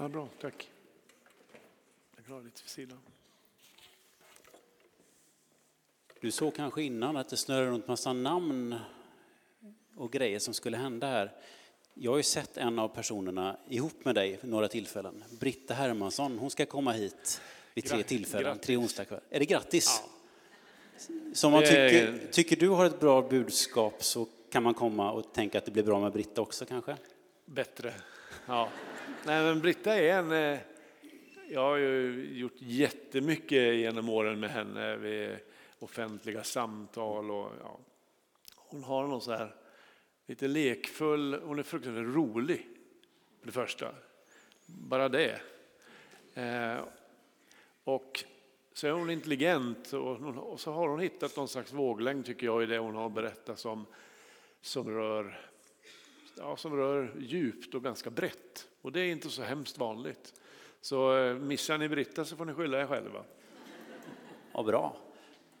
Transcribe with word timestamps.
Ja, 0.00 0.08
bra, 0.08 0.28
tack. 0.40 0.70
Jag 2.16 2.26
klarar 2.26 2.42
lite 2.42 2.62
vid 2.62 2.70
sidan. 2.70 2.98
Du 6.20 6.30
såg 6.30 6.54
kanske 6.54 6.82
innan 6.82 7.16
att 7.16 7.28
det 7.28 7.36
snurrade 7.36 7.66
runt 7.70 7.88
massa 7.88 8.12
namn 8.12 8.74
och 9.96 10.12
grejer 10.12 10.38
som 10.38 10.54
skulle 10.54 10.76
hända 10.76 11.06
här. 11.06 11.32
Jag 11.94 12.10
har 12.10 12.16
ju 12.16 12.22
sett 12.22 12.56
en 12.56 12.78
av 12.78 12.88
personerna 12.88 13.56
ihop 13.68 14.04
med 14.04 14.14
dig 14.14 14.38
några 14.42 14.68
tillfällen. 14.68 15.24
Britta 15.40 15.74
Hermansson, 15.74 16.38
hon 16.38 16.50
ska 16.50 16.66
komma 16.66 16.92
hit 16.92 17.40
vid 17.74 17.84
tre 17.84 17.98
Gra- 17.98 18.02
tillfällen, 18.02 18.44
grattis. 18.44 18.66
tre 18.66 18.76
onsdagskvällar. 18.76 19.24
Är 19.30 19.38
det 19.38 19.46
grattis? 19.46 20.02
Ja. 20.02 20.08
Så 21.34 21.46
om 21.46 21.52
man 21.52 21.62
Det 21.62 21.68
tycker, 21.90 22.32
tycker 22.32 22.56
du 22.56 22.68
har 22.68 22.84
ett 22.86 23.00
bra 23.00 23.22
budskap 23.22 24.04
så 24.04 24.26
kan 24.50 24.62
man 24.62 24.74
komma 24.74 25.12
och 25.12 25.32
tänka 25.32 25.58
att 25.58 25.64
det 25.64 25.70
blir 25.70 25.82
bra 25.82 26.00
med 26.00 26.12
Britta 26.12 26.40
också 26.40 26.64
kanske? 26.66 26.96
Bättre. 27.44 27.94
Ja. 28.46 28.68
Nej, 29.24 29.42
men 29.42 29.60
Britta 29.60 29.94
är 29.94 30.18
en... 30.18 30.32
Eh, 30.32 30.58
jag 31.50 31.60
har 31.60 31.76
ju 31.76 32.28
gjort 32.38 32.56
jättemycket 32.56 33.74
genom 33.74 34.08
åren 34.08 34.40
med 34.40 34.50
henne 34.50 34.96
vid 34.96 35.36
offentliga 35.78 36.44
samtal. 36.44 37.30
Och, 37.30 37.52
ja. 37.62 37.78
Hon 38.56 38.84
har 38.84 39.06
någon 39.06 39.20
så 39.20 39.32
här 39.32 39.54
lite 40.26 40.48
lekfull, 40.48 41.40
hon 41.44 41.58
är 41.58 41.62
fruktansvärt 41.62 42.14
rolig. 42.14 42.66
För 43.40 43.46
det 43.46 43.52
första. 43.52 43.94
Bara 44.66 45.08
det. 45.08 45.40
Eh, 46.34 46.76
och 47.84 48.24
så 48.72 48.86
är 48.86 48.90
hon 48.90 49.10
intelligent 49.10 49.92
och, 49.92 50.16
hon- 50.16 50.38
och 50.38 50.60
så 50.60 50.72
har 50.72 50.88
hon 50.88 51.00
hittat 51.00 51.36
någon 51.36 51.48
slags 51.48 51.72
våglängd 51.72 52.26
tycker 52.26 52.46
jag 52.46 52.62
i 52.62 52.66
det 52.66 52.78
hon 52.78 52.94
har 52.94 53.08
berättat 53.08 53.58
som, 53.58 53.86
som 54.60 54.90
rör 54.90 55.47
ja, 56.38 56.56
som 56.56 56.76
rör 56.76 57.14
djupt 57.20 57.74
och 57.74 57.82
ganska 57.82 58.10
brett. 58.10 58.68
Och 58.82 58.92
det 58.92 59.00
är 59.00 59.12
inte 59.12 59.30
så 59.30 59.42
hemskt 59.42 59.78
vanligt. 59.78 60.34
Så 60.80 61.16
eh, 61.16 61.34
missar 61.34 61.78
ni 61.78 61.88
Britta 61.88 62.24
så 62.24 62.36
får 62.36 62.44
ni 62.44 62.54
skylla 62.54 62.80
er 62.80 62.86
själva. 62.86 63.24
Ja, 64.52 64.62
bra. 64.62 64.96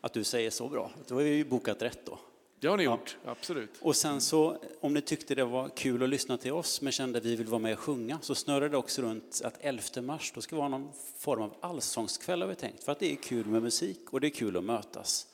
Att 0.00 0.12
du 0.12 0.24
säger 0.24 0.50
så 0.50 0.68
bra. 0.68 0.90
Då 1.06 1.14
har 1.14 1.22
vi 1.22 1.30
ju 1.30 1.44
bokat 1.44 1.82
rätt 1.82 2.06
då. 2.06 2.18
Det 2.60 2.68
har 2.68 2.76
ni 2.76 2.82
gjort, 2.82 3.16
absolut. 3.24 3.70
Och 3.80 3.96
sen 3.96 4.20
så, 4.20 4.56
om 4.80 4.94
ni 4.94 5.00
tyckte 5.00 5.34
det 5.34 5.44
var 5.44 5.68
kul 5.68 6.02
att 6.02 6.08
lyssna 6.08 6.36
till 6.36 6.52
oss 6.52 6.80
men 6.80 6.92
kände 6.92 7.18
att 7.18 7.24
vi 7.24 7.36
vill 7.36 7.46
vara 7.46 7.58
med 7.58 7.72
och 7.72 7.78
sjunga 7.78 8.18
så 8.22 8.34
snurrade 8.34 8.68
det 8.68 8.76
också 8.76 9.02
runt 9.02 9.40
att 9.44 9.54
11 9.60 9.82
mars 10.02 10.32
då 10.34 10.40
ska 10.40 10.56
vara 10.56 10.68
någon 10.68 10.92
form 11.18 11.42
av 11.42 11.54
allsångskväll 11.60 12.42
har 12.42 12.48
vi 12.48 12.54
tänkt. 12.54 12.84
För 12.84 12.92
att 12.92 12.98
det 12.98 13.12
är 13.12 13.16
kul 13.16 13.46
med 13.46 13.62
musik 13.62 14.12
och 14.12 14.20
det 14.20 14.26
är 14.26 14.30
kul 14.30 14.56
att 14.56 14.64
mötas. 14.64 15.26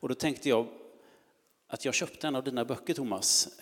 Och 0.00 0.08
då 0.08 0.14
tänkte 0.14 0.48
jag 0.48 0.66
att 1.66 1.84
jag 1.84 1.94
köpte 1.94 2.26
en 2.28 2.36
av 2.36 2.44
dina 2.44 2.64
böcker 2.64 2.94
Thomas. 2.94 3.58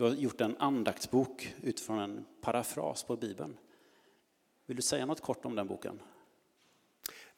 Du 0.00 0.04
har 0.04 0.14
gjort 0.14 0.40
en 0.40 0.56
andaktsbok 0.58 1.54
utifrån 1.62 1.98
en 1.98 2.24
parafras 2.40 3.04
på 3.04 3.16
Bibeln. 3.16 3.56
Vill 4.66 4.76
du 4.76 4.82
säga 4.82 5.06
något 5.06 5.20
kort 5.20 5.44
om 5.44 5.54
den 5.54 5.66
boken? 5.66 6.02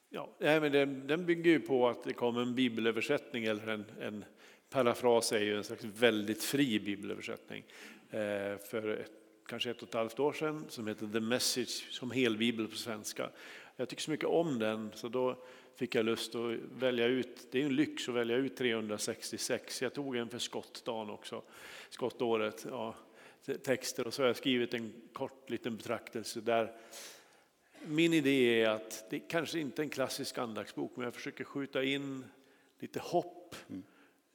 Ja, 0.09 0.29
men 0.39 0.71
den, 0.71 1.07
den 1.07 1.25
bygger 1.25 1.51
ju 1.51 1.59
på 1.59 1.87
att 1.87 2.03
det 2.03 2.13
kom 2.13 2.37
en 2.37 2.55
bibelöversättning, 2.55 3.43
eller 3.43 3.67
en, 3.67 3.85
en 4.01 4.25
parafras 4.69 5.31
är 5.31 5.39
ju 5.39 5.57
en 5.57 5.63
slags 5.63 5.83
väldigt 5.83 6.43
fri 6.43 6.79
bibelöversättning, 6.79 7.63
eh, 8.09 8.57
för 8.57 8.87
ett, 8.87 9.11
kanske 9.47 9.71
ett 9.71 9.81
och 9.81 9.87
ett 9.87 9.93
halvt 9.93 10.19
år 10.19 10.33
sedan, 10.33 10.65
som 10.69 10.87
heter 10.87 11.07
The 11.07 11.19
Message, 11.19 11.91
som 11.91 12.11
helbibel 12.11 12.67
på 12.67 12.75
svenska. 12.75 13.29
Jag 13.75 13.89
tycker 13.89 14.03
så 14.03 14.11
mycket 14.11 14.29
om 14.29 14.59
den, 14.59 14.91
så 14.95 15.07
då 15.07 15.43
fick 15.75 15.95
jag 15.95 16.05
lust 16.05 16.35
att 16.35 16.57
välja 16.59 17.05
ut, 17.05 17.47
det 17.51 17.61
är 17.61 17.65
en 17.65 17.75
lyx 17.75 18.09
att 18.09 18.15
välja 18.15 18.35
ut 18.35 18.57
366, 18.57 19.81
jag 19.81 19.93
tog 19.93 20.15
en 20.15 20.29
för 20.29 20.39
skottdagen 20.39 21.09
också, 21.09 21.41
skottåret, 21.89 22.65
ja, 22.69 22.95
texter, 23.63 24.07
och 24.07 24.13
så 24.13 24.21
har 24.21 24.27
jag 24.27 24.35
skrivit 24.35 24.73
en 24.73 24.93
kort 25.13 25.49
liten 25.49 25.77
betraktelse 25.77 26.41
där. 26.41 26.71
Min 27.85 28.13
idé 28.13 28.61
är 28.61 28.69
att 28.69 29.05
det 29.09 29.19
kanske 29.19 29.59
inte 29.59 29.81
är 29.81 29.83
en 29.83 29.89
klassisk 29.89 30.37
andaktsbok, 30.37 30.95
men 30.95 31.03
jag 31.05 31.13
försöker 31.13 31.43
skjuta 31.43 31.83
in 31.83 32.25
lite 32.79 32.99
hopp, 32.99 33.55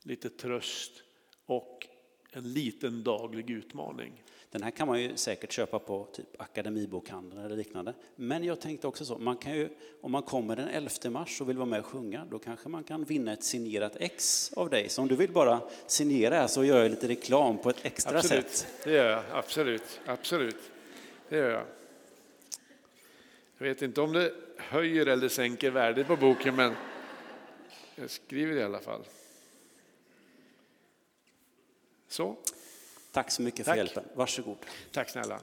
lite 0.03 0.31
tröst 0.31 1.03
och 1.47 1.87
en 2.33 2.53
liten 2.53 3.03
daglig 3.03 3.51
utmaning. 3.51 4.23
Den 4.51 4.63
här 4.63 4.71
kan 4.71 4.89
man 4.89 5.03
ju 5.03 5.17
säkert 5.17 5.53
köpa 5.53 5.79
på 5.79 6.09
typ 6.13 6.27
Akademibokhandeln 6.39 7.45
eller 7.45 7.57
liknande. 7.57 7.95
Men 8.17 8.45
jag 8.45 8.61
tänkte 8.61 8.87
också 8.87 9.05
så, 9.05 9.19
man 9.19 9.37
kan 9.37 9.53
ju, 9.53 9.69
om 10.01 10.13
man 10.13 10.23
kommer 10.23 10.57
den 10.57 10.69
11 10.69 10.91
mars 11.11 11.41
och 11.41 11.49
vill 11.49 11.57
vara 11.57 11.67
med 11.67 11.81
och 11.81 11.87
sjunga, 11.87 12.25
då 12.31 12.39
kanske 12.39 12.69
man 12.69 12.85
kan 12.85 13.05
vinna 13.05 13.33
ett 13.33 13.45
signerat 13.45 13.97
ex 13.97 14.53
av 14.53 14.71
dig. 14.71 14.89
Så 14.89 15.03
om 15.03 15.09
du 15.09 15.17
vill 15.17 15.33
bara 15.33 15.61
signera 15.87 16.49
så 16.49 16.65
gör 16.65 16.83
jag 16.83 16.91
lite 16.91 17.09
reklam 17.09 17.59
på 17.59 17.71
ett 17.71 17.85
extra 17.85 18.19
Absolut, 18.19 18.51
sätt. 18.51 18.85
det 18.85 18.93
gör 18.93 19.11
jag. 19.11 19.23
Absolut, 19.33 20.01
absolut. 20.07 20.71
Det 21.29 21.37
gör 21.37 21.51
jag. 21.51 21.65
Jag 23.59 23.67
vet 23.67 23.83
inte 23.83 24.01
om 24.01 24.13
det 24.13 24.33
höjer 24.57 25.07
eller 25.07 25.29
sänker 25.29 25.71
värdet 25.71 26.07
på 26.07 26.17
boken, 26.17 26.57
men 26.57 26.75
jag 27.95 28.11
skriver 28.11 28.55
det 28.55 28.61
i 28.61 28.65
alla 28.65 28.81
fall. 28.81 29.05
Så, 32.09 32.37
Tack 33.13 33.31
så 33.31 33.43
mycket 33.43 33.59
för 33.59 33.73
Tack. 33.73 33.77
hjälpen. 33.77 34.05
Varsågod. 34.15 34.67
tack 34.93 35.11
snälla. 35.11 35.41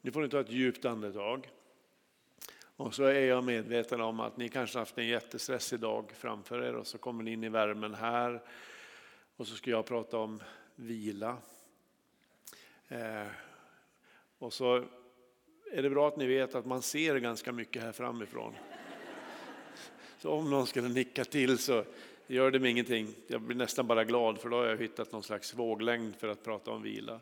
Nu 0.00 0.12
får 0.12 0.22
ni 0.22 0.28
ta 0.28 0.40
ett 0.40 0.50
djupt 0.50 0.84
andetag. 0.84 1.50
Och 2.76 2.94
så 2.94 3.04
är 3.04 3.20
jag 3.20 3.44
medveten 3.44 4.00
om 4.00 4.20
att 4.20 4.36
ni 4.36 4.48
kanske 4.48 4.78
haft 4.78 4.98
en 4.98 5.06
jättestressig 5.06 5.80
dag 5.80 6.12
framför 6.14 6.62
er 6.62 6.74
och 6.74 6.86
så 6.86 6.98
kommer 6.98 7.24
ni 7.24 7.32
in 7.32 7.44
i 7.44 7.48
värmen 7.48 7.94
här. 7.94 8.42
Och 9.36 9.46
så 9.46 9.54
ska 9.56 9.70
jag 9.70 9.86
prata 9.86 10.18
om 10.18 10.42
vila. 10.74 11.36
Eh, 12.88 13.26
och 14.38 14.52
så 14.52 14.84
är 15.72 15.82
det 15.82 15.90
bra 15.90 16.08
att 16.08 16.16
ni 16.16 16.26
vet 16.26 16.54
att 16.54 16.66
man 16.66 16.82
ser 16.82 17.16
ganska 17.16 17.52
mycket 17.52 17.82
här 17.82 17.92
framifrån. 17.92 18.54
Så 20.18 20.30
om 20.30 20.50
någon 20.50 20.66
skulle 20.66 20.88
nicka 20.88 21.24
till 21.24 21.58
så 21.58 21.84
gör 22.26 22.50
det 22.50 22.58
mig 22.58 22.70
ingenting. 22.70 23.14
Jag 23.26 23.40
blir 23.40 23.56
nästan 23.56 23.86
bara 23.86 24.04
glad 24.04 24.38
för 24.38 24.48
då 24.48 24.56
har 24.56 24.64
jag 24.64 24.76
hittat 24.76 25.12
någon 25.12 25.22
slags 25.22 25.54
våglängd 25.54 26.16
för 26.16 26.28
att 26.28 26.44
prata 26.44 26.70
om 26.70 26.82
vila. 26.82 27.20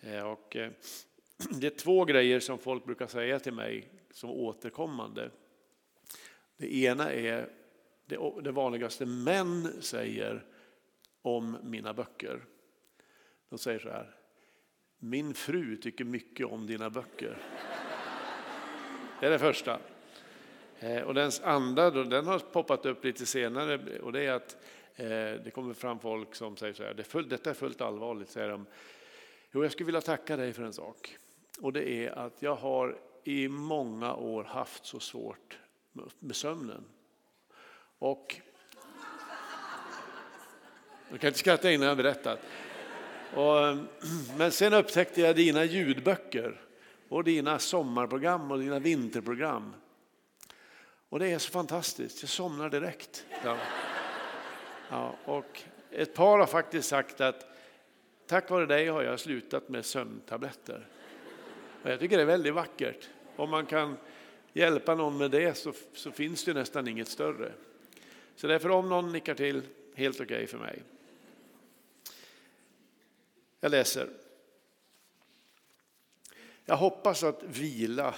Eh, 0.00 0.26
och 0.26 0.56
eh, 0.56 0.70
det 1.50 1.66
är 1.66 1.78
två 1.78 2.04
grejer 2.04 2.40
som 2.40 2.58
folk 2.58 2.84
brukar 2.84 3.06
säga 3.06 3.38
till 3.38 3.52
mig 3.52 3.88
som 4.10 4.30
återkommande. 4.30 5.30
Det 6.56 6.74
ena 6.74 7.12
är 7.12 7.48
det 8.42 8.50
vanligaste 8.50 9.06
män 9.06 9.82
säger 9.82 10.44
om 11.22 11.56
mina 11.62 11.94
böcker. 11.94 12.44
De 13.48 13.58
säger 13.58 13.78
så 13.78 13.88
här. 13.88 14.16
Min 14.98 15.34
fru 15.34 15.76
tycker 15.76 16.04
mycket 16.04 16.46
om 16.46 16.66
dina 16.66 16.90
böcker. 16.90 17.38
Det 19.22 19.26
är 19.26 19.30
det 19.30 19.38
första. 19.38 19.78
Eh, 20.80 21.02
och 21.02 21.14
den 21.14 21.30
andra, 21.42 21.90
då, 21.90 22.04
den 22.04 22.26
har 22.26 22.38
poppat 22.38 22.86
upp 22.86 23.04
lite 23.04 23.26
senare 23.26 23.98
och 24.00 24.12
det 24.12 24.22
är 24.22 24.32
att 24.32 24.56
eh, 24.96 25.06
det 25.44 25.52
kommer 25.54 25.74
fram 25.74 25.98
folk 25.98 26.34
som 26.34 26.56
säger 26.56 26.74
så 26.74 26.82
här, 26.82 26.94
det 26.94 27.02
är 27.02 27.04
fullt, 27.04 27.30
detta 27.30 27.50
är 27.50 27.54
fullt 27.54 27.80
allvarligt, 27.80 28.30
säger 28.30 28.48
de. 28.48 28.66
Jo, 29.52 29.62
jag 29.62 29.72
skulle 29.72 29.86
vilja 29.86 30.00
tacka 30.00 30.36
dig 30.36 30.52
för 30.52 30.62
en 30.62 30.72
sak. 30.72 31.16
Och 31.60 31.72
det 31.72 31.88
är 31.88 32.18
att 32.18 32.42
jag 32.42 32.54
har 32.54 32.98
i 33.24 33.48
många 33.48 34.14
år 34.14 34.44
haft 34.44 34.86
så 34.86 35.00
svårt 35.00 35.58
med- 36.18 36.36
sömnen. 36.36 36.84
Och 37.98 38.36
du 41.10 41.18
kan 41.18 41.28
inte 41.28 41.38
skratta 41.38 41.70
innan 41.70 41.88
jag 41.88 41.96
berättat. 41.96 42.38
Och, 43.34 43.76
men 44.36 44.52
sen 44.52 44.72
upptäckte 44.72 45.20
jag 45.20 45.36
dina 45.36 45.64
ljudböcker 45.64 46.60
och 47.12 47.24
dina 47.24 47.58
sommarprogram 47.58 48.50
och 48.50 48.58
dina 48.58 48.78
vinterprogram. 48.78 49.74
Och 51.08 51.18
det 51.18 51.32
är 51.32 51.38
så 51.38 51.50
fantastiskt, 51.50 52.22
jag 52.22 52.28
somnar 52.28 52.70
direkt. 52.70 53.26
Ja. 53.44 53.58
Ja, 54.90 55.16
och 55.24 55.62
ett 55.90 56.14
par 56.14 56.38
har 56.38 56.46
faktiskt 56.46 56.88
sagt 56.88 57.20
att 57.20 57.46
tack 58.26 58.50
vare 58.50 58.66
dig 58.66 58.86
har 58.88 59.02
jag 59.02 59.20
slutat 59.20 59.68
med 59.68 59.84
sömntabletter. 59.84 60.86
Och 61.82 61.90
jag 61.90 62.00
tycker 62.00 62.16
det 62.16 62.22
är 62.22 62.26
väldigt 62.26 62.54
vackert. 62.54 63.08
Om 63.36 63.50
man 63.50 63.66
kan 63.66 63.96
hjälpa 64.52 64.94
någon 64.94 65.18
med 65.18 65.30
det 65.30 65.56
så, 65.56 65.72
så 65.94 66.10
finns 66.10 66.44
det 66.44 66.54
nästan 66.54 66.88
inget 66.88 67.08
större. 67.08 67.52
Så 68.36 68.46
därför 68.46 68.68
om 68.68 68.88
någon 68.88 69.12
nickar 69.12 69.34
till, 69.34 69.62
helt 69.94 70.20
okej 70.20 70.46
för 70.46 70.58
mig. 70.58 70.82
Jag 73.60 73.70
läser. 73.70 74.21
Jag 76.72 76.76
hoppas 76.76 77.22
att 77.22 77.42
vila 77.42 78.14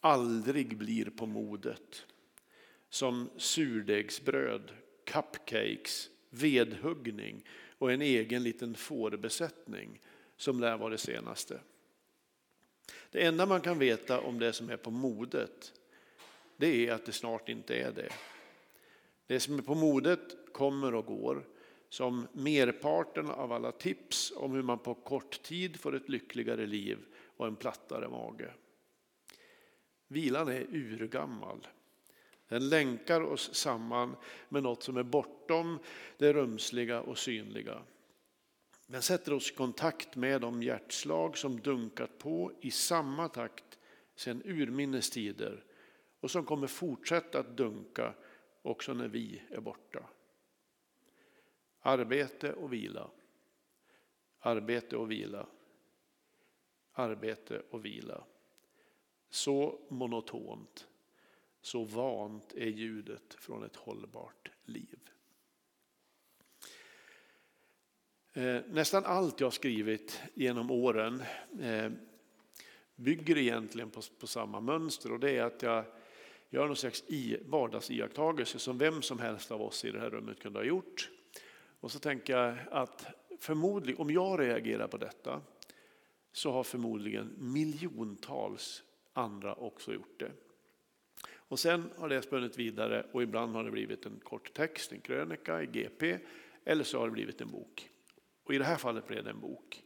aldrig 0.00 0.76
blir 0.76 1.04
på 1.04 1.26
modet. 1.26 2.06
Som 2.88 3.30
surdegsbröd, 3.36 4.72
cupcakes, 5.04 6.10
vedhuggning 6.30 7.44
och 7.78 7.92
en 7.92 8.02
egen 8.02 8.42
liten 8.42 8.74
fårbesättning 8.74 10.00
som 10.36 10.60
lär 10.60 10.76
vara 10.76 10.90
det 10.90 10.98
senaste. 10.98 11.60
Det 13.10 13.24
enda 13.24 13.46
man 13.46 13.60
kan 13.60 13.78
veta 13.78 14.20
om 14.20 14.38
det 14.38 14.52
som 14.52 14.70
är 14.70 14.76
på 14.76 14.90
modet 14.90 15.72
det 16.56 16.88
är 16.88 16.92
att 16.92 17.06
det 17.06 17.12
snart 17.12 17.48
inte 17.48 17.74
är 17.74 17.92
det. 17.92 18.12
Det 19.26 19.40
som 19.40 19.58
är 19.58 19.62
på 19.62 19.74
modet 19.74 20.52
kommer 20.52 20.94
och 20.94 21.06
går. 21.06 21.46
Som 21.88 22.28
merparten 22.32 23.30
av 23.30 23.52
alla 23.52 23.72
tips 23.72 24.32
om 24.36 24.52
hur 24.52 24.62
man 24.62 24.78
på 24.78 24.94
kort 24.94 25.42
tid 25.42 25.80
får 25.80 25.96
ett 25.96 26.08
lyckligare 26.08 26.66
liv 26.66 26.98
och 27.36 27.46
en 27.46 27.56
plattare 27.56 28.08
mage. 28.08 28.54
Vilan 30.08 30.48
är 30.48 30.66
urgammal. 30.70 31.66
Den 32.48 32.68
länkar 32.68 33.20
oss 33.20 33.54
samman 33.54 34.16
med 34.48 34.62
något 34.62 34.82
som 34.82 34.96
är 34.96 35.02
bortom 35.02 35.78
det 36.18 36.32
rumsliga 36.32 37.00
och 37.00 37.18
synliga. 37.18 37.82
Den 38.86 39.02
sätter 39.02 39.32
oss 39.32 39.50
i 39.50 39.54
kontakt 39.54 40.16
med 40.16 40.40
de 40.40 40.62
hjärtslag 40.62 41.38
som 41.38 41.60
dunkat 41.60 42.18
på 42.18 42.52
i 42.60 42.70
samma 42.70 43.28
takt 43.28 43.78
sedan 44.14 44.42
urminnes 44.44 45.10
tider 45.10 45.64
och 46.20 46.30
som 46.30 46.44
kommer 46.44 46.66
fortsätta 46.66 47.38
att 47.38 47.56
dunka 47.56 48.14
också 48.62 48.94
när 48.94 49.08
vi 49.08 49.42
är 49.50 49.60
borta. 49.60 50.04
Arbete 51.80 52.52
och 52.52 52.72
vila. 52.72 53.10
Arbete 54.38 54.96
och 54.96 55.10
vila. 55.10 55.46
Arbete 56.92 57.62
och 57.70 57.84
vila. 57.84 58.24
Så 59.30 59.78
monotont, 59.88 60.88
så 61.60 61.84
vant 61.84 62.52
är 62.52 62.66
ljudet 62.66 63.34
från 63.34 63.64
ett 63.64 63.76
hållbart 63.76 64.50
liv. 64.64 64.98
Eh, 68.32 68.60
nästan 68.68 69.04
allt 69.04 69.40
jag 69.40 69.52
skrivit 69.52 70.22
genom 70.34 70.70
åren 70.70 71.22
eh, 71.60 71.90
bygger 72.96 73.38
egentligen 73.38 73.90
på, 73.90 74.00
på 74.18 74.26
samma 74.26 74.60
mönster 74.60 75.12
och 75.12 75.20
det 75.20 75.36
är 75.36 75.42
att 75.42 75.62
jag 75.62 75.84
gör 76.50 76.66
någon 76.66 76.76
slags 76.76 77.04
vardagsiakttagelse 77.44 78.58
som 78.58 78.78
vem 78.78 79.02
som 79.02 79.18
helst 79.18 79.50
av 79.50 79.62
oss 79.62 79.84
i 79.84 79.90
det 79.90 80.00
här 80.00 80.10
rummet 80.10 80.40
kunde 80.40 80.58
ha 80.58 80.64
gjort. 80.64 81.10
Och 81.80 81.92
så 81.92 81.98
tänker 81.98 82.36
jag 82.36 82.58
att 82.70 83.06
förmodligen, 83.38 84.00
om 84.00 84.10
jag 84.10 84.40
reagerar 84.40 84.88
på 84.88 84.96
detta 84.96 85.40
så 86.32 86.52
har 86.52 86.64
förmodligen 86.64 87.34
miljontals 87.38 88.82
andra 89.12 89.54
också 89.54 89.92
gjort 89.92 90.20
det. 90.20 90.32
Och 91.32 91.58
sen 91.58 91.90
har 91.96 92.08
det 92.08 92.22
spunnit 92.22 92.58
vidare 92.58 93.06
och 93.12 93.22
ibland 93.22 93.54
har 93.54 93.64
det 93.64 93.70
blivit 93.70 94.06
en 94.06 94.20
kort 94.24 94.54
text, 94.54 94.92
en 94.92 95.00
krönika 95.00 95.62
i 95.62 95.66
GP 95.66 96.18
eller 96.64 96.84
så 96.84 96.98
har 96.98 97.06
det 97.06 97.12
blivit 97.12 97.40
en 97.40 97.50
bok. 97.50 97.88
Och 98.44 98.54
i 98.54 98.58
det 98.58 98.64
här 98.64 98.76
fallet 98.76 99.06
blev 99.06 99.24
det 99.24 99.30
en 99.30 99.40
bok. 99.40 99.84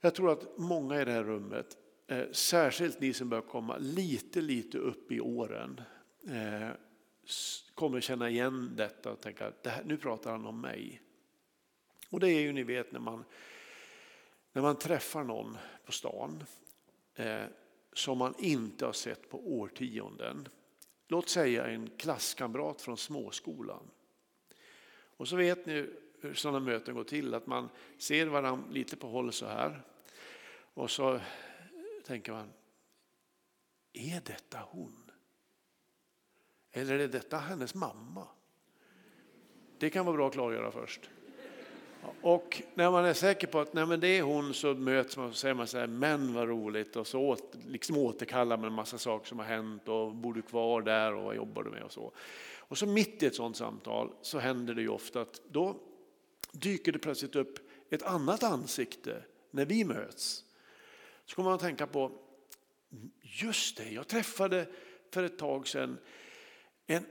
Jag 0.00 0.14
tror 0.14 0.32
att 0.32 0.58
många 0.58 1.02
i 1.02 1.04
det 1.04 1.12
här 1.12 1.24
rummet, 1.24 1.76
eh, 2.06 2.30
särskilt 2.32 3.00
ni 3.00 3.12
som 3.12 3.28
börjar 3.28 3.42
komma 3.42 3.76
lite, 3.78 4.40
lite 4.40 4.78
upp 4.78 5.12
i 5.12 5.20
åren, 5.20 5.80
eh, 6.28 6.68
kommer 7.74 8.00
känna 8.00 8.30
igen 8.30 8.72
detta 8.76 9.12
och 9.12 9.20
tänka 9.20 9.46
att 9.46 9.86
nu 9.86 9.96
pratar 9.96 10.30
han 10.30 10.46
om 10.46 10.60
mig. 10.60 11.02
Och 12.10 12.20
det 12.20 12.28
är 12.28 12.40
ju 12.40 12.52
ni 12.52 12.62
vet 12.62 12.92
när 12.92 13.00
man, 13.00 13.24
när 14.52 14.62
man 14.62 14.76
träffar 14.76 15.24
någon 15.24 15.56
på 15.84 15.92
stan 15.92 16.44
eh, 17.14 17.44
som 17.92 18.18
man 18.18 18.34
inte 18.38 18.86
har 18.86 18.92
sett 18.92 19.28
på 19.28 19.60
årtionden. 19.60 20.48
Låt 21.08 21.28
säga 21.28 21.66
en 21.66 21.90
klasskamrat 21.96 22.82
från 22.82 22.96
småskolan. 22.96 23.90
Och 25.16 25.28
så 25.28 25.36
vet 25.36 25.66
ni 25.66 25.90
hur 26.20 26.34
sådana 26.34 26.60
möten 26.60 26.94
går 26.94 27.04
till, 27.04 27.34
att 27.34 27.46
man 27.46 27.68
ser 27.98 28.26
varandra 28.26 28.70
lite 28.70 28.96
på 28.96 29.08
håll 29.08 29.32
så 29.32 29.46
här. 29.46 29.82
Och 30.74 30.90
så 30.90 31.20
tänker 32.04 32.32
man, 32.32 32.52
är 33.92 34.20
detta 34.24 34.58
hon? 34.70 35.10
Eller 36.72 36.98
är 36.98 37.08
detta 37.08 37.38
hennes 37.38 37.74
mamma? 37.74 38.28
Det 39.78 39.90
kan 39.90 40.06
vara 40.06 40.16
bra 40.16 40.26
att 40.26 40.32
klargöra 40.32 40.72
först. 40.72 41.10
Och 42.22 42.62
när 42.74 42.90
man 42.90 43.04
är 43.04 43.14
säker 43.14 43.46
på 43.46 43.60
att 43.60 43.74
nej 43.74 43.86
men 43.86 44.00
det 44.00 44.08
är 44.08 44.22
hon 44.22 44.54
så 44.54 44.74
möts 44.74 45.16
man 45.16 45.28
och 45.28 45.36
säger 45.36 45.54
man 45.54 45.66
så 45.66 45.78
här, 45.78 45.86
men 45.86 46.34
vad 46.34 46.48
roligt 46.48 46.96
och 46.96 47.06
så 47.06 47.20
åt, 47.20 47.54
liksom 47.66 47.96
återkallar 47.96 48.56
man 48.56 48.66
en 48.66 48.72
massa 48.72 48.98
saker 48.98 49.28
som 49.28 49.38
har 49.38 49.46
hänt 49.46 49.88
och 49.88 50.14
bor 50.14 50.34
du 50.34 50.42
kvar 50.42 50.82
där 50.82 51.14
och 51.14 51.22
vad 51.22 51.36
jobbar 51.36 51.62
du 51.62 51.70
med 51.70 51.82
och 51.82 51.92
så. 51.92 52.12
Och 52.58 52.78
så 52.78 52.86
mitt 52.86 53.22
i 53.22 53.26
ett 53.26 53.34
sådant 53.34 53.56
samtal 53.56 54.12
så 54.22 54.38
händer 54.38 54.74
det 54.74 54.82
ju 54.82 54.88
ofta 54.88 55.20
att 55.20 55.40
då 55.48 55.76
dyker 56.52 56.92
det 56.92 56.98
plötsligt 56.98 57.36
upp 57.36 57.58
ett 57.90 58.02
annat 58.02 58.42
ansikte 58.42 59.22
när 59.50 59.64
vi 59.64 59.84
möts. 59.84 60.44
Så 61.26 61.36
kommer 61.36 61.48
man 61.48 61.54
att 61.54 61.60
tänka 61.60 61.86
på, 61.86 62.12
just 63.22 63.76
det, 63.76 63.90
jag 63.90 64.08
träffade 64.08 64.66
för 65.10 65.22
ett 65.22 65.38
tag 65.38 65.68
sedan 65.68 65.98
en, 66.86 67.06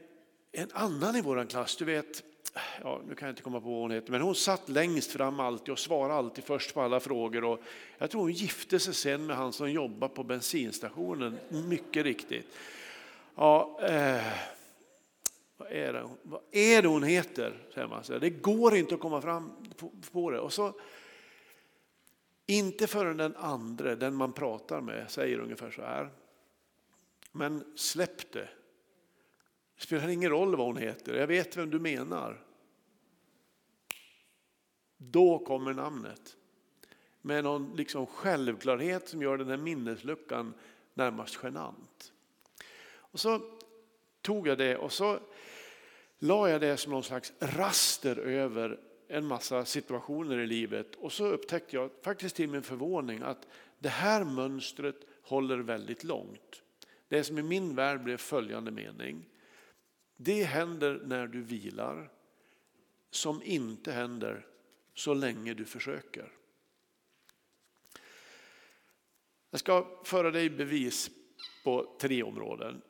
en 0.52 0.70
annan 0.74 1.16
i 1.16 1.22
vår 1.22 1.46
klass, 1.46 1.76
du 1.76 1.86
vet, 1.86 2.24
ja, 2.84 3.02
nu 3.08 3.16
kan 3.16 3.28
jag 3.28 3.32
inte 3.32 3.42
komma 3.42 3.62
på 3.62 3.70
vad 3.70 3.82
hon 3.82 3.92
heter, 3.92 4.12
men 4.12 4.22
hon 4.22 4.36
satt 4.36 4.70
längst 4.70 5.12
fram 5.12 5.40
alltid 5.40 5.72
och 5.72 5.80
svarade 5.80 6.14
alltid 6.14 6.44
först 6.44 6.74
på 6.74 6.82
alla 6.82 7.00
frågor. 7.00 7.44
Och 7.44 7.60
jag 7.98 8.12
tror 8.12 8.22
hon 8.22 8.32
gifte 8.32 8.80
sig 8.80 8.94
sen 8.94 9.26
med 9.26 9.36
han 9.36 9.54
som 9.54 9.72
jobbade 9.72 10.16
på 10.16 10.24
bensinstationen, 10.24 11.40
mycket 11.50 12.04
riktigt. 12.04 12.48
Ja, 13.36 13.80
eh, 13.82 14.24
vad, 15.58 15.72
är 15.72 15.94
det, 15.94 16.10
vad 16.24 16.42
är 16.52 16.82
det 16.82 16.88
hon 16.88 17.04
heter? 17.04 17.54
Säger 17.74 17.88
man. 17.88 18.04
Det 18.20 18.30
går 18.30 18.76
inte 18.76 18.96
att 18.96 19.02
komma 19.02 19.22
fram 19.22 19.52
på, 19.78 19.92
på 20.12 20.32
det. 20.32 20.40
Och 20.40 20.54
så, 20.54 20.74
inte 22.46 22.88
förrän 22.88 23.18
den 23.18 23.36
andra, 23.36 23.96
den 23.96 24.16
man 24.16 24.34
pratar 24.34 24.82
med, 24.82 25.12
säger 25.12 25.40
ungefär 25.40 25.72
så 25.72 25.82
här. 25.82 26.10
Men 27.32 27.64
släpp 27.76 28.32
det. 28.32 28.50
Det 29.80 29.84
spelar 29.84 30.08
ingen 30.08 30.30
roll 30.30 30.56
vad 30.56 30.68
hon 30.68 30.78
heter, 30.78 31.14
jag 31.14 31.28
vet 31.28 31.58
vem 31.58 31.70
du 31.70 31.80
menar. 31.80 32.44
Då 34.98 35.40
kommer 35.40 35.74
namnet. 35.74 36.36
Med 37.22 37.44
någon 37.44 37.76
liksom 37.76 38.06
självklarhet 38.06 39.10
som 39.10 39.22
gör 39.22 39.38
den 39.38 39.50
här 39.50 39.58
minnesluckan 39.58 40.54
närmast 40.94 41.40
genant. 41.44 42.14
Och 42.90 43.20
så 43.20 43.42
tog 44.22 44.48
jag 44.48 44.58
det 44.58 44.78
och 44.78 44.92
så 44.92 45.20
la 46.18 46.50
jag 46.50 46.62
det 46.62 46.78
som 46.78 46.92
någon 46.92 47.04
slags 47.04 47.34
raster 47.40 48.16
över 48.16 48.80
en 49.08 49.26
massa 49.26 49.66
situationer 49.66 50.38
i 50.38 50.48
livet 50.48 50.96
och 50.96 51.12
så 51.12 51.26
upptäckte 51.26 51.76
jag 51.76 51.90
faktiskt 52.02 52.36
till 52.36 52.50
min 52.50 52.64
förvåning 52.64 53.22
att 53.22 53.48
det 53.80 53.90
här 53.90 54.24
mönstret 54.24 54.96
håller 55.22 55.58
väldigt 55.58 56.04
långt. 56.04 56.64
Det 57.08 57.24
som 57.24 57.38
i 57.38 57.44
min 57.44 57.76
värld 57.76 58.04
blev 58.04 58.18
följande 58.18 58.72
mening. 58.72 59.26
Det 60.22 60.44
händer 60.44 61.02
när 61.06 61.28
du 61.28 61.42
vilar 61.42 62.12
som 63.10 63.44
inte 63.44 63.92
händer 63.92 64.48
så 64.94 65.14
länge 65.14 65.54
du 65.54 65.66
försöker. 65.66 66.32
Jag 69.50 69.60
ska 69.60 70.02
föra 70.04 70.32
dig 70.32 70.50
bevis 70.50 71.10
på 71.64 71.98
tre 72.00 72.24
områden, 72.24 72.82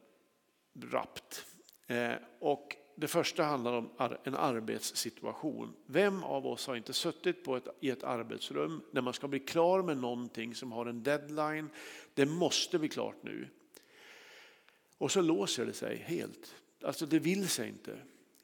rappt. 0.81 1.45
Eh, 1.87 2.13
och 2.39 2.75
det 2.95 3.07
första 3.07 3.43
handlar 3.43 3.73
om 3.73 3.89
en 4.23 4.35
arbetssituation. 4.35 5.75
Vem 5.85 6.23
av 6.23 6.47
oss 6.47 6.67
har 6.67 6.75
inte 6.75 6.93
suttit 6.93 7.43
på 7.43 7.55
ett, 7.55 7.67
i 7.79 7.89
ett 7.89 8.03
arbetsrum 8.03 8.81
när 8.91 9.01
man 9.01 9.13
ska 9.13 9.27
bli 9.27 9.39
klar 9.39 9.81
med 9.81 9.97
någonting 9.97 10.55
som 10.55 10.71
har 10.71 10.85
en 10.85 11.03
deadline. 11.03 11.69
Det 12.13 12.25
måste 12.25 12.79
bli 12.79 12.89
klart 12.89 13.23
nu. 13.23 13.47
Och 14.97 15.11
så 15.11 15.21
låser 15.21 15.65
det 15.65 15.73
sig 15.73 15.97
helt. 15.97 16.55
Alltså 16.83 17.05
det 17.05 17.19
vill 17.19 17.49
sig 17.49 17.69
inte. 17.69 17.99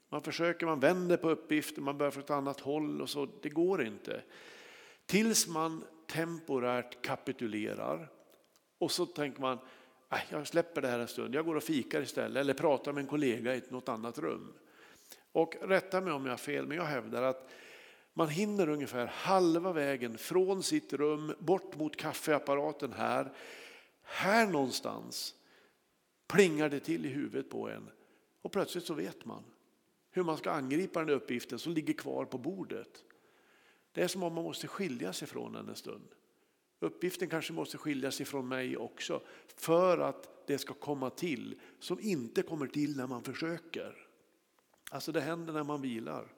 Man 0.10 0.22
försöker, 0.22 0.65
man 0.65 0.80
vänder 0.80 1.18
på 1.18 1.30
uppgiften, 1.30 1.84
man 1.84 1.98
börjar 1.98 2.12
från 2.12 2.24
ett 2.24 2.30
annat 2.30 2.60
håll 2.60 3.01
och 3.01 3.10
så. 3.10 3.27
Det 3.42 3.50
går 3.50 3.84
inte. 3.84 4.22
Tills 5.06 5.48
man 5.48 5.84
temporärt 6.08 7.01
kapitulerar 7.01 8.10
och 8.77 8.92
så 8.92 9.06
tänker 9.06 9.42
man, 9.42 9.60
äh, 10.12 10.20
jag 10.30 10.48
släpper 10.48 10.82
det 10.82 10.88
här 10.88 11.00
en 11.00 11.08
stund, 11.08 11.36
jag 11.36 11.46
går 11.46 11.56
och 11.56 11.63
fikar 11.63 12.01
istället 12.01 12.42
eller 12.42 12.54
pratar 12.54 12.94
med 12.94 13.01
en 13.01 13.08
kollega 13.08 13.56
i 13.56 13.62
något 13.70 13.89
annat 13.89 14.18
rum. 14.18 14.54
Och 15.32 15.56
rätta 15.62 16.01
mig 16.01 16.13
om 16.13 16.25
jag 16.25 16.32
har 16.32 16.38
fel, 16.38 16.68
men 16.68 16.77
jag 16.77 16.84
hävdar 16.84 17.24
att 17.24 17.50
man 18.13 18.30
hinner 18.30 18.70
ungefär 18.70 19.06
halva 19.06 19.74
vägen 19.74 20.18
från 20.18 20.63
sitt 20.63 20.94
rum 20.94 21.36
bort 21.39 21.75
mot 21.75 21.96
kaffeapparaten 21.96 22.94
här. 22.94 23.34
Här 24.01 24.48
någonstans 24.48 25.36
plingar 26.27 26.70
det 26.70 26.80
till 26.80 27.06
i 27.06 27.10
huvudet 27.10 27.50
på 27.50 27.70
en 27.70 27.89
och 28.46 28.52
plötsligt 28.52 28.86
så 28.86 28.94
vet 28.94 29.25
man 29.25 29.44
hur 30.12 30.24
man 30.24 30.38
ska 30.38 30.52
angripa 30.52 31.00
den 31.00 31.10
uppgiften 31.10 31.60
som 31.60 31.74
ligger 31.74 31.94
kvar 31.94 32.25
på 32.25 32.38
bordet. 32.38 33.06
Det 33.92 34.02
är 34.02 34.08
som 34.08 34.24
om 34.24 34.34
man 34.34 34.44
måste 34.44 34.68
skilja 34.68 35.14
sig 35.14 35.28
från 35.28 35.54
den 35.54 35.70
en 35.70 35.75
stund. 35.75 36.08
Uppgiften 36.80 37.30
kanske 37.30 37.54
måste 37.54 37.78
skiljas 37.78 38.22
ifrån 38.22 38.48
mig 38.48 38.78
också 38.78 39.22
för 39.56 39.98
att 39.98 40.48
det 40.48 40.58
ska 40.58 40.74
komma 40.74 41.10
till 41.10 41.60
som 41.80 42.00
inte 42.00 42.42
kommer 42.42 42.68
till 42.68 42.98
när 42.98 43.08
man 43.08 43.24
försöker. 43.24 44.08
Alltså 44.92 45.12
det 45.12 45.22
händer 45.22 45.54
när 45.54 45.64
man 45.64 45.82
vilar. 45.82 46.34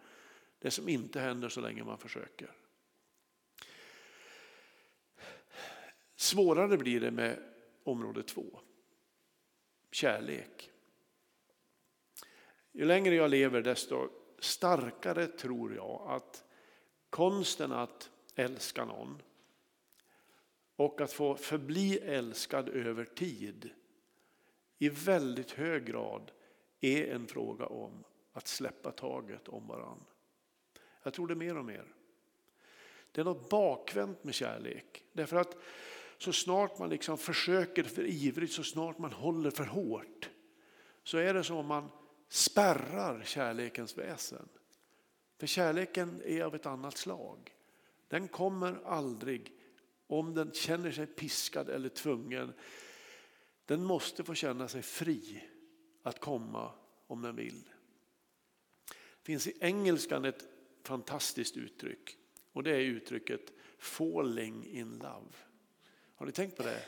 Det 0.59 0.71
som 0.71 0.89
inte 0.89 1.19
händer 1.19 1.49
så 1.49 1.61
länge 1.61 1.83
man 1.83 1.97
försöker. 1.97 2.51
Svårare 6.15 6.77
blir 6.77 6.99
det 6.99 7.11
med 7.11 7.43
område 7.83 8.23
två. 8.23 8.59
Kärlek 9.91 10.71
ju 12.77 12.85
längre 12.85 13.15
jag 13.15 13.29
lever 13.29 13.61
desto 13.61 14.09
starkare 14.39 15.27
tror 15.27 15.75
jag 15.75 16.01
att 16.07 16.43
konsten 17.09 17.71
att 17.71 18.09
älska 18.35 18.85
någon 18.85 19.21
och 20.75 21.01
att 21.01 21.13
få 21.13 21.35
förbli 21.35 21.97
älskad 21.97 22.69
över 22.69 23.05
tid 23.05 23.69
i 24.77 24.89
väldigt 24.89 25.51
hög 25.51 25.85
grad 25.85 26.31
är 26.81 27.07
en 27.07 27.27
fråga 27.27 27.65
om 27.65 28.03
att 28.33 28.47
släppa 28.47 28.91
taget 28.91 29.47
om 29.47 29.67
varann. 29.67 30.03
Jag 31.03 31.13
tror 31.13 31.27
det 31.27 31.35
mer 31.35 31.57
och 31.57 31.65
mer. 31.65 31.85
Det 33.11 33.21
är 33.21 33.25
något 33.25 33.49
bakvänt 33.49 34.23
med 34.23 34.33
kärlek. 34.33 35.03
Därför 35.13 35.37
att 35.37 35.57
så 36.17 36.33
snart 36.33 36.79
man 36.79 36.89
liksom 36.89 37.17
försöker 37.17 37.83
för 37.83 38.05
ivrigt, 38.05 38.53
så 38.53 38.63
snart 38.63 38.97
man 38.97 39.11
håller 39.11 39.51
för 39.51 39.65
hårt, 39.65 40.29
så 41.03 41.17
är 41.17 41.33
det 41.33 41.43
som 41.43 41.57
om 41.57 41.65
man 41.65 41.89
spärrar 42.29 43.23
kärlekens 43.23 43.97
väsen. 43.97 44.49
För 45.37 45.47
kärleken 45.47 46.21
är 46.25 46.41
av 46.41 46.55
ett 46.55 46.65
annat 46.65 46.97
slag. 46.97 47.55
Den 48.07 48.27
kommer 48.27 48.79
aldrig 48.85 49.53
om 50.07 50.33
den 50.33 50.51
känner 50.51 50.91
sig 50.91 51.07
piskad 51.07 51.69
eller 51.69 51.89
tvungen. 51.89 52.53
Den 53.65 53.83
måste 53.83 54.23
få 54.23 54.33
känna 54.33 54.67
sig 54.67 54.81
fri 54.81 55.43
att 56.03 56.19
komma 56.19 56.71
om 57.07 57.21
den 57.21 57.35
vill. 57.35 57.63
Det 58.87 59.23
finns 59.23 59.47
i 59.47 59.57
engelskan 59.59 60.25
ett 60.25 60.45
fantastiskt 60.83 61.57
uttryck 61.57 62.17
och 62.53 62.63
det 62.63 62.71
är 62.71 62.79
uttrycket 62.79 63.53
falling 63.77 64.65
in 64.65 64.97
love. 64.97 65.35
Har 66.15 66.25
ni 66.25 66.31
tänkt 66.31 66.57
på 66.57 66.63
det? 66.63 66.83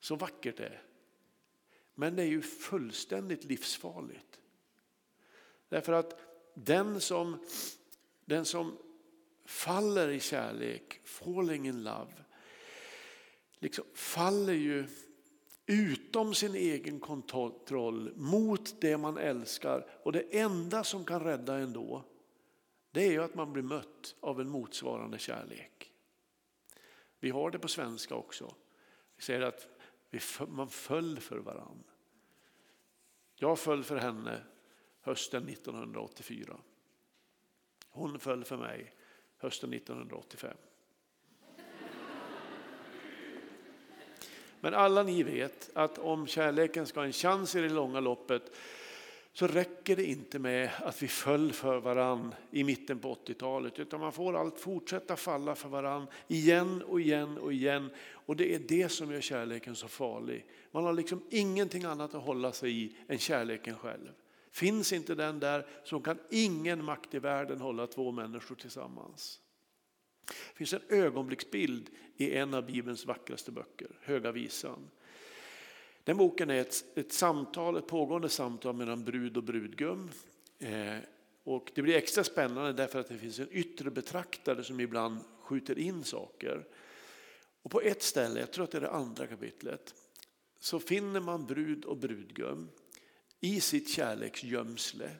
Så 0.00 0.16
vackert 0.16 0.56
det 0.56 0.66
är. 0.66 0.89
Men 2.00 2.16
det 2.16 2.22
är 2.22 2.26
ju 2.26 2.42
fullständigt 2.42 3.44
livsfarligt. 3.44 4.40
Därför 5.68 5.92
att 5.92 6.20
den 6.54 7.00
som, 7.00 7.44
den 8.24 8.44
som 8.44 8.78
faller 9.44 10.08
i 10.08 10.20
kärlek, 10.20 11.00
falling 11.04 11.68
in 11.68 11.82
love, 11.82 12.12
liksom 13.58 13.84
faller 13.94 14.52
ju 14.52 14.86
utom 15.66 16.34
sin 16.34 16.54
egen 16.54 17.00
kontroll 17.00 18.12
mot 18.16 18.80
det 18.80 18.96
man 18.96 19.18
älskar. 19.18 19.86
Och 20.02 20.12
det 20.12 20.38
enda 20.38 20.84
som 20.84 21.04
kan 21.04 21.24
rädda 21.24 21.56
en 21.56 21.72
då, 21.72 22.04
det 22.90 23.06
är 23.06 23.10
ju 23.10 23.22
att 23.22 23.34
man 23.34 23.52
blir 23.52 23.62
mött 23.62 24.14
av 24.20 24.40
en 24.40 24.48
motsvarande 24.48 25.18
kärlek. 25.18 25.92
Vi 27.18 27.30
har 27.30 27.50
det 27.50 27.58
på 27.58 27.68
svenska 27.68 28.14
också. 28.14 28.54
Vi 29.16 29.22
säger 29.22 29.40
att 29.40 29.68
man 30.48 30.68
föll 30.68 31.20
för 31.20 31.38
varann. 31.38 31.84
Jag 33.34 33.58
föll 33.58 33.84
för 33.84 33.96
henne 33.96 34.42
hösten 35.00 35.48
1984. 35.48 36.56
Hon 37.88 38.18
föll 38.18 38.44
för 38.44 38.56
mig 38.56 38.94
hösten 39.36 39.72
1985. 39.72 40.56
Men 44.60 44.74
alla 44.74 45.02
ni 45.02 45.22
vet 45.22 45.70
att 45.74 45.98
om 45.98 46.26
kärleken 46.26 46.86
ska 46.86 47.00
ha 47.00 47.06
en 47.06 47.12
chans 47.12 47.54
i 47.54 47.60
det 47.60 47.68
långa 47.68 48.00
loppet 48.00 48.52
så 49.32 49.46
räcker 49.46 49.96
det 49.96 50.04
inte 50.04 50.38
med 50.38 50.70
att 50.78 51.02
vi 51.02 51.08
föll 51.08 51.52
för 51.52 51.80
varann 51.80 52.34
i 52.50 52.64
mitten 52.64 52.98
på 52.98 53.14
80-talet 53.14 53.78
utan 53.78 54.00
man 54.00 54.12
får 54.12 54.36
allt 54.36 54.58
fortsätta 54.58 55.16
falla 55.16 55.54
för 55.54 55.68
varann 55.68 56.06
igen 56.28 56.82
och 56.82 57.00
igen 57.00 57.38
och 57.38 57.52
igen. 57.52 57.90
Och 58.12 58.36
det 58.36 58.54
är 58.54 58.58
det 58.58 58.88
som 58.88 59.12
gör 59.12 59.20
kärleken 59.20 59.76
så 59.76 59.88
farlig. 59.88 60.46
Man 60.70 60.84
har 60.84 60.92
liksom 60.92 61.22
ingenting 61.30 61.84
annat 61.84 62.14
att 62.14 62.22
hålla 62.22 62.52
sig 62.52 62.82
i 62.84 62.96
än 63.08 63.18
kärleken 63.18 63.76
själv. 63.76 64.08
Finns 64.50 64.92
inte 64.92 65.14
den 65.14 65.40
där 65.40 65.66
så 65.84 66.00
kan 66.00 66.18
ingen 66.30 66.84
makt 66.84 67.14
i 67.14 67.18
världen 67.18 67.60
hålla 67.60 67.86
två 67.86 68.12
människor 68.12 68.54
tillsammans. 68.54 69.40
Det 70.26 70.56
finns 70.56 70.72
en 70.72 70.82
ögonblicksbild 70.88 71.90
i 72.16 72.36
en 72.36 72.54
av 72.54 72.66
Bibelns 72.66 73.06
vackraste 73.06 73.52
böcker, 73.52 73.98
Höga 74.00 74.32
visan. 74.32 74.90
Den 76.10 76.16
boken 76.16 76.50
är 76.50 76.60
ett, 76.60 76.84
ett 76.94 77.12
samtal, 77.12 77.76
ett 77.76 77.86
pågående 77.86 78.28
samtal 78.28 78.74
mellan 78.74 79.04
brud 79.04 79.36
och 79.36 79.42
brudgum. 79.42 80.10
Eh, 80.58 80.96
och 81.44 81.70
det 81.74 81.82
blir 81.82 81.96
extra 81.96 82.24
spännande 82.24 82.72
därför 82.72 83.00
att 83.00 83.08
det 83.08 83.18
finns 83.18 83.38
en 83.38 83.48
yttre 83.50 83.90
betraktare 83.90 84.64
som 84.64 84.80
ibland 84.80 85.18
skjuter 85.40 85.78
in 85.78 86.04
saker. 86.04 86.66
Och 87.62 87.70
på 87.70 87.80
ett 87.80 88.02
ställe, 88.02 88.40
jag 88.40 88.52
tror 88.52 88.64
att 88.64 88.70
det 88.70 88.78
är 88.78 88.82
det 88.82 88.90
andra 88.90 89.26
kapitlet, 89.26 89.94
så 90.58 90.80
finner 90.80 91.20
man 91.20 91.46
brud 91.46 91.84
och 91.84 91.96
brudgum 91.96 92.68
i 93.40 93.60
sitt 93.60 93.88
kärleksgömsle. 93.88 95.10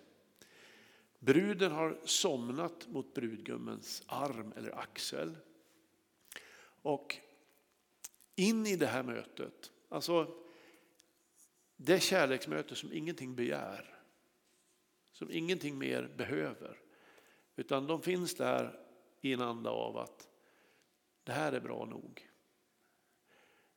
Bruden 1.19 1.73
har 1.73 1.99
somnat 2.05 2.89
mot 2.89 3.15
brudgummens 3.15 4.03
arm 4.07 4.53
eller 4.57 4.79
axel. 4.79 5.37
Och 6.83 7.17
in 8.37 8.67
i 8.67 8.77
det 8.77 8.87
här 8.87 9.03
mötet, 9.03 9.71
alltså 9.89 10.41
det 11.83 12.01
kärleksmöte 12.01 12.75
som 12.75 12.93
ingenting 12.93 13.35
begär, 13.35 13.99
som 15.13 15.31
ingenting 15.31 15.79
mer 15.79 16.09
behöver. 16.17 16.79
Utan 17.57 17.87
de 17.87 18.03
finns 18.03 18.35
där 18.35 18.81
i 19.21 19.33
en 19.33 19.41
anda 19.41 19.71
av 19.71 19.97
att 19.97 20.29
det 21.25 21.33
här 21.33 21.53
är 21.53 21.61
bra 21.61 21.85
nog. 21.85 22.31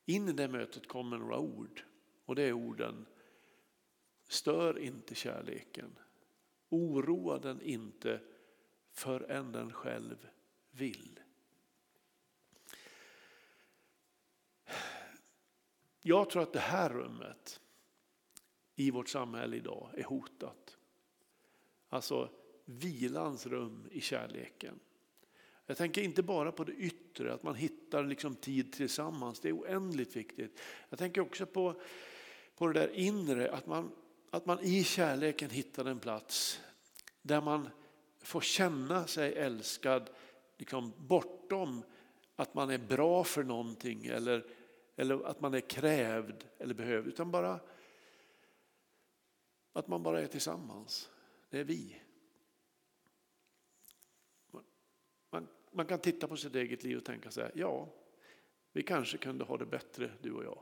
In 0.04 0.28
i 0.28 0.32
det 0.32 0.48
mötet 0.48 0.88
kommer 0.88 1.18
några 1.18 1.38
ord 1.38 1.84
och 2.24 2.34
det 2.34 2.42
är 2.42 2.52
orden 2.52 3.06
Stör 4.28 4.78
inte 4.78 5.14
kärleken. 5.14 5.98
Oroa 6.68 7.38
den 7.38 7.62
inte 7.62 8.20
förrän 8.90 9.52
den 9.52 9.72
själv 9.72 10.28
vill. 10.70 11.20
Jag 16.00 16.30
tror 16.30 16.42
att 16.42 16.52
det 16.52 16.58
här 16.58 16.90
rummet 16.90 17.60
i 18.76 18.90
vårt 18.90 19.08
samhälle 19.08 19.56
idag 19.56 19.90
är 19.96 20.04
hotat. 20.04 20.76
Alltså 21.88 22.30
vilans 22.64 23.46
rum 23.46 23.88
i 23.90 24.00
kärleken. 24.00 24.80
Jag 25.66 25.76
tänker 25.76 26.02
inte 26.02 26.22
bara 26.22 26.52
på 26.52 26.64
det 26.64 26.72
yttre, 26.72 27.32
att 27.32 27.42
man 27.42 27.54
hittar 27.54 28.04
liksom 28.04 28.34
tid 28.34 28.72
tillsammans. 28.72 29.40
Det 29.40 29.48
är 29.48 29.56
oändligt 29.56 30.16
viktigt. 30.16 30.60
Jag 30.88 30.98
tänker 30.98 31.20
också 31.20 31.46
på, 31.46 31.80
på 32.56 32.66
det 32.66 32.80
där 32.80 32.88
inre, 32.88 33.52
att 33.52 33.66
man 33.66 33.90
att 34.34 34.46
man 34.46 34.60
i 34.60 34.84
kärleken 34.84 35.50
hittar 35.50 35.84
en 35.84 35.98
plats 35.98 36.60
där 37.22 37.40
man 37.40 37.68
får 38.22 38.40
känna 38.40 39.06
sig 39.06 39.34
älskad 39.34 40.10
liksom 40.58 40.92
bortom 40.96 41.82
att 42.36 42.54
man 42.54 42.70
är 42.70 42.78
bra 42.78 43.24
för 43.24 43.42
någonting 43.42 44.06
eller, 44.06 44.44
eller 44.96 45.26
att 45.26 45.40
man 45.40 45.54
är 45.54 45.60
krävd 45.60 46.44
eller 46.58 46.74
behövd. 46.74 47.06
Utan 47.06 47.30
bara 47.30 47.60
att 49.74 49.88
man 49.88 50.02
bara 50.02 50.20
är 50.20 50.26
tillsammans. 50.26 51.10
Det 51.50 51.60
är 51.60 51.64
vi. 51.64 52.00
Man, 55.30 55.48
man 55.70 55.86
kan 55.86 55.98
titta 55.98 56.28
på 56.28 56.36
sitt 56.36 56.54
eget 56.54 56.84
liv 56.84 56.96
och 56.96 57.04
tänka 57.04 57.30
så 57.30 57.40
här, 57.40 57.52
ja, 57.54 57.88
vi 58.72 58.82
kanske 58.82 59.18
kunde 59.18 59.44
ha 59.44 59.56
det 59.56 59.66
bättre 59.66 60.10
du 60.22 60.32
och 60.32 60.44
jag. 60.44 60.58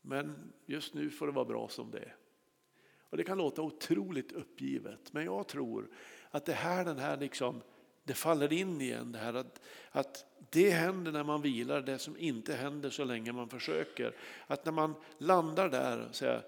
Men 0.00 0.52
just 0.66 0.94
nu 0.94 1.10
får 1.10 1.26
det 1.26 1.32
vara 1.32 1.44
bra 1.44 1.68
som 1.68 1.90
det 1.90 1.98
är. 1.98 2.16
Och 2.98 3.16
det 3.16 3.24
kan 3.24 3.38
låta 3.38 3.62
otroligt 3.62 4.32
uppgivet, 4.32 5.12
men 5.12 5.24
jag 5.24 5.48
tror 5.48 5.88
att 6.30 6.44
det 6.44 6.52
här, 6.52 6.84
den 6.84 6.98
här 6.98 7.16
liksom, 7.16 7.62
det 8.04 8.14
faller 8.14 8.52
in 8.52 8.80
igen 8.80 9.12
det 9.12 9.18
här 9.18 9.34
att, 9.34 9.60
att 9.90 10.26
det 10.50 10.70
händer 10.70 11.12
när 11.12 11.24
man 11.24 11.42
vilar, 11.42 11.82
det 11.82 11.98
som 11.98 12.16
inte 12.16 12.54
händer 12.54 12.90
så 12.90 13.04
länge 13.04 13.32
man 13.32 13.48
försöker. 13.48 14.16
Att 14.46 14.64
när 14.64 14.72
man 14.72 14.94
landar 15.18 15.68
där 15.68 16.08
och 16.08 16.14
säger, 16.14 16.42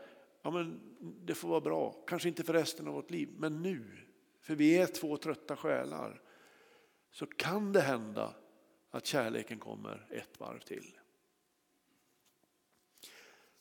ja 0.46 0.50
men 0.50 0.80
det 1.00 1.34
får 1.34 1.48
vara 1.48 1.60
bra, 1.60 2.04
kanske 2.06 2.28
inte 2.28 2.44
för 2.44 2.52
resten 2.52 2.88
av 2.88 2.94
vårt 2.94 3.10
liv, 3.10 3.28
men 3.36 3.62
nu, 3.62 3.84
för 4.40 4.54
vi 4.54 4.78
är 4.78 4.86
två 4.86 5.16
trötta 5.16 5.56
själar, 5.56 6.22
så 7.10 7.26
kan 7.26 7.72
det 7.72 7.80
hända 7.80 8.34
att 8.90 9.06
kärleken 9.06 9.58
kommer 9.58 10.06
ett 10.10 10.40
varv 10.40 10.58
till. 10.58 10.98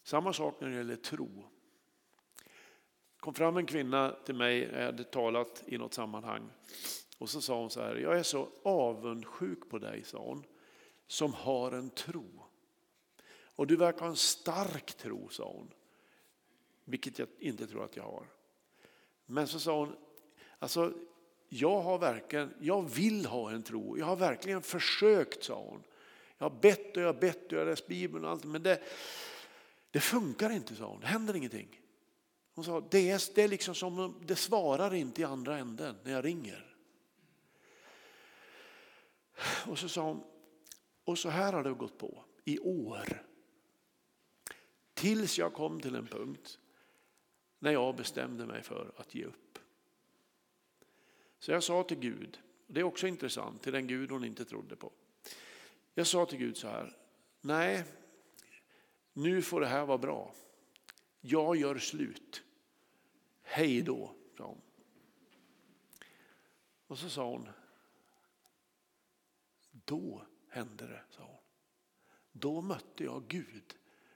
Samma 0.04 0.34
sak 0.34 0.62
när 0.62 0.70
det 0.70 0.76
gäller 0.76 0.96
tro. 0.96 1.46
Det 3.14 3.20
kom 3.20 3.34
fram 3.34 3.58
en 3.58 3.66
kvinna 3.66 4.16
till 4.26 4.36
mig, 4.36 4.70
jag 4.74 4.86
hade 4.86 5.04
talat 5.04 5.64
i 5.68 5.78
något 5.78 5.94
sammanhang. 5.94 6.50
Och 7.18 7.30
så 7.30 7.42
sa 7.42 7.60
hon 7.60 7.70
så 7.70 7.82
här, 7.82 7.96
jag 7.96 8.20
är 8.20 8.24
så 8.24 8.50
avundsjuk 8.64 9.70
på 9.70 9.80
dig, 9.80 10.04
sa 10.04 10.18
hon, 10.18 10.44
som 11.08 11.34
har 11.34 11.72
en 11.72 11.90
tro. 11.90 12.46
Och 13.56 13.68
du 13.68 13.76
verkar 13.76 14.00
ha 14.00 14.08
en 14.08 14.16
stark 14.16 14.94
tro, 14.94 15.30
sa 15.30 15.52
hon. 15.52 15.72
Vilket 16.86 17.20
jag 17.20 17.28
inte 17.40 17.68
tror 17.68 17.84
att 17.84 17.96
jag 17.96 18.04
har. 18.04 18.28
Men 19.26 19.48
så 19.48 19.60
sa 19.60 19.80
hon, 19.80 19.96
alltså 20.60 20.94
jag 21.50 21.82
har 21.82 21.98
verkligen, 21.98 22.54
jag 22.60 22.90
vill 22.90 23.26
ha 23.26 23.52
en 23.52 23.64
tro. 23.64 23.98
Jag 23.98 24.06
har 24.06 24.16
verkligen 24.16 24.62
försökt, 24.62 25.44
sa 25.44 25.64
hon. 25.64 25.84
Jag 26.38 26.50
har 26.50 26.60
bett 26.60 26.98
och 26.98 27.04
jag 27.04 27.08
har 27.08 27.20
bett 27.20 27.46
och 27.46 27.52
jag 27.54 27.60
har 27.60 27.66
läst 27.66 27.88
Bibeln 27.88 28.26
och 28.26 28.32
allt. 28.32 28.44
Men 28.44 28.64
det, 28.64 28.82
det 29.92 30.00
funkar 30.00 30.50
inte, 30.50 30.76
sa 30.76 30.86
hon. 30.86 31.00
Det 31.00 31.08
händer 31.08 31.36
ingenting. 31.36 31.82
Hon 32.56 32.66
sa, 32.66 32.88
det 32.92 33.10
är, 33.10 33.36
det 33.36 33.44
är 33.44 33.48
liksom 33.48 33.76
som, 33.76 34.22
det 34.26 34.36
svarar 34.36 34.94
inte 34.94 35.22
i 35.22 35.24
andra 35.24 35.58
änden 35.58 35.96
när 36.04 36.12
jag 36.12 36.26
ringer. 36.26 36.76
Och 39.68 39.80
så 39.80 39.90
sa 39.90 40.02
hon, 40.02 40.24
och 41.04 41.18
så 41.18 41.30
här 41.30 41.54
har 41.54 41.64
det 41.64 41.74
gått 41.74 41.98
på 41.98 42.24
i 42.44 42.60
år. 42.60 43.24
Tills 44.94 45.38
jag 45.38 45.54
kom 45.54 45.82
till 45.82 45.96
en 45.96 46.08
punkt 46.08 46.60
när 47.66 47.72
jag 47.72 47.96
bestämde 47.96 48.46
mig 48.46 48.64
för 48.64 48.92
att 48.98 49.16
ge 49.16 49.26
upp. 49.26 49.60
Så 51.40 51.52
jag 51.52 51.64
sa 51.64 51.84
till 51.84 52.00
Gud, 52.00 52.40
det 52.68 52.80
är 52.80 52.84
också 52.84 53.08
intressant, 53.08 53.62
till 53.64 53.74
den 53.74 53.88
Gud 53.88 54.12
hon 54.12 54.24
inte 54.24 54.46
trodde 54.46 54.76
på. 54.76 54.92
Jag 55.94 56.08
sa 56.08 56.26
till 56.26 56.38
Gud 56.38 56.58
så 56.58 56.68
här, 56.68 56.98
nej, 57.42 57.84
nu 59.14 59.42
får 59.42 59.62
det 59.62 59.68
här 59.68 59.86
vara 59.86 59.98
bra. 59.98 60.34
Jag 61.22 61.56
gör 61.56 61.78
slut. 61.78 62.44
Hej 63.42 63.82
då, 63.82 64.16
sa 64.38 64.46
hon. 64.46 64.62
Och 66.88 67.00
så 67.00 67.10
sa 67.10 67.30
hon, 67.30 67.50
då 69.72 70.26
hände 70.50 70.88
det, 70.88 71.04
sa 71.10 71.24
hon. 71.24 71.44
Då 72.32 72.62
mötte 72.62 73.04
jag 73.04 73.24
Gud. 73.28 73.76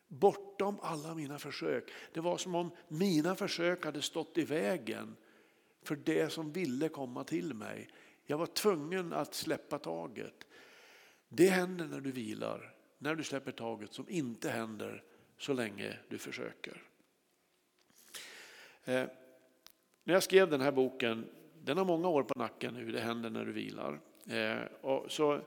Bortom 0.09 0.79
alla 0.81 1.15
mina 1.15 1.39
försök. 1.39 1.91
Det 2.13 2.19
var 2.19 2.37
som 2.37 2.55
om 2.55 2.71
mina 2.87 3.35
försök 3.35 3.85
hade 3.85 4.01
stått 4.01 4.37
i 4.37 4.43
vägen 4.43 5.15
för 5.83 5.95
det 5.95 6.29
som 6.29 6.51
ville 6.51 6.89
komma 6.89 7.23
till 7.23 7.53
mig. 7.53 7.89
Jag 8.25 8.37
var 8.37 8.45
tvungen 8.45 9.13
att 9.13 9.33
släppa 9.33 9.79
taget. 9.79 10.47
Det 11.29 11.47
händer 11.47 11.85
när 11.85 12.01
du 12.01 12.11
vilar, 12.11 12.75
när 12.97 13.15
du 13.15 13.23
släpper 13.23 13.51
taget 13.51 13.93
som 13.93 14.09
inte 14.09 14.49
händer 14.49 15.03
så 15.37 15.53
länge 15.53 15.97
du 16.07 16.17
försöker. 16.17 16.83
Eh, 18.83 19.05
när 20.03 20.13
jag 20.13 20.23
skrev 20.23 20.49
den 20.49 20.61
här 20.61 20.71
boken, 20.71 21.25
den 21.61 21.77
har 21.77 21.85
många 21.85 22.07
år 22.07 22.23
på 22.23 22.39
nacken 22.39 22.73
nu, 22.73 22.91
det 22.91 22.99
händer 22.99 23.29
när 23.29 23.45
du 23.45 23.51
vilar. 23.51 23.99
Eh, 24.29 24.61
och 24.81 25.11
så 25.11 25.41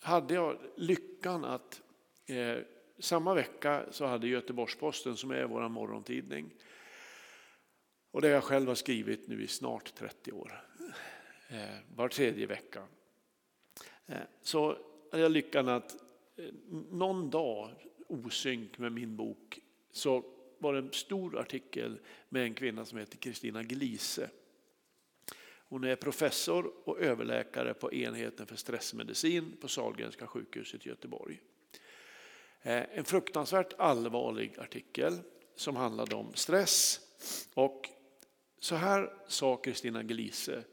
hade 0.00 0.34
jag 0.34 0.58
lyckan 0.76 1.44
att 1.44 1.82
eh, 2.26 2.58
samma 3.00 3.34
vecka 3.34 3.84
så 3.90 4.06
hade 4.06 4.28
Göteborgs-Posten 4.28 5.16
som 5.16 5.30
är 5.30 5.44
vår 5.44 5.68
morgontidning 5.68 6.50
och 8.10 8.22
det 8.22 8.28
jag 8.28 8.44
själv 8.44 8.68
har 8.68 8.74
skrivit 8.74 9.28
nu 9.28 9.42
i 9.42 9.46
snart 9.46 9.94
30 9.94 10.32
år, 10.32 10.64
eh, 11.48 11.78
var 11.94 12.08
tredje 12.08 12.46
vecka. 12.46 12.86
Eh, 14.06 14.16
så 14.42 14.76
hade 15.10 15.22
jag 15.22 15.32
lyckan 15.32 15.68
att 15.68 15.96
eh, 16.36 16.44
någon 16.90 17.30
dag 17.30 17.70
osynk 18.08 18.78
med 18.78 18.92
min 18.92 19.16
bok 19.16 19.60
så 19.92 20.24
var 20.58 20.72
det 20.72 20.78
en 20.78 20.92
stor 20.92 21.38
artikel 21.38 21.98
med 22.28 22.42
en 22.42 22.54
kvinna 22.54 22.84
som 22.84 22.98
heter 22.98 23.16
Kristina 23.16 23.62
Glise. 23.62 24.30
Hon 25.68 25.84
är 25.84 25.96
professor 25.96 26.72
och 26.84 27.00
överläkare 27.00 27.74
på 27.74 27.92
enheten 27.92 28.46
för 28.46 28.56
stressmedicin 28.56 29.56
på 29.60 29.68
Sahlgrenska 29.68 30.26
sjukhuset 30.26 30.86
i 30.86 30.88
Göteborg. 30.88 31.40
Eh, 32.62 32.98
en 32.98 33.04
fruktansvärt 33.04 33.72
allvarlig 33.78 34.58
artikel 34.58 35.18
som 35.54 35.76
handlade 35.76 36.14
om 36.14 36.34
stress 36.34 37.00
och 37.54 37.88
så 38.60 38.74
här 38.74 39.12
sa 39.28 39.56
Kristina 39.56 40.02
Glise 40.02 40.64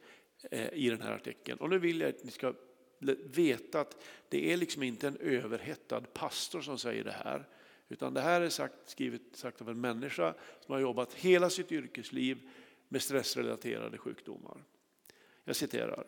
eh, 0.52 0.74
i 0.74 0.90
den 0.90 1.02
här 1.02 1.12
artikeln. 1.12 1.60
Och 1.60 1.70
nu 1.70 1.80
vill 1.80 2.02
jag 2.02 2.10
att 2.10 2.24
ni 2.24 2.32
ska 2.32 2.54
veta 3.26 3.82
att 3.82 3.98
det 4.30 4.54
är 4.54 4.58
liksom 4.58 4.84
inte 4.84 5.08
en 5.08 5.18
överhettad 5.18 6.02
pastor 6.14 6.62
som 6.62 6.78
säger 6.78 7.04
det 7.04 7.12
här. 7.12 7.48
Utan 7.90 8.14
det 8.14 8.22
här 8.22 8.42
är 8.42 8.50
sagt, 8.50 8.76
skrivet, 8.86 9.22
sagt 9.34 9.62
av 9.62 9.70
en 9.70 9.82
människa 9.82 10.34
som 10.66 10.74
har 10.74 10.82
jobbat 10.82 11.14
hela 11.14 11.50
sitt 11.50 11.72
yrkesliv 11.72 12.50
med 12.88 13.02
stressrelaterade 13.02 13.98
sjukdomar. 13.98 14.64
Jag 15.44 15.56
citerar. 15.56 16.08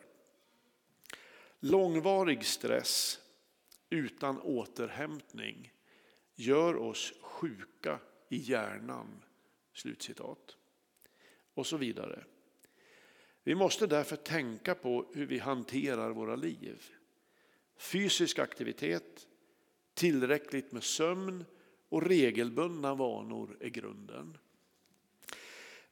Långvarig 1.60 2.44
stress 2.44 3.20
utan 3.90 4.40
återhämtning 4.40 5.72
gör 6.34 6.76
oss 6.76 7.12
sjuka 7.22 8.00
i 8.28 8.36
hjärnan. 8.36 9.22
Slutcitat 9.72 10.56
och 11.54 11.66
så 11.66 11.76
vidare. 11.76 12.24
Vi 13.44 13.54
måste 13.54 13.86
därför 13.86 14.16
tänka 14.16 14.74
på 14.74 15.10
hur 15.14 15.26
vi 15.26 15.38
hanterar 15.38 16.10
våra 16.10 16.36
liv. 16.36 16.82
Fysisk 17.76 18.38
aktivitet, 18.38 19.28
tillräckligt 19.94 20.72
med 20.72 20.82
sömn 20.82 21.44
och 21.88 22.02
regelbundna 22.02 22.94
vanor 22.94 23.56
är 23.60 23.68
grunden. 23.68 24.38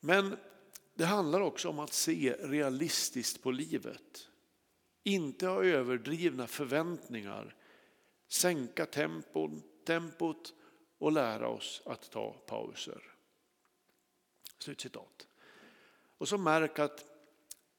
Men 0.00 0.36
det 0.94 1.04
handlar 1.04 1.40
också 1.40 1.68
om 1.68 1.78
att 1.78 1.92
se 1.92 2.32
realistiskt 2.32 3.42
på 3.42 3.50
livet. 3.50 4.28
Inte 5.04 5.46
ha 5.46 5.64
överdrivna 5.64 6.46
förväntningar, 6.46 7.56
sänka 8.28 8.86
tempon, 8.86 9.62
tempot 9.84 10.54
och 10.98 11.12
lära 11.12 11.48
oss 11.48 11.82
att 11.84 12.10
ta 12.10 12.32
pauser. 12.32 13.02
Slutcitat. 14.58 15.28
Och 16.18 16.28
så 16.28 16.38
märk 16.38 16.78
att 16.78 17.04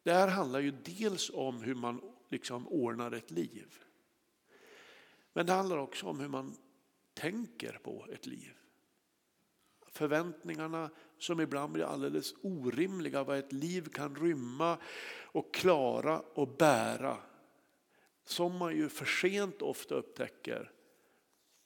det 0.04 0.14
här 0.14 0.28
handlar 0.28 0.60
ju 0.60 0.72
dels 0.72 1.32
om 1.34 1.62
hur 1.62 1.76
man 1.76 2.02
liksom 2.30 2.68
ordnar 2.68 3.12
ett 3.12 3.32
liv. 3.32 3.84
Men 5.34 5.46
det 5.46 5.54
handlar 5.54 5.78
också 5.78 6.08
om 6.08 6.20
hur 6.20 6.28
man 6.28 6.56
tänker 7.14 7.80
på 7.84 8.08
ett 8.14 8.26
liv. 8.26 8.54
Förväntningarna 9.88 10.90
som 11.18 11.42
ibland 11.42 11.74
blir 11.74 11.84
alldeles 11.84 12.34
orimliga 12.42 13.24
vad 13.24 13.38
ett 13.38 13.54
liv 13.54 13.90
kan 13.90 14.16
rymma 14.16 14.78
och 15.22 15.54
klara 15.54 16.20
och 16.20 16.48
bära. 16.48 17.18
Som 18.30 18.58
man 18.58 18.76
ju 18.76 18.90
för 18.90 19.06
sent 19.06 19.62
ofta 19.62 19.96
upptäcker 19.96 20.72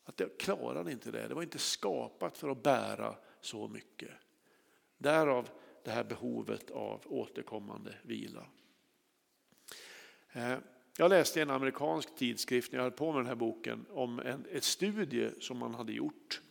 att 0.03 0.19
jag 0.19 0.37
klarade 0.37 0.91
inte 0.91 1.11
det. 1.11 1.27
Det 1.27 1.33
var 1.33 1.43
inte 1.43 1.59
skapat 1.59 2.37
för 2.37 2.49
att 2.49 2.63
bära 2.63 3.15
så 3.41 3.67
mycket. 3.67 4.09
Därav 4.97 5.49
det 5.83 5.91
här 5.91 6.03
behovet 6.03 6.71
av 6.71 7.01
återkommande 7.05 7.95
vila. 8.01 8.45
Eh, 10.31 10.57
jag 10.97 11.09
läste 11.09 11.39
i 11.39 11.41
en 11.41 11.49
amerikansk 11.49 12.15
tidskrift 12.15 12.71
när 12.71 12.79
jag 12.79 12.83
höll 12.83 12.91
på 12.91 13.11
med 13.11 13.19
den 13.19 13.27
här 13.27 13.35
boken 13.35 13.85
om 13.89 14.19
en 14.19 14.45
ett 14.51 14.63
studie 14.63 15.29
som 15.39 15.57
man 15.57 15.73
hade 15.73 15.93
gjort. 15.93 16.41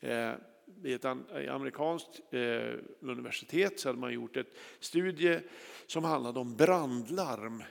Eh, 0.00 0.32
vid 0.64 0.92
I 0.92 0.94
ett 0.94 1.04
amerikanskt 1.04 2.20
eh, 2.30 2.74
universitet 3.00 3.80
så 3.80 3.88
hade 3.88 3.98
man 3.98 4.12
gjort 4.12 4.36
ett 4.36 4.56
studie 4.80 5.40
som 5.86 6.04
handlade 6.04 6.40
om 6.40 6.56
brandlarm 6.56 7.62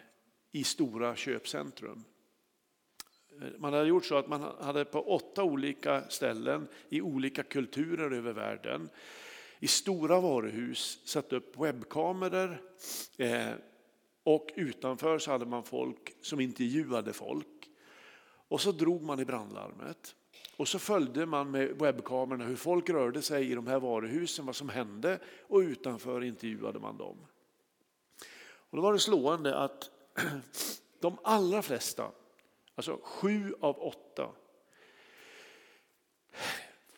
i 0.51 0.63
stora 0.63 1.15
köpcentrum. 1.15 2.03
Eh, 3.41 3.47
man 3.57 3.73
hade 3.73 3.88
gjort 3.88 4.05
så 4.05 4.17
att 4.17 4.27
man 4.27 4.41
hade 4.41 4.86
på 4.86 5.01
åtta 5.01 5.43
olika 5.43 6.03
ställen 6.10 6.67
i 6.89 7.01
olika 7.01 7.43
kulturer 7.43 8.12
över 8.12 8.33
världen 8.33 8.89
i 9.60 9.67
stora 9.67 10.19
varuhus 10.19 10.99
satt 11.05 11.33
upp 11.33 11.57
webbkameror 11.57 12.62
eh, 13.17 13.51
och 14.23 14.49
utanför 14.55 15.19
så 15.19 15.31
hade 15.31 15.45
man 15.45 15.63
folk 15.63 16.15
som 16.21 16.39
intervjuade 16.39 17.13
folk. 17.13 17.69
Och 18.47 18.62
så 18.62 18.71
drog 18.71 19.01
man 19.01 19.19
i 19.19 19.25
brandlarmet. 19.25 20.15
Och 20.57 20.67
så 20.67 20.79
följde 20.79 21.25
man 21.25 21.51
med 21.51 21.79
webbkamerorna 21.79 22.45
hur 22.45 22.55
folk 22.55 22.89
rörde 22.89 23.21
sig 23.21 23.51
i 23.51 23.55
de 23.55 23.67
här 23.67 23.79
varuhusen, 23.79 24.45
vad 24.45 24.55
som 24.55 24.69
hände 24.69 25.19
och 25.41 25.60
utanför 25.60 26.23
intervjuade 26.23 26.79
man 26.79 26.97
dem. 26.97 27.17
Och 28.69 28.77
då 28.77 28.83
var 28.83 28.93
det 28.93 28.99
slående 28.99 29.57
att 29.57 29.89
de 30.99 31.17
allra 31.23 31.62
flesta, 31.62 32.12
alltså 32.75 32.99
sju 33.03 33.53
av 33.60 33.80
åtta 33.80 34.32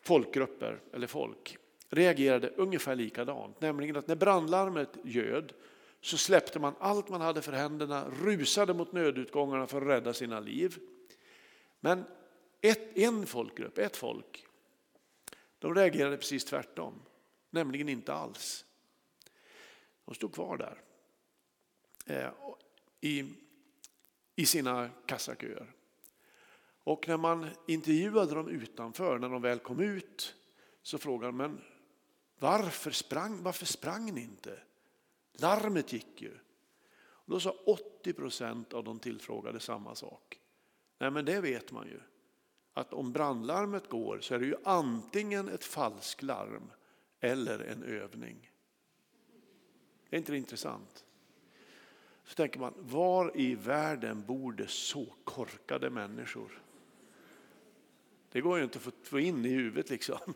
folkgrupper 0.02 0.82
eller 0.94 1.08
folk 1.08 1.58
reagerade 1.90 2.50
ungefär 2.50 2.96
likadant. 2.96 3.62
Nämligen 3.62 3.96
att 3.96 4.08
när 4.08 4.16
brandlarmet 4.16 4.98
ljöd 5.04 5.54
så 6.02 6.18
släppte 6.18 6.60
man 6.60 6.76
allt 6.80 7.10
man 7.10 7.22
hade 7.22 7.42
för 7.42 7.52
händerna, 7.52 8.10
rusade 8.10 8.74
mot 8.74 8.92
nödutgångarna 8.92 9.68
för 9.68 9.82
att 9.82 9.88
rädda 9.88 10.14
sina 10.14 10.40
liv. 10.40 10.78
Men 11.80 12.06
ett, 12.62 12.98
en 12.98 13.26
folkgrupp, 13.26 13.78
ett 13.78 13.98
folk, 13.98 14.46
de 15.60 15.76
reagerade 15.76 16.18
precis 16.18 16.46
tvärtom. 16.46 17.02
Nämligen 17.50 17.90
inte 17.90 18.14
alls. 18.14 18.66
De 20.06 20.16
stod 20.16 20.34
kvar 20.34 20.58
där 20.58 20.82
eh, 22.06 22.32
i, 23.02 23.34
i 24.36 24.46
sina 24.46 24.90
kassaköer. 25.06 25.74
Och 26.84 27.08
när 27.08 27.18
man 27.18 27.48
intervjuade 27.68 28.36
dem 28.36 28.50
utanför, 28.50 29.20
när 29.20 29.30
de 29.30 29.42
väl 29.42 29.60
kom 29.60 29.80
ut, 29.80 30.36
så 30.82 30.98
frågade 30.98 31.34
man 31.34 31.62
varför 32.40 32.92
sprang, 32.92 33.44
varför 33.44 33.66
sprang 33.66 34.14
ni 34.14 34.22
inte? 34.22 34.60
Larmet 35.34 35.94
gick 35.94 36.22
ju. 36.22 36.32
Och 37.02 37.34
då 37.34 37.40
sa 37.40 37.56
80 37.66 38.14
procent 38.14 38.74
av 38.74 38.84
de 38.84 39.00
tillfrågade 39.00 39.60
samma 39.60 39.96
sak. 39.96 40.40
Nej 40.98 41.12
men 41.12 41.26
det 41.26 41.42
vet 41.42 41.72
man 41.72 41.88
ju. 41.88 42.00
Att 42.74 42.94
om 42.94 43.12
brandlarmet 43.12 43.90
går 43.90 44.20
så 44.22 44.36
är 44.36 44.40
det 44.40 44.46
ju 44.46 44.56
antingen 44.64 45.50
ett 45.50 45.64
falsklarm 45.64 46.72
eller 47.20 47.60
en 47.60 47.84
övning. 47.84 48.52
Är 50.10 50.18
inte 50.18 50.32
det 50.32 50.38
intressant? 50.38 51.06
Så 52.30 52.36
tänker 52.36 52.60
man, 52.60 52.74
var 52.80 53.32
i 53.36 53.56
världen 53.56 54.24
bor 54.28 54.54
det 54.54 54.70
så 54.70 55.06
korkade 55.24 55.90
människor? 55.90 56.62
Det 58.32 58.42
går 58.42 58.58
ju 58.58 58.64
inte 58.64 58.80
att 58.86 59.08
få 59.08 59.20
in 59.20 59.46
i 59.46 59.50
huvudet 59.50 59.90
liksom. 59.90 60.18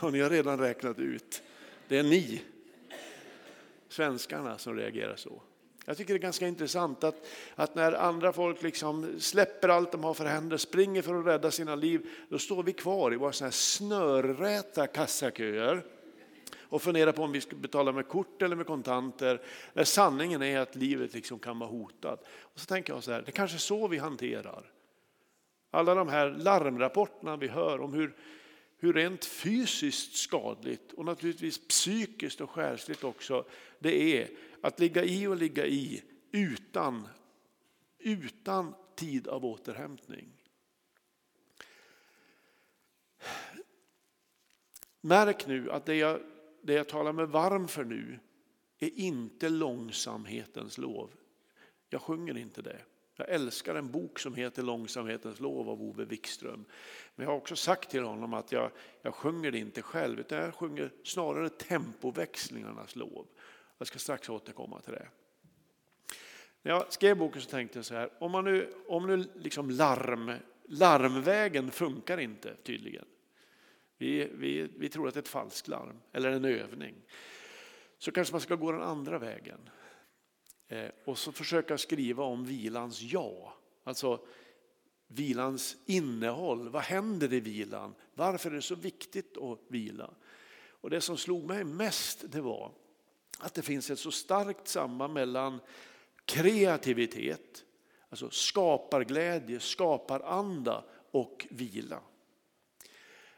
Och 0.00 0.12
ni 0.12 0.20
har 0.20 0.30
redan 0.30 0.58
räknat 0.58 0.98
ut. 0.98 1.42
Det 1.88 1.98
är 1.98 2.02
ni, 2.02 2.42
svenskarna, 3.88 4.58
som 4.58 4.76
reagerar 4.76 5.16
så. 5.16 5.42
Jag 5.84 5.96
tycker 5.96 6.14
det 6.14 6.18
är 6.18 6.22
ganska 6.22 6.48
intressant 6.48 7.04
att, 7.04 7.26
att 7.54 7.74
när 7.74 7.92
andra 7.92 8.32
folk 8.32 8.62
liksom 8.62 9.20
släpper 9.20 9.68
allt 9.68 9.92
de 9.92 10.04
har 10.04 10.14
för 10.14 10.24
händer, 10.24 10.56
springer 10.56 11.02
för 11.02 11.14
att 11.14 11.26
rädda 11.26 11.50
sina 11.50 11.74
liv, 11.74 12.08
då 12.28 12.38
står 12.38 12.62
vi 12.62 12.72
kvar 12.72 13.14
i 13.14 13.16
våra 13.16 13.32
såna 13.32 13.46
här 13.46 13.52
snörräta 13.52 14.86
kassaköer 14.86 15.84
och 16.70 16.82
funderar 16.82 17.12
på 17.12 17.22
om 17.22 17.32
vi 17.32 17.40
ska 17.40 17.56
betala 17.56 17.92
med 17.92 18.08
kort 18.08 18.42
eller 18.42 18.56
med 18.56 18.66
kontanter. 18.66 19.42
När 19.72 19.84
sanningen 19.84 20.42
är 20.42 20.60
att 20.60 20.74
livet 20.74 21.14
liksom 21.14 21.38
kan 21.38 21.58
vara 21.58 21.70
hotat. 21.70 22.24
Och 22.40 22.60
så 22.60 22.66
tänker 22.66 22.92
jag 22.92 23.04
så 23.04 23.12
här, 23.12 23.22
det 23.22 23.28
är 23.28 23.32
kanske 23.32 23.56
är 23.56 23.58
så 23.58 23.88
vi 23.88 23.98
hanterar 23.98 24.72
alla 25.70 25.94
de 25.94 26.08
här 26.08 26.30
larmrapporterna 26.30 27.36
vi 27.36 27.48
hör 27.48 27.80
om 27.80 27.94
hur, 27.94 28.16
hur 28.78 28.92
rent 28.92 29.24
fysiskt 29.24 30.16
skadligt 30.16 30.92
och 30.92 31.04
naturligtvis 31.04 31.68
psykiskt 31.68 32.40
och 32.40 32.50
själsligt 32.50 33.04
också 33.04 33.44
det 33.78 34.18
är 34.18 34.28
att 34.62 34.80
ligga 34.80 35.04
i 35.04 35.26
och 35.26 35.36
ligga 35.36 35.66
i 35.66 36.02
utan, 36.32 37.08
utan 37.98 38.74
tid 38.94 39.28
av 39.28 39.44
återhämtning. 39.44 40.28
Märk 45.00 45.46
nu 45.46 45.70
att 45.70 45.86
det 45.86 45.94
jag, 45.94 46.20
det 46.62 46.72
jag 46.72 46.88
talar 46.88 47.12
mig 47.12 47.26
varm 47.26 47.68
för 47.68 47.84
nu 47.84 48.18
är 48.78 48.98
inte 48.98 49.48
långsamhetens 49.48 50.78
lov. 50.78 51.10
Jag 51.88 52.02
sjunger 52.02 52.36
inte 52.36 52.62
det. 52.62 52.80
Jag 53.20 53.28
älskar 53.28 53.74
en 53.74 53.90
bok 53.90 54.18
som 54.18 54.34
heter 54.34 54.62
Långsamhetens 54.62 55.40
lov 55.40 55.70
av 55.70 55.82
Ove 55.82 56.04
Wikström. 56.04 56.64
Men 57.14 57.24
jag 57.24 57.32
har 57.32 57.38
också 57.38 57.56
sagt 57.56 57.90
till 57.90 58.02
honom 58.02 58.34
att 58.34 58.52
jag, 58.52 58.70
jag 59.02 59.14
sjunger 59.14 59.50
det 59.50 59.58
inte 59.58 59.82
själv 59.82 60.20
utan 60.20 60.38
jag 60.38 60.54
sjunger 60.54 60.92
snarare 61.04 61.48
tempoväxlingarnas 61.48 62.96
lov. 62.96 63.26
Jag 63.78 63.86
ska 63.86 63.98
strax 63.98 64.28
återkomma 64.28 64.80
till 64.80 64.92
det. 64.92 65.08
När 66.62 66.72
jag 66.72 66.92
skrev 66.92 67.16
boken 67.16 67.42
så 67.42 67.50
tänkte 67.50 67.78
jag 67.78 67.84
så 67.84 67.94
här, 67.94 68.10
om, 68.18 68.30
man 68.30 68.44
nu, 68.44 68.72
om 68.86 69.06
nu 69.06 69.24
liksom 69.34 69.70
larm, 69.70 70.32
larmvägen 70.64 71.70
funkar 71.70 72.18
inte 72.18 72.54
tydligen. 72.54 73.04
Vi, 74.00 74.30
vi, 74.32 74.68
vi 74.76 74.88
tror 74.88 75.08
att 75.08 75.14
det 75.14 75.18
är 75.18 75.22
ett 75.22 75.28
falskt 75.28 75.68
larm 75.68 76.00
eller 76.12 76.30
en 76.30 76.44
övning. 76.44 76.94
Så 77.98 78.12
kanske 78.12 78.34
man 78.34 78.40
ska 78.40 78.54
gå 78.54 78.72
den 78.72 78.82
andra 78.82 79.18
vägen. 79.18 79.70
Eh, 80.68 80.90
och 81.04 81.18
så 81.18 81.32
försöka 81.32 81.78
skriva 81.78 82.24
om 82.24 82.44
vilans 82.44 83.02
ja. 83.02 83.54
Alltså 83.84 84.26
vilans 85.06 85.76
innehåll. 85.86 86.68
Vad 86.68 86.82
händer 86.82 87.32
i 87.32 87.40
vilan? 87.40 87.94
Varför 88.14 88.50
är 88.50 88.54
det 88.54 88.62
så 88.62 88.74
viktigt 88.74 89.36
att 89.36 89.58
vila? 89.68 90.10
Och 90.70 90.90
det 90.90 91.00
som 91.00 91.16
slog 91.16 91.44
mig 91.44 91.64
mest 91.64 92.24
det 92.32 92.40
var 92.40 92.72
att 93.38 93.54
det 93.54 93.62
finns 93.62 93.90
ett 93.90 93.98
så 93.98 94.10
starkt 94.10 94.68
samband 94.68 95.14
mellan 95.14 95.60
kreativitet, 96.24 97.64
alltså 98.08 98.30
skaparglädje, 98.30 99.60
skaparanda 99.60 100.84
och 101.10 101.46
vila. 101.50 102.00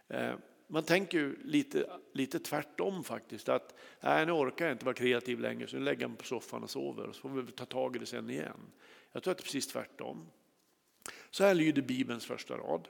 Eh, 0.09 0.35
man 0.73 0.83
tänker 0.83 1.19
ju 1.19 1.37
lite, 1.45 1.91
lite 2.13 2.39
tvärtom 2.39 3.05
faktiskt. 3.05 3.49
Att 3.49 3.75
nej, 4.01 4.27
nu 4.27 4.33
orkar 4.33 4.65
jag 4.65 4.75
inte 4.75 4.85
vara 4.85 4.95
kreativ 4.95 5.41
längre 5.41 5.67
så 5.67 5.77
nu 5.77 5.85
lägger 5.85 6.01
jag 6.01 6.11
mig 6.11 6.19
på 6.19 6.25
soffan 6.25 6.63
och 6.63 6.71
sover 6.71 7.07
och 7.07 7.15
så 7.15 7.21
får 7.21 7.29
vi 7.29 7.53
ta 7.53 7.65
tag 7.65 7.97
i 7.97 7.99
det 7.99 8.07
sen 8.07 8.31
igen. 8.31 8.73
Jag 9.13 9.23
tror 9.23 9.33
att 9.33 9.39
det 9.39 9.43
är 9.43 9.45
precis 9.45 9.67
tvärtom. 9.67 10.27
Så 11.31 11.45
här 11.45 11.55
lyder 11.55 11.83
Bibelns 11.83 12.27
första 12.27 12.57
rad. 12.57 12.89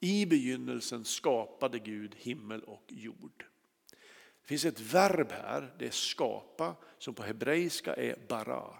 I 0.00 0.26
begynnelsen 0.26 1.04
skapade 1.04 1.78
Gud 1.78 2.14
himmel 2.18 2.62
och 2.62 2.84
jord. 2.88 3.44
Det 4.42 4.48
finns 4.48 4.64
ett 4.64 4.80
verb 4.80 5.32
här, 5.32 5.74
det 5.78 5.86
är 5.86 5.90
skapa, 5.90 6.76
som 6.98 7.14
på 7.14 7.22
hebreiska 7.22 7.94
är 7.94 8.16
bara. 8.28 8.78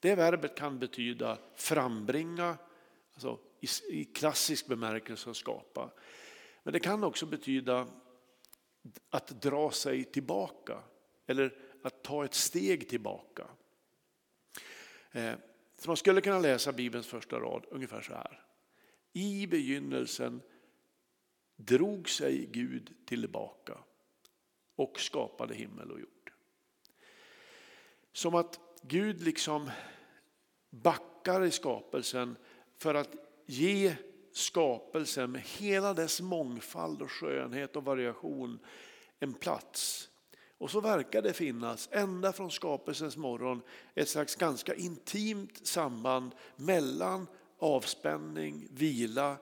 Det 0.00 0.14
verbet 0.14 0.54
kan 0.54 0.78
betyda 0.78 1.38
frambringa, 1.54 2.58
alltså 3.14 3.38
i, 3.88 4.04
klassisk 4.04 4.66
bemärkelse 4.66 5.34
skapa. 5.34 5.90
Men 6.66 6.72
det 6.72 6.80
kan 6.80 7.04
också 7.04 7.26
betyda 7.26 7.88
att 9.10 9.42
dra 9.42 9.70
sig 9.70 10.04
tillbaka 10.04 10.82
eller 11.26 11.58
att 11.82 12.02
ta 12.02 12.24
ett 12.24 12.34
steg 12.34 12.88
tillbaka. 12.88 13.46
Eh, 15.10 15.34
så 15.78 15.90
man 15.90 15.96
skulle 15.96 16.20
kunna 16.20 16.38
läsa 16.38 16.72
Bibelns 16.72 17.06
första 17.06 17.40
rad 17.40 17.64
ungefär 17.70 18.00
så 18.00 18.12
här. 18.12 18.44
I 19.12 19.46
begynnelsen 19.46 20.42
drog 21.56 22.08
sig 22.08 22.46
Gud 22.46 22.94
tillbaka 23.06 23.78
och 24.76 25.00
skapade 25.00 25.54
himmel 25.54 25.90
och 25.90 26.00
jord. 26.00 26.32
Som 28.12 28.34
att 28.34 28.60
Gud 28.82 29.22
liksom 29.22 29.70
backar 30.70 31.44
i 31.44 31.50
skapelsen 31.50 32.36
för 32.78 32.94
att 32.94 33.16
ge 33.46 33.96
skapelsen 34.36 35.32
med 35.32 35.42
hela 35.42 35.94
dess 35.94 36.20
mångfald 36.20 37.02
och 37.02 37.10
skönhet 37.10 37.76
och 37.76 37.84
variation 37.84 38.58
en 39.20 39.34
plats. 39.34 40.08
Och 40.58 40.70
så 40.70 40.80
verkar 40.80 41.22
det 41.22 41.32
finnas, 41.32 41.88
ända 41.92 42.32
från 42.32 42.50
skapelsens 42.50 43.16
morgon, 43.16 43.62
ett 43.94 44.08
slags 44.08 44.36
ganska 44.36 44.74
intimt 44.74 45.66
samband 45.66 46.34
mellan 46.56 47.26
avspänning, 47.58 48.68
vila, 48.70 49.36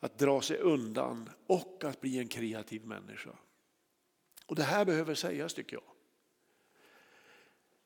att 0.00 0.18
dra 0.18 0.40
sig 0.40 0.58
undan 0.58 1.30
och 1.46 1.84
att 1.84 2.00
bli 2.00 2.18
en 2.18 2.28
kreativ 2.28 2.86
människa. 2.86 3.30
Och 4.46 4.56
Det 4.56 4.62
här 4.62 4.84
behöver 4.84 5.14
sägas 5.14 5.54
tycker 5.54 5.76
jag. 5.76 5.97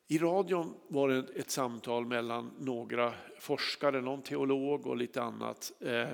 I 0.08 0.18
radion 0.18 0.74
var 0.88 1.08
det 1.08 1.24
ett 1.36 1.50
samtal 1.50 2.06
mellan 2.06 2.54
några 2.58 3.14
forskare, 3.38 4.00
någon 4.00 4.22
teolog 4.22 4.86
och 4.86 4.96
lite 4.96 5.22
annat. 5.22 5.72
Eh, 5.80 6.08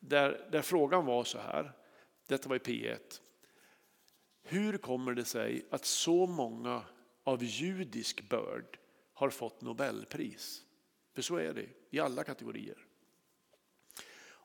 där, 0.00 0.48
där 0.52 0.62
frågan 0.62 1.06
var 1.06 1.24
så 1.24 1.38
här, 1.38 1.72
detta 2.28 2.48
var 2.48 2.56
i 2.56 2.58
P1. 2.58 3.20
Hur 4.42 4.78
kommer 4.78 5.14
det 5.14 5.24
sig 5.24 5.66
att 5.70 5.84
så 5.84 6.26
många 6.26 6.82
av 7.24 7.44
judisk 7.44 8.28
börd 8.28 8.78
har 9.14 9.30
fått 9.30 9.60
Nobelpris? 9.60 10.62
För 11.14 11.22
så 11.22 11.36
är 11.36 11.54
det 11.54 11.66
i 11.90 12.00
alla 12.00 12.24
kategorier. 12.24 12.86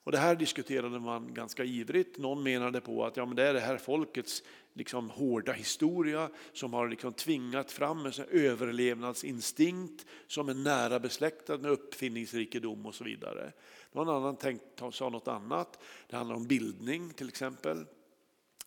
Och 0.10 0.13
det 0.13 0.19
här 0.19 0.36
diskuterade 0.36 1.00
man 1.00 1.34
ganska 1.34 1.63
ivrigt. 1.63 2.17
Någon 2.17 2.43
menade 2.43 2.82
på 2.82 3.06
att 3.06 3.17
ja, 3.17 3.26
men 3.26 3.36
det 3.36 3.43
är 3.43 3.54
det 3.54 3.60
här 3.60 3.78
folkets 3.78 4.43
liksom 4.74 5.10
hårda 5.10 5.52
historia 5.52 6.30
som 6.54 6.74
har 6.74 6.88
liksom 6.88 7.13
tvingat 7.13 7.72
fram 7.72 8.06
en 8.06 8.13
överlevnadsinstinkt 8.32 10.06
som 10.28 10.50
är 10.50 10.54
nära 10.54 11.00
besläktad 11.00 11.58
med 11.58 11.72
uppfinningsrikedom 11.72 12.86
och 12.86 12.95
så 12.95 13.04
vidare. 13.04 13.52
Någon 13.91 14.10
annan 14.10 14.36
tänkt, 14.36 14.63
sa 14.91 15.10
något 15.10 15.28
annat. 15.28 15.80
Det 16.08 16.15
handlar 16.15 16.36
om 16.36 16.48
bildning 16.48 17.13
till 17.13 17.28
exempel. 17.28 17.86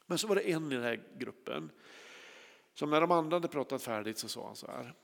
Men 0.06 0.18
så 0.18 0.26
var 0.26 0.34
det 0.34 0.52
en 0.52 0.72
i 0.72 0.74
den 0.74 0.84
här 0.84 1.02
gruppen 1.18 1.70
som 2.74 2.90
när 2.90 3.00
de 3.00 3.10
andra 3.10 3.36
hade 3.36 3.48
pratat 3.48 3.82
färdigt 3.82 4.18
så 4.18 4.28
sa 4.28 4.46
han 4.46 4.56
så 4.56 4.66
här. 4.66 4.94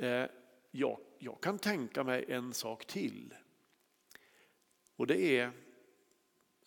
Eh, 0.00 0.28
jag, 0.70 0.98
jag 1.18 1.40
kan 1.40 1.58
tänka 1.58 2.04
mig 2.04 2.24
en 2.28 2.54
sak 2.54 2.84
till. 2.84 3.34
Och 4.96 5.06
det 5.06 5.38
är 5.38 5.52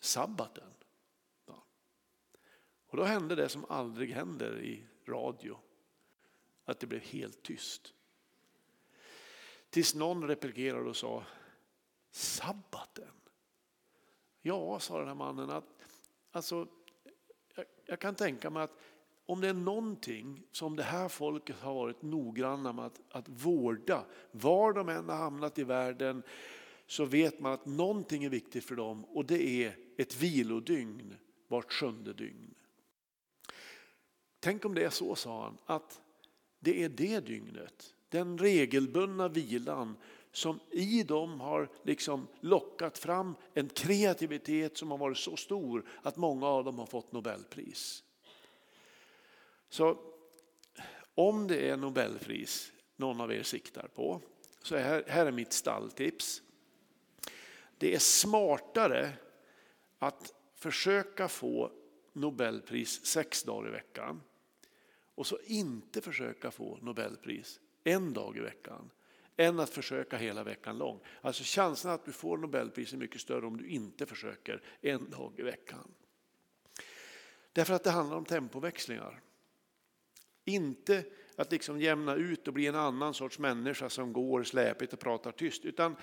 sabbaten. 0.00 0.70
Och 2.90 2.96
då 2.96 3.04
hände 3.04 3.34
det 3.34 3.48
som 3.48 3.64
aldrig 3.68 4.12
händer 4.12 4.60
i 4.60 4.86
radio. 5.06 5.58
Att 6.64 6.80
det 6.80 6.86
blev 6.86 7.00
helt 7.00 7.42
tyst. 7.42 7.94
Tills 9.70 9.94
någon 9.94 10.28
replikerade 10.28 10.88
och 10.88 10.96
sa 10.96 11.24
sabbaten. 12.10 13.12
Ja, 14.42 14.78
sa 14.78 14.98
den 14.98 15.08
här 15.08 15.14
mannen, 15.14 15.50
att, 15.50 15.64
alltså, 16.30 16.68
jag, 17.54 17.64
jag 17.84 18.00
kan 18.00 18.14
tänka 18.14 18.50
mig 18.50 18.62
att 18.62 18.78
om 19.26 19.40
det 19.40 19.48
är 19.48 19.54
någonting 19.54 20.42
som 20.52 20.76
det 20.76 20.82
här 20.82 21.08
folket 21.08 21.56
har 21.60 21.74
varit 21.74 22.02
noggranna 22.02 22.72
med 22.72 22.84
att, 22.84 23.00
att 23.08 23.28
vårda, 23.28 24.04
var 24.30 24.72
de 24.72 24.88
än 24.88 25.08
har 25.08 25.16
hamnat 25.16 25.58
i 25.58 25.64
världen, 25.64 26.22
så 26.86 27.04
vet 27.04 27.40
man 27.40 27.52
att 27.52 27.66
någonting 27.66 28.24
är 28.24 28.28
viktigt 28.28 28.64
för 28.64 28.76
dem 28.76 29.04
och 29.04 29.24
det 29.24 29.64
är 29.64 29.76
ett 30.00 30.16
vilodygn 30.16 31.16
vart 31.48 31.72
sjunde 31.72 32.12
dygn. 32.12 32.54
Tänk 34.40 34.64
om 34.64 34.74
det 34.74 34.84
är 34.84 34.90
så, 34.90 35.14
sa 35.14 35.42
han, 35.42 35.58
att 35.66 36.00
det 36.58 36.84
är 36.84 36.88
det 36.88 37.20
dygnet, 37.20 37.94
den 38.08 38.38
regelbundna 38.38 39.28
vilan 39.28 39.96
som 40.32 40.60
i 40.70 41.02
dem 41.02 41.40
har 41.40 41.68
liksom 41.82 42.28
lockat 42.40 42.98
fram 42.98 43.34
en 43.54 43.68
kreativitet 43.68 44.76
som 44.76 44.90
har 44.90 44.98
varit 44.98 45.18
så 45.18 45.36
stor 45.36 45.88
att 46.02 46.16
många 46.16 46.46
av 46.46 46.64
dem 46.64 46.78
har 46.78 46.86
fått 46.86 47.12
Nobelpris. 47.12 48.04
Så 49.68 49.98
om 51.14 51.46
det 51.46 51.68
är 51.68 51.76
Nobelpris 51.76 52.72
någon 52.96 53.20
av 53.20 53.32
er 53.32 53.42
siktar 53.42 53.88
på, 53.94 54.20
så 54.62 54.76
här, 54.76 55.04
här 55.06 55.26
är 55.26 55.32
mitt 55.32 55.52
stalltips. 55.52 56.42
Det 57.78 57.94
är 57.94 57.98
smartare 57.98 59.12
att 60.00 60.34
försöka 60.54 61.28
få 61.28 61.72
Nobelpris 62.12 63.06
sex 63.06 63.42
dagar 63.42 63.68
i 63.68 63.72
veckan 63.72 64.22
och 65.14 65.26
så 65.26 65.38
inte 65.44 66.00
försöka 66.00 66.50
få 66.50 66.78
Nobelpris 66.82 67.60
en 67.84 68.12
dag 68.12 68.36
i 68.36 68.40
veckan 68.40 68.90
än 69.36 69.60
att 69.60 69.70
försöka 69.70 70.16
hela 70.16 70.44
veckan 70.44 70.78
lång. 70.78 71.00
Alltså 71.20 71.42
chansen 71.46 71.90
att 71.90 72.04
du 72.04 72.12
får 72.12 72.38
Nobelpris 72.38 72.92
är 72.92 72.96
mycket 72.96 73.20
större 73.20 73.46
om 73.46 73.56
du 73.56 73.68
inte 73.68 74.06
försöker 74.06 74.62
en 74.80 75.10
dag 75.10 75.32
i 75.38 75.42
veckan. 75.42 75.94
Därför 77.52 77.74
att 77.74 77.84
det 77.84 77.90
handlar 77.90 78.16
om 78.16 78.24
tempoväxlingar. 78.24 79.20
Inte 80.44 81.04
att 81.36 81.52
liksom 81.52 81.80
jämna 81.80 82.14
ut 82.14 82.48
och 82.48 82.54
bli 82.54 82.66
en 82.66 82.74
annan 82.74 83.14
sorts 83.14 83.38
människa 83.38 83.88
som 83.88 84.12
går 84.12 84.42
släpigt 84.42 84.92
och 84.92 85.00
pratar 85.00 85.32
tyst. 85.32 85.64
Utan 85.64 85.96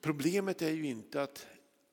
problemet 0.00 0.62
är 0.62 0.70
ju 0.70 0.86
inte 0.86 1.22
att, 1.22 1.46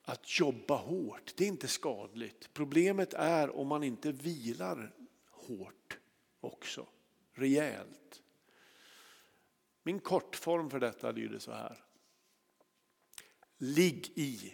att 0.04 0.40
jobba 0.40 0.76
hårt, 0.76 1.34
det 1.36 1.44
är 1.44 1.48
inte 1.48 1.68
skadligt. 1.68 2.54
Problemet 2.54 3.14
är 3.14 3.56
om 3.56 3.68
man 3.68 3.84
inte 3.84 4.12
vilar 4.12 4.96
hårt 5.30 5.98
också, 6.40 6.88
rejält. 7.34 8.22
Min 9.84 10.00
kortform 10.00 10.70
för 10.70 10.80
detta 10.80 11.12
lyder 11.12 11.40
så 11.40 11.52
här. 11.52 11.86
Ligg 13.58 14.12
i, 14.16 14.54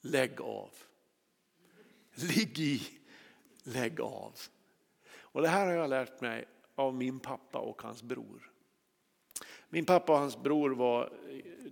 lägg 0.00 0.40
av. 0.40 0.70
Ligg 2.14 2.58
i, 2.58 2.88
lägg 3.62 4.00
av. 4.00 4.38
Och 5.12 5.42
det 5.42 5.48
här 5.48 5.66
har 5.66 5.72
jag 5.72 5.90
lärt 5.90 6.20
mig 6.20 6.48
av 6.74 6.94
min 6.94 7.20
pappa 7.20 7.58
och 7.58 7.82
hans 7.82 8.02
bror. 8.02 8.49
Min 9.72 9.84
pappa 9.84 10.12
och 10.12 10.18
hans 10.18 10.42
bror 10.42 10.70
var, 10.70 11.12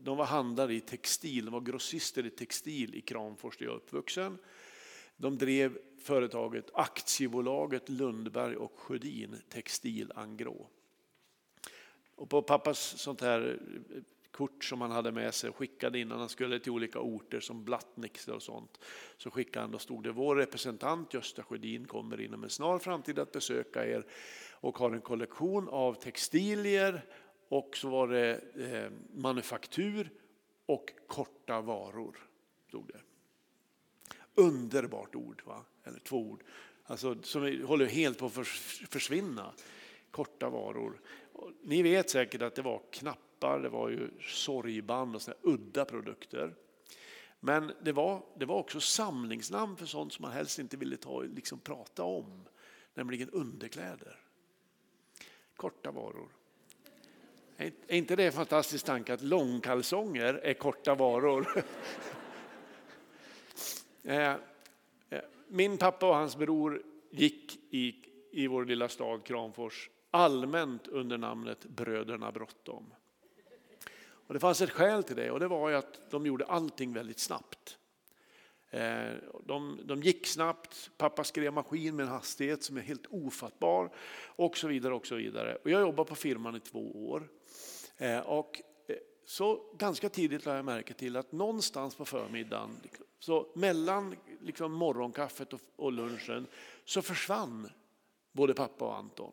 de 0.01 0.17
var 0.17 0.25
handlare 0.25 0.75
i 0.75 0.81
textil, 0.81 1.45
de 1.45 1.51
var 1.51 1.61
grossister 1.61 2.27
i 2.27 2.31
textil 2.31 2.95
i 2.95 3.01
Kramfors 3.01 3.57
där 3.57 3.67
jag 3.67 3.73
är 3.73 3.77
uppvuxen. 3.77 4.39
De 5.17 5.39
drev 5.39 5.79
företaget 6.03 6.71
aktiebolaget 6.75 7.89
Lundberg 7.89 8.57
och 8.57 8.79
Sjödin 8.79 9.37
Textil 9.49 10.13
Angrå. 10.15 10.67
Och 12.15 12.31
på 12.31 12.43
pappas 12.43 12.79
sånt 12.79 13.21
här 13.21 13.61
kort 14.31 14.65
som 14.65 14.81
han 14.81 14.91
hade 14.91 15.13
med 15.13 15.35
sig 15.35 15.51
och 15.51 15.57
skickade 15.57 15.99
innan 15.99 16.19
han 16.19 16.29
skulle 16.29 16.59
till 16.59 16.73
olika 16.73 17.01
orter 17.01 17.41
som 17.41 17.65
Blattnix 17.65 18.29
och 18.29 18.43
sånt. 18.43 18.81
Så 19.17 19.31
skickade 19.31 19.61
han, 19.61 19.71
då 19.71 19.79
stod 19.79 20.03
det 20.03 20.13
vår 20.13 20.37
representant 20.37 21.15
Gösta 21.15 21.43
Sjödin 21.43 21.87
kommer 21.87 22.21
inom 22.21 22.45
en 22.45 22.51
snar 22.51 22.79
framtid 22.79 23.19
att 23.19 23.33
besöka 23.33 23.87
er 23.87 24.07
och 24.51 24.79
har 24.79 24.91
en 24.91 25.01
kollektion 25.01 25.69
av 25.69 25.95
textilier 25.95 27.05
och 27.49 27.77
så 27.77 27.89
var 27.89 28.09
det 28.09 28.41
eh, 28.57 28.93
manufaktur 29.15 30.11
och 30.67 30.93
korta 31.07 31.61
varor. 31.61 32.29
Stod 32.69 32.87
det. 32.87 33.01
Underbart 34.35 35.15
ord, 35.15 35.43
va? 35.47 35.65
eller 35.85 35.99
två 35.99 36.17
ord, 36.17 36.45
alltså, 36.85 37.23
som 37.23 37.63
håller 37.65 37.87
helt 37.87 38.19
på 38.19 38.27
att 38.27 38.47
försvinna. 38.89 39.53
Korta 40.11 40.51
varor. 40.51 41.01
Ni 41.63 41.83
vet 41.83 42.11
säkert 42.11 42.43
att 42.43 42.55
det 42.55 42.63
var 42.63 42.83
knappar, 42.91 43.61
det 43.61 43.69
var 43.69 43.89
ju 43.89 44.11
sorgband 44.21 45.15
och 45.15 45.23
sådana 45.23 45.41
udda 45.43 45.85
produkter. 45.85 46.55
Men 47.41 47.73
det 47.83 47.93
var, 47.93 48.23
det 48.37 48.47
var 48.47 48.57
också 48.57 48.81
samlingsnamn 48.81 49.77
för 49.77 49.87
sånt 49.87 50.13
som 50.13 50.23
man 50.23 50.33
helst 50.33 50.59
inte 50.59 50.77
ville 50.77 50.97
ta, 50.97 51.23
liksom 51.23 51.61
prata 51.61 52.03
om, 52.03 52.45
nämligen 52.95 53.31
underkläder. 53.31 54.21
Korta 55.57 55.91
varor. 55.91 56.38
Är 57.61 57.73
inte 57.89 58.17
det 58.17 58.27
en 58.27 58.33
fantastisk 58.33 58.85
tanke 58.85 59.15
att 59.15 59.23
långkalsonger 59.23 60.35
är 60.35 60.55
korta 60.55 60.95
varor? 60.95 61.49
Eh, 64.03 64.37
eh, 65.11 65.21
min 65.49 65.79
pappa 65.79 66.09
och 66.09 66.15
hans 66.15 66.37
bror 66.37 66.83
gick 67.11 67.59
i, 67.71 67.95
i 68.33 68.47
vår 68.47 68.65
lilla 68.65 68.89
stad 68.89 69.25
Kramfors 69.25 69.91
allmänt 70.11 70.87
under 70.87 71.19
namnet 71.19 71.65
Bröderna 71.65 72.33
Bråttom. 72.33 72.95
Och 74.01 74.35
det 74.35 74.41
fanns 74.41 74.61
ett 74.61 74.71
skäl 74.71 75.05
till 75.05 75.17
det 75.17 75.31
och 75.31 75.41
det 75.41 75.49
var 75.49 75.73
att 75.73 76.11
de 76.11 76.27
gjorde 76.27 76.45
allting 76.45 76.93
väldigt 76.93 77.19
snabbt. 77.19 77.79
Eh, 78.71 79.13
de, 79.47 79.81
de 79.85 80.03
gick 80.03 80.27
snabbt, 80.27 80.91
pappa 80.99 81.25
skrev 81.25 81.53
maskin 81.53 81.97
med 81.97 82.03
en 82.07 82.13
hastighet 82.13 82.63
som 82.63 82.77
är 82.77 82.83
helt 82.83 83.07
ofattbar 83.11 83.91
och 84.27 84.57
så 84.57 84.69
vidare. 84.69 84.95
Och 84.95 85.07
så 85.07 85.15
vidare. 85.15 85.57
Och 85.57 85.71
jag 85.71 85.81
jobbade 85.81 86.09
på 86.09 86.15
firman 86.15 86.57
i 86.57 86.61
två 86.61 87.11
år. 87.11 87.29
Eh, 87.99 88.21
och 88.21 88.63
eh, 88.87 88.97
så 89.25 89.61
ganska 89.79 90.09
tidigt 90.09 90.45
lade 90.45 90.59
jag 90.59 90.65
märke 90.65 90.95
till 90.95 91.17
att 91.17 91.33
någonstans 91.33 91.95
på 91.95 92.05
förmiddagen, 92.05 92.81
så 93.19 93.47
mellan 93.55 94.17
liksom 94.41 94.73
morgonkaffet 94.73 95.55
och 95.77 95.93
lunchen, 95.93 96.47
så 96.85 97.03
försvann 97.03 97.71
både 98.33 98.55
pappa 98.55 98.85
och 98.85 98.97
Anton. 98.97 99.33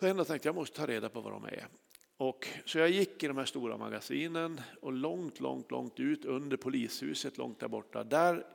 Så 0.00 0.06
jag 0.06 0.26
tänkte 0.26 0.48
jag 0.48 0.54
måste 0.54 0.76
ta 0.76 0.86
reda 0.86 1.08
på 1.08 1.20
vad 1.20 1.32
de 1.32 1.44
är. 1.44 1.68
Och, 2.16 2.48
så 2.64 2.78
jag 2.78 2.90
gick 2.90 3.22
i 3.22 3.26
de 3.26 3.36
här 3.36 3.44
stora 3.44 3.76
magasinen 3.76 4.60
och 4.80 4.92
långt, 4.92 5.40
långt, 5.40 5.70
långt 5.70 6.00
ut 6.00 6.24
under 6.24 6.56
polishuset 6.56 7.38
långt 7.38 7.60
där 7.60 7.68
borta. 7.68 8.04
Där 8.04 8.46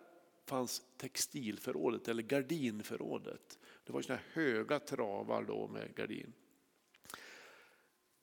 fanns 0.45 0.81
textilförrådet 0.97 2.07
eller 2.07 2.23
gardinförrådet. 2.23 3.59
Det 3.85 3.93
var 3.93 4.01
såna 4.01 4.19
höga 4.33 4.79
travar 4.79 5.43
då 5.43 5.67
med 5.67 5.95
gardin. 5.95 6.33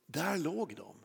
Där 0.07 0.39
låg 0.39 0.77
de. 0.77 0.97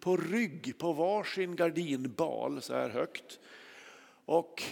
På 0.00 0.16
rygg 0.16 0.78
på 0.78 0.92
varsin 0.92 1.56
gardinbal 1.56 2.62
så 2.62 2.74
här 2.74 2.88
högt. 2.88 3.40
Och 4.24 4.62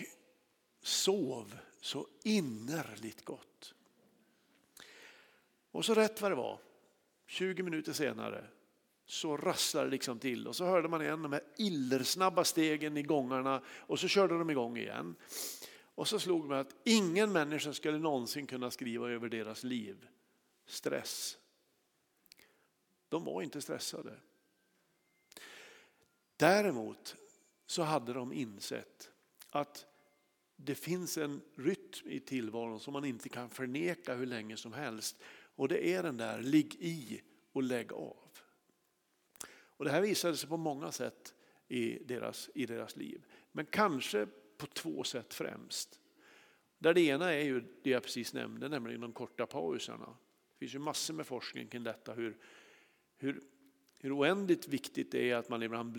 sov 0.83 1.59
så 1.81 2.07
innerligt 2.23 3.25
gott. 3.25 3.75
Och 5.71 5.85
så 5.85 5.95
rätt 5.95 6.21
vad 6.21 6.31
det 6.31 6.35
var, 6.35 6.59
20 7.27 7.63
minuter 7.63 7.93
senare, 7.93 8.45
så 9.07 9.37
rasslade 9.37 9.87
det 9.87 9.91
liksom 9.91 10.19
till 10.19 10.47
och 10.47 10.57
så 10.57 10.65
hörde 10.65 10.89
man 10.89 11.03
igen 11.03 11.23
de 11.23 11.33
här 11.33 11.43
illersnabba 11.57 12.45
stegen 12.45 12.97
i 12.97 13.03
gångarna 13.03 13.63
och 13.69 13.99
så 13.99 14.09
körde 14.09 14.39
de 14.39 14.51
igång 14.51 14.77
igen. 14.77 15.17
Och 15.95 16.09
så 16.09 16.19
slog 16.19 16.49
man 16.49 16.59
att 16.59 16.75
ingen 16.85 17.33
människa 17.33 17.73
skulle 17.73 17.99
någonsin 17.99 18.47
kunna 18.47 18.71
skriva 18.71 19.11
över 19.11 19.29
deras 19.29 19.65
liv. 19.65 20.07
Stress. 20.67 21.39
De 23.09 23.25
var 23.25 23.43
inte 23.43 23.61
stressade. 23.61 24.21
Däremot 26.37 27.17
så 27.67 27.83
hade 27.83 28.13
de 28.13 28.33
insett 28.33 29.11
att 29.51 29.87
det 30.57 30.75
finns 30.75 31.19
en 31.19 31.41
rytm 31.57 32.09
i 32.11 32.21
tillvaron 32.21 32.81
som 32.81 32.93
man 32.93 33.05
inte 33.05 33.29
kan 33.29 33.51
förneka 33.51 34.15
hur 34.15 34.27
länge 34.27 34.57
som 34.57 34.73
helst. 34.73 35.23
Och 35.57 35.69
det 35.69 35.89
är 35.89 36.03
den 36.03 36.17
där 36.17 36.43
ligg 36.43 36.75
i 36.75 37.23
och 37.53 37.63
lägg 37.63 37.93
av. 37.93 38.29
Och 39.51 39.85
det 39.85 39.91
här 39.91 40.01
visade 40.01 40.37
sig 40.37 40.49
på 40.49 40.57
många 40.57 40.93
sätt 40.93 41.35
i 41.69 42.05
deras, 42.05 42.51
i 42.55 42.67
deras 42.67 42.97
liv. 42.97 43.25
Men 43.53 43.67
kanske 43.67 44.27
på 44.57 44.67
två 44.67 45.05
sätt 45.05 45.35
främst. 45.35 46.01
Där 46.79 46.95
det 46.95 47.01
ena 47.01 47.33
är 47.33 47.45
ju 47.45 47.61
det 47.83 47.91
jag 47.91 48.03
precis 48.03 48.35
nämnde, 48.35 48.69
nämligen 48.69 49.01
de 49.01 49.13
korta 49.13 49.47
pauserna. 49.47 50.17
Det 50.53 50.59
finns 50.59 50.75
ju 50.75 50.79
massor 50.79 51.15
med 51.15 51.27
forskning 51.27 51.69
kring 51.69 51.85
detta, 51.85 52.15
hur, 52.15 52.37
hur, 53.19 53.41
hur 54.01 54.19
oändligt 54.19 54.69
viktigt 54.69 55.13
det 55.13 55.31
är 55.31 55.37
att 55.37 55.49
man 55.49 55.63
ibland 55.63 55.93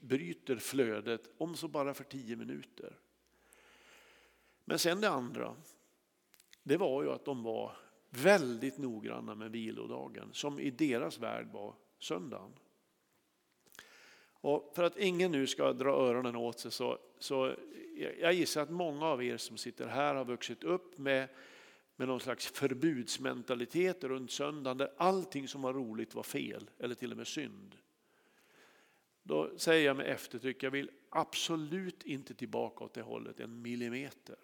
bryter 0.00 0.56
flödet, 0.56 1.30
om 1.38 1.56
så 1.56 1.68
bara 1.68 1.94
för 1.94 2.04
tio 2.04 2.36
minuter. 2.36 2.98
Men 4.64 4.78
sen 4.78 5.00
det 5.00 5.08
andra, 5.08 5.56
det 6.62 6.76
var 6.76 7.02
ju 7.02 7.10
att 7.10 7.24
de 7.24 7.42
var 7.42 7.76
väldigt 8.10 8.78
noggranna 8.78 9.34
med 9.34 9.50
vilodagen 9.50 10.28
som 10.32 10.60
i 10.60 10.70
deras 10.70 11.18
värld 11.18 11.48
var 11.52 11.74
söndagen. 11.98 12.52
Och 14.40 14.72
för 14.74 14.82
att 14.82 14.98
ingen 14.98 15.32
nu 15.32 15.46
ska 15.46 15.72
dra 15.72 15.90
öronen 15.90 16.36
åt 16.36 16.60
sig 16.60 16.70
så, 16.70 16.98
så 17.18 17.54
jag 18.20 18.32
gissar 18.32 18.62
att 18.62 18.70
många 18.70 19.06
av 19.06 19.24
er 19.24 19.36
som 19.36 19.56
sitter 19.56 19.86
här 19.86 20.14
har 20.14 20.24
vuxit 20.24 20.64
upp 20.64 20.98
med, 20.98 21.28
med 21.98 22.08
någon 22.08 22.20
slags 22.20 22.46
förbudsmentalitet 22.46 24.04
runt 24.04 24.30
söndagen 24.30 24.78
där 24.78 24.92
allting 24.96 25.48
som 25.48 25.62
var 25.62 25.72
roligt 25.72 26.14
var 26.14 26.22
fel 26.22 26.70
eller 26.78 26.94
till 26.94 27.10
och 27.10 27.16
med 27.16 27.26
synd. 27.26 27.76
Då 29.22 29.58
säger 29.58 29.86
jag 29.86 29.96
med 29.96 30.06
eftertryck, 30.06 30.62
jag 30.62 30.70
vill 30.70 30.90
absolut 31.10 32.02
inte 32.02 32.34
tillbaka 32.34 32.84
åt 32.84 32.94
det 32.94 33.02
hållet 33.02 33.40
en 33.40 33.62
millimeter. 33.62 34.36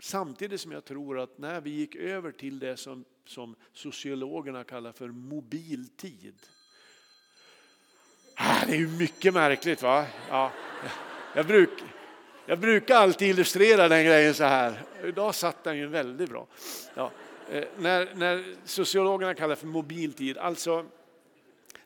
Samtidigt 0.00 0.60
som 0.60 0.72
jag 0.72 0.84
tror 0.84 1.18
att 1.18 1.38
när 1.38 1.60
vi 1.60 1.70
gick 1.70 1.96
över 1.96 2.32
till 2.32 2.58
det 2.58 2.76
som, 2.76 3.04
som 3.24 3.56
sociologerna 3.72 4.64
kallar 4.64 4.92
för 4.92 5.08
mobiltid. 5.08 6.46
Ah, 8.34 8.66
det 8.66 8.72
är 8.72 8.78
ju 8.78 8.88
mycket 8.88 9.34
märkligt 9.34 9.82
va? 9.82 10.06
Ja, 10.28 10.52
jag, 11.34 11.46
brukar... 11.46 11.95
Jag 12.48 12.58
brukar 12.60 12.96
alltid 12.96 13.28
illustrera 13.28 13.88
den 13.88 14.04
grejen 14.04 14.34
så 14.34 14.44
här. 14.44 14.82
Idag 15.04 15.34
satt 15.34 15.64
den 15.64 15.76
ju 15.76 15.86
väldigt 15.86 16.30
bra. 16.30 16.46
Ja. 16.94 17.10
Eh, 17.50 17.64
när, 17.78 18.14
när 18.14 18.44
sociologerna 18.64 19.34
kallar 19.34 19.48
det 19.48 19.56
för 19.56 19.66
mobiltid, 19.66 20.38
alltså 20.38 20.86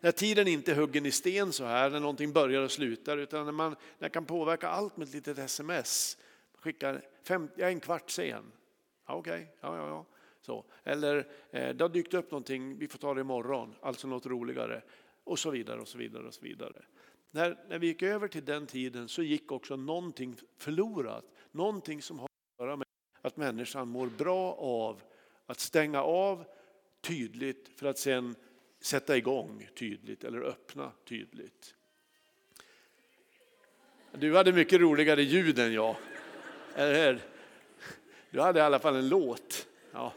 när 0.01 0.13
tiden 0.13 0.49
inte 0.49 0.71
är 0.73 0.77
huggen 0.77 1.07
i 1.07 1.11
sten 1.11 1.53
så 1.53 1.65
här, 1.65 1.91
när 1.91 2.01
någonting 2.01 2.33
börjar 2.33 2.63
och 2.63 2.71
slutar, 2.71 3.19
utan 3.19 3.45
när 3.45 3.53
man, 3.53 3.71
när 3.71 3.77
man 3.99 4.11
kan 4.11 4.25
påverka 4.25 4.69
allt 4.69 4.97
med 4.97 5.09
ett 5.09 5.15
litet 5.15 5.39
sms. 5.39 6.17
Skickar 6.59 7.01
fem, 7.23 7.49
jag 7.57 7.69
är 7.69 7.73
en 7.73 7.81
kvart 7.81 8.11
sen. 8.11 8.45
Ja, 9.07 9.15
Okej, 9.15 9.33
okay. 9.33 9.47
ja, 9.61 9.77
ja, 9.77 9.89
ja. 9.89 10.07
Så. 10.41 10.65
Eller 10.85 11.17
eh, 11.51 11.75
det 11.75 11.85
har 11.85 11.89
dykt 11.89 12.15
upp 12.15 12.31
någonting, 12.31 12.79
vi 12.79 12.89
får 12.89 12.99
ta 12.99 13.15
det 13.15 13.21
imorgon, 13.21 13.75
alltså 13.81 14.09
något 14.09 14.27
roligare. 14.27 14.83
Och 15.25 15.39
så 15.39 15.51
vidare 15.51 15.81
och 15.81 15.89
så 15.89 15.99
vidare 15.99 16.27
och 16.27 16.35
så 16.35 16.43
vidare. 16.43 16.83
När, 17.31 17.57
när 17.69 17.79
vi 17.79 17.87
gick 17.87 18.03
över 18.03 18.29
till 18.29 18.45
den 18.45 18.67
tiden 18.67 19.09
så 19.09 19.23
gick 19.23 19.53
också 19.53 19.77
någonting 19.77 20.37
förlorat. 20.59 21.25
Någonting 21.53 22.03
som 22.03 22.19
har 22.19 22.25
att 22.25 22.65
göra 22.65 22.77
med 22.77 22.87
att 23.23 23.37
människan 23.37 23.89
mår 23.89 24.07
bra 24.07 24.55
av 24.55 25.03
att 25.47 25.61
stänga 25.61 26.03
av 26.03 26.45
tydligt 27.01 27.71
för 27.77 27.87
att 27.87 27.99
sen 27.99 28.35
sätta 28.81 29.17
igång 29.17 29.69
tydligt 29.79 30.25
eller 30.25 30.41
öppna 30.41 30.93
tydligt. 31.05 31.75
Du 34.13 34.37
hade 34.37 34.53
mycket 34.53 34.81
roligare 34.81 35.23
ljud 35.23 35.59
än 35.59 35.73
jag, 35.73 35.97
eller? 36.75 37.21
Du 38.31 38.41
hade 38.41 38.59
i 38.59 38.63
alla 38.63 38.79
fall 38.79 38.97
en 38.97 39.09
låt. 39.09 39.67
Ja. 39.93 40.13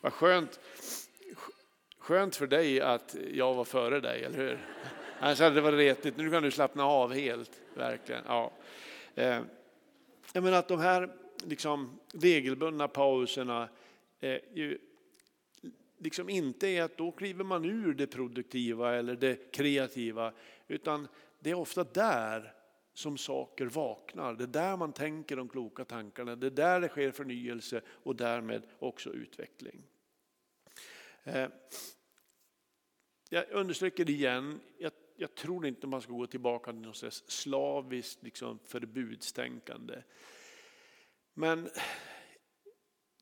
Vad 0.00 0.12
skönt. 0.12 0.60
Skönt 2.06 2.36
för 2.36 2.46
dig 2.46 2.80
att 2.80 3.16
jag 3.32 3.54
var 3.54 3.64
före 3.64 4.00
dig, 4.00 4.24
eller 4.24 4.38
hur? 4.38 4.66
Annars 5.20 5.40
hade 5.40 5.54
det 5.54 5.60
varit 5.60 5.78
retigt. 5.78 6.16
Nu 6.16 6.30
kan 6.30 6.42
du 6.42 6.50
slappna 6.50 6.84
av 6.84 7.12
helt, 7.14 7.60
verkligen. 7.74 8.22
Ja. 8.26 8.52
Eh, 9.14 9.40
jag 10.32 10.42
menar 10.44 10.58
att 10.58 10.68
de 10.68 10.80
här 10.80 11.12
liksom, 11.44 12.00
regelbundna 12.12 12.88
pauserna 12.88 13.68
eh, 14.20 14.38
ju, 14.54 14.78
liksom 15.98 16.28
inte 16.28 16.68
är 16.68 16.82
att 16.82 16.96
då 16.96 17.12
kliver 17.12 17.44
man 17.44 17.64
ur 17.64 17.94
det 17.94 18.06
produktiva 18.06 18.94
eller 18.94 19.16
det 19.16 19.52
kreativa, 19.52 20.32
utan 20.68 21.08
det 21.38 21.50
är 21.50 21.54
ofta 21.54 21.84
där 21.84 22.52
som 22.94 23.18
saker 23.18 23.66
vaknar. 23.66 24.34
Det 24.34 24.44
är 24.44 24.48
där 24.48 24.76
man 24.76 24.92
tänker 24.92 25.36
de 25.36 25.48
kloka 25.48 25.84
tankarna, 25.84 26.36
det 26.36 26.46
är 26.46 26.50
där 26.50 26.80
det 26.80 26.88
sker 26.88 27.10
förnyelse 27.10 27.80
och 27.88 28.16
därmed 28.16 28.62
också 28.78 29.10
utveckling. 29.10 29.82
Eh, 31.24 31.48
jag 33.28 33.50
understryker 33.50 34.04
det 34.04 34.12
igen, 34.12 34.60
jag, 34.78 34.92
jag, 35.16 35.34
tror 35.34 35.66
inte 35.66 35.86
man 35.86 36.02
ska 36.02 36.12
gå 36.12 36.26
tillbaka 36.26 36.72
till 36.72 36.80
något 36.80 37.12
slaviskt 37.12 38.22
liksom 38.22 38.58
förbudstänkande. 38.64 40.02
Men 41.34 41.68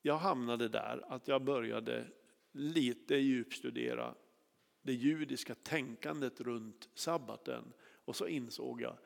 jag 0.03 0.17
hamnade 0.17 0.69
där 0.69 1.05
att 1.09 1.29
jag 1.29 1.43
började 1.43 2.07
lite 2.53 3.15
djupstudera 3.15 4.15
det 4.83 4.93
judiska 4.93 5.55
tänkandet 5.55 6.41
runt 6.41 6.89
sabbaten. 6.95 7.73
Och 8.05 8.17
så 8.17 8.27
insåg 8.27 8.81
jag, 8.81 8.99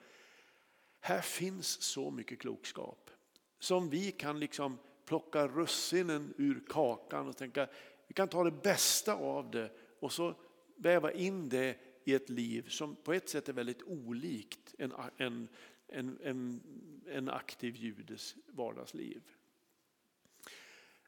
här 1.00 1.20
finns 1.20 1.82
så 1.82 2.10
mycket 2.10 2.38
klokskap 2.38 3.10
som 3.58 3.90
vi 3.90 4.12
kan 4.12 4.40
liksom 4.40 4.78
plocka 5.04 5.48
russinen 5.48 6.34
ur 6.36 6.62
kakan 6.68 7.28
och 7.28 7.36
tänka, 7.36 7.68
vi 8.06 8.14
kan 8.14 8.28
ta 8.28 8.44
det 8.44 8.62
bästa 8.62 9.14
av 9.14 9.50
det 9.50 9.70
och 10.00 10.12
så 10.12 10.34
väva 10.78 11.12
in 11.12 11.48
det 11.48 11.76
i 12.04 12.14
ett 12.14 12.30
liv 12.30 12.68
som 12.68 12.96
på 12.96 13.12
ett 13.12 13.28
sätt 13.28 13.48
är 13.48 13.52
väldigt 13.52 13.82
olikt 13.82 14.74
en, 14.78 14.92
en, 15.16 15.48
en, 15.86 16.18
en, 16.22 16.60
en 17.06 17.28
aktiv 17.28 17.76
judes 17.76 18.34
vardagsliv. 18.46 19.22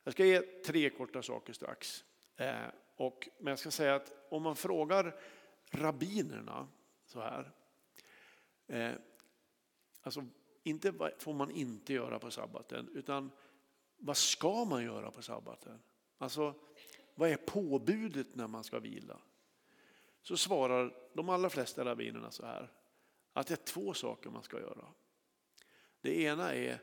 Jag 0.05 0.13
ska 0.13 0.25
ge 0.25 0.41
tre 0.41 0.91
korta 0.91 1.23
saker 1.23 1.53
strax. 1.53 2.05
Eh, 2.37 2.67
och, 2.97 3.29
men 3.39 3.51
jag 3.51 3.59
ska 3.59 3.71
säga 3.71 3.95
att 3.95 4.27
om 4.29 4.43
man 4.43 4.57
frågar 4.57 5.21
rabbinerna 5.71 6.69
så 7.07 7.21
här. 7.21 7.53
Eh, 8.67 8.93
alltså, 10.01 10.27
inte 10.63 10.91
vad 10.91 11.13
får 11.19 11.35
man 11.35 11.51
inte 11.51 11.93
göra 11.93 12.19
på 12.19 12.31
sabbaten, 12.31 12.89
utan 12.95 13.31
vad 13.97 14.17
ska 14.17 14.65
man 14.65 14.85
göra 14.85 15.11
på 15.11 15.23
sabbaten? 15.23 15.79
Alltså, 16.19 16.55
vad 17.15 17.31
är 17.31 17.37
påbudet 17.37 18.35
när 18.35 18.47
man 18.47 18.65
ska 18.65 18.79
vila? 18.79 19.21
Så 20.23 20.37
svarar 20.37 20.97
de 21.13 21.29
allra 21.29 21.51
flesta 21.51 21.85
rabbinerna 21.85 22.31
så 22.31 22.47
här, 22.47 22.73
att 23.33 23.47
det 23.47 23.55
är 23.55 23.65
två 23.65 23.95
saker 23.95 24.31
man 24.31 24.43
ska 24.43 24.61
göra. 24.61 24.85
Det 26.01 26.21
ena 26.23 26.55
är 26.55 26.83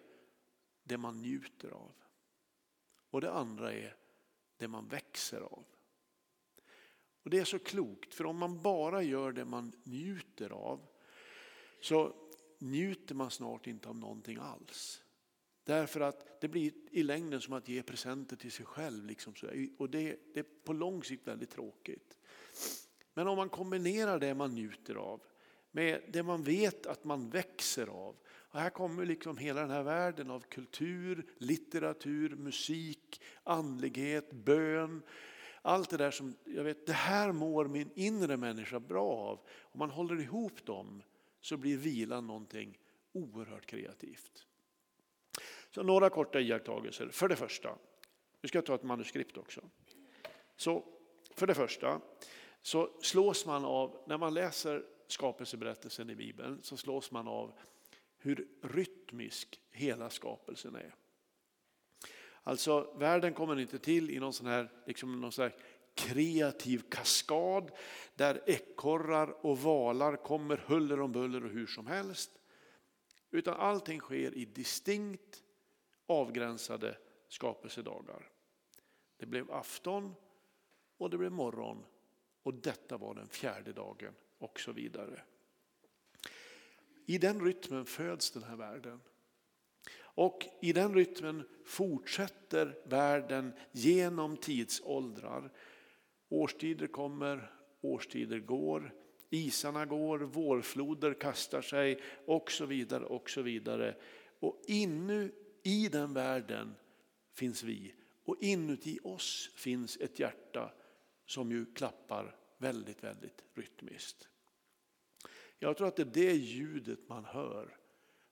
det 0.83 0.97
man 0.97 1.21
njuter 1.21 1.69
av. 1.69 1.93
Och 3.09 3.21
det 3.21 3.31
andra 3.31 3.73
är 3.73 3.95
det 4.57 4.67
man 4.67 4.87
växer 4.87 5.41
av. 5.41 5.65
Och 7.23 7.29
Det 7.29 7.39
är 7.39 7.45
så 7.45 7.59
klokt, 7.59 8.13
för 8.13 8.25
om 8.25 8.37
man 8.37 8.61
bara 8.61 9.03
gör 9.03 9.31
det 9.31 9.45
man 9.45 9.73
njuter 9.83 10.49
av 10.49 10.87
så 11.81 12.15
njuter 12.59 13.15
man 13.15 13.31
snart 13.31 13.67
inte 13.67 13.89
av 13.89 13.95
någonting 13.95 14.37
alls. 14.37 15.03
Därför 15.63 15.99
att 15.99 16.41
det 16.41 16.47
blir 16.47 16.73
i 16.91 17.03
längden 17.03 17.41
som 17.41 17.53
att 17.53 17.67
ge 17.67 17.83
presenter 17.83 18.35
till 18.35 18.51
sig 18.51 18.65
själv. 18.65 19.05
Liksom 19.05 19.35
så. 19.35 19.47
Och 19.77 19.89
det, 19.89 20.19
det 20.33 20.39
är 20.39 20.45
på 20.63 20.73
lång 20.73 21.03
sikt 21.03 21.27
väldigt 21.27 21.49
tråkigt. 21.49 22.17
Men 23.17 23.27
om 23.27 23.37
man 23.37 23.49
kombinerar 23.49 24.19
det 24.19 24.33
man 24.33 24.55
njuter 24.55 24.95
av 24.95 25.21
med 25.71 26.01
det 26.07 26.23
man 26.23 26.43
vet 26.43 26.85
att 26.85 27.03
man 27.03 27.29
växer 27.29 27.87
av. 27.87 28.15
Och 28.29 28.59
här 28.59 28.69
kommer 28.69 29.05
liksom 29.05 29.37
hela 29.37 29.61
den 29.61 29.69
här 29.69 29.83
världen 29.83 30.31
av 30.31 30.39
kultur, 30.39 31.25
litteratur, 31.37 32.35
musik, 32.35 33.21
andlighet, 33.43 34.31
bön. 34.31 35.01
Allt 35.61 35.89
det 35.89 35.97
där 35.97 36.11
som 36.11 36.35
jag 36.43 36.63
vet, 36.63 36.85
det 36.85 36.93
här 36.93 37.31
mår 37.31 37.65
min 37.65 37.89
inre 37.95 38.37
människa 38.37 38.79
bra 38.79 39.07
av. 39.07 39.39
Om 39.61 39.79
man 39.79 39.89
håller 39.89 40.21
ihop 40.21 40.65
dem 40.65 41.03
så 41.41 41.57
blir 41.57 41.77
vilan 41.77 42.27
någonting 42.27 42.79
oerhört 43.13 43.65
kreativt. 43.65 44.45
Så 45.71 45.83
några 45.83 46.09
korta 46.09 46.39
iakttagelser. 46.39 47.09
För 47.09 47.27
det 47.27 47.35
första, 47.35 47.77
nu 48.41 48.47
ska 48.47 48.57
jag 48.57 48.65
ta 48.65 48.75
ett 48.75 48.83
manuskript 48.83 49.37
också. 49.37 49.61
Så 50.57 50.83
för 51.35 51.47
det 51.47 51.55
första 51.55 52.01
så 52.61 52.89
slås 53.01 53.45
man 53.45 53.65
av, 53.65 54.03
när 54.07 54.17
man 54.17 54.33
läser 54.33 54.85
skapelseberättelsen 55.07 56.09
i 56.09 56.15
Bibeln, 56.15 56.59
så 56.63 56.77
slås 56.77 57.11
man 57.11 57.27
av 57.27 57.53
hur 58.17 58.47
rytmisk 58.61 59.61
hela 59.71 60.09
skapelsen 60.09 60.75
är. 60.75 60.95
Alltså 62.43 62.93
världen 62.97 63.33
kommer 63.33 63.59
inte 63.59 63.79
till 63.79 64.11
i 64.11 64.19
någon 64.19 64.33
sån 64.33 64.47
här, 64.47 64.71
liksom 64.85 65.21
någon 65.21 65.31
sån 65.31 65.43
här 65.43 65.55
kreativ 65.95 66.83
kaskad 66.89 67.71
där 68.15 68.43
ekorrar 68.45 69.45
och 69.45 69.59
valar 69.59 70.15
kommer 70.15 70.57
huller 70.57 71.01
om 71.01 71.11
buller 71.11 71.45
och 71.45 71.51
hur 71.51 71.67
som 71.67 71.87
helst. 71.87 72.31
Utan 73.31 73.53
allting 73.53 73.99
sker 73.99 74.37
i 74.37 74.45
distinkt 74.45 75.43
avgränsade 76.05 76.97
skapelsedagar. 77.27 78.29
Det 79.17 79.25
blev 79.25 79.51
afton 79.51 80.15
och 80.97 81.09
det 81.09 81.17
blev 81.17 81.31
morgon 81.31 81.85
och 82.47 82.53
detta 82.53 82.97
var 82.97 83.15
den 83.15 83.27
fjärde 83.27 83.73
dagen 83.73 84.13
och 84.37 84.59
så 84.59 84.71
vidare. 84.71 85.21
I 87.05 87.17
den 87.17 87.41
rytmen 87.41 87.85
föds 87.85 88.31
den 88.31 88.43
här 88.43 88.55
världen. 88.55 89.01
Och 89.99 90.45
i 90.61 90.73
den 90.73 90.93
rytmen 90.93 91.47
fortsätter 91.65 92.75
världen 92.83 93.53
genom 93.71 94.37
tidsåldrar. 94.37 95.51
Årstider 96.29 96.87
kommer, 96.87 97.51
årstider 97.81 98.39
går, 98.39 98.93
isarna 99.29 99.85
går, 99.85 100.19
vårfloder 100.19 101.13
kastar 101.13 101.61
sig 101.61 102.01
och 102.25 102.51
så 102.51 102.65
vidare. 102.65 103.05
Och 103.05 103.29
så 103.29 103.41
vidare. 103.41 103.95
Och 104.39 104.61
inu, 104.67 105.31
i 105.63 105.87
den 105.87 106.13
världen 106.13 106.75
finns 107.33 107.63
vi 107.63 107.93
och 108.25 108.37
inuti 108.39 108.99
oss 109.03 109.49
finns 109.55 109.97
ett 109.97 110.19
hjärta 110.19 110.71
som 111.27 111.51
ju 111.51 111.65
klappar 111.65 112.35
väldigt, 112.57 113.03
väldigt 113.03 113.43
rytmiskt. 113.53 114.27
Jag 115.59 115.77
tror 115.77 115.87
att 115.87 115.95
det 115.95 116.01
är 116.01 116.05
det 116.05 116.33
ljudet 116.33 117.09
man 117.09 117.25
hör 117.25 117.77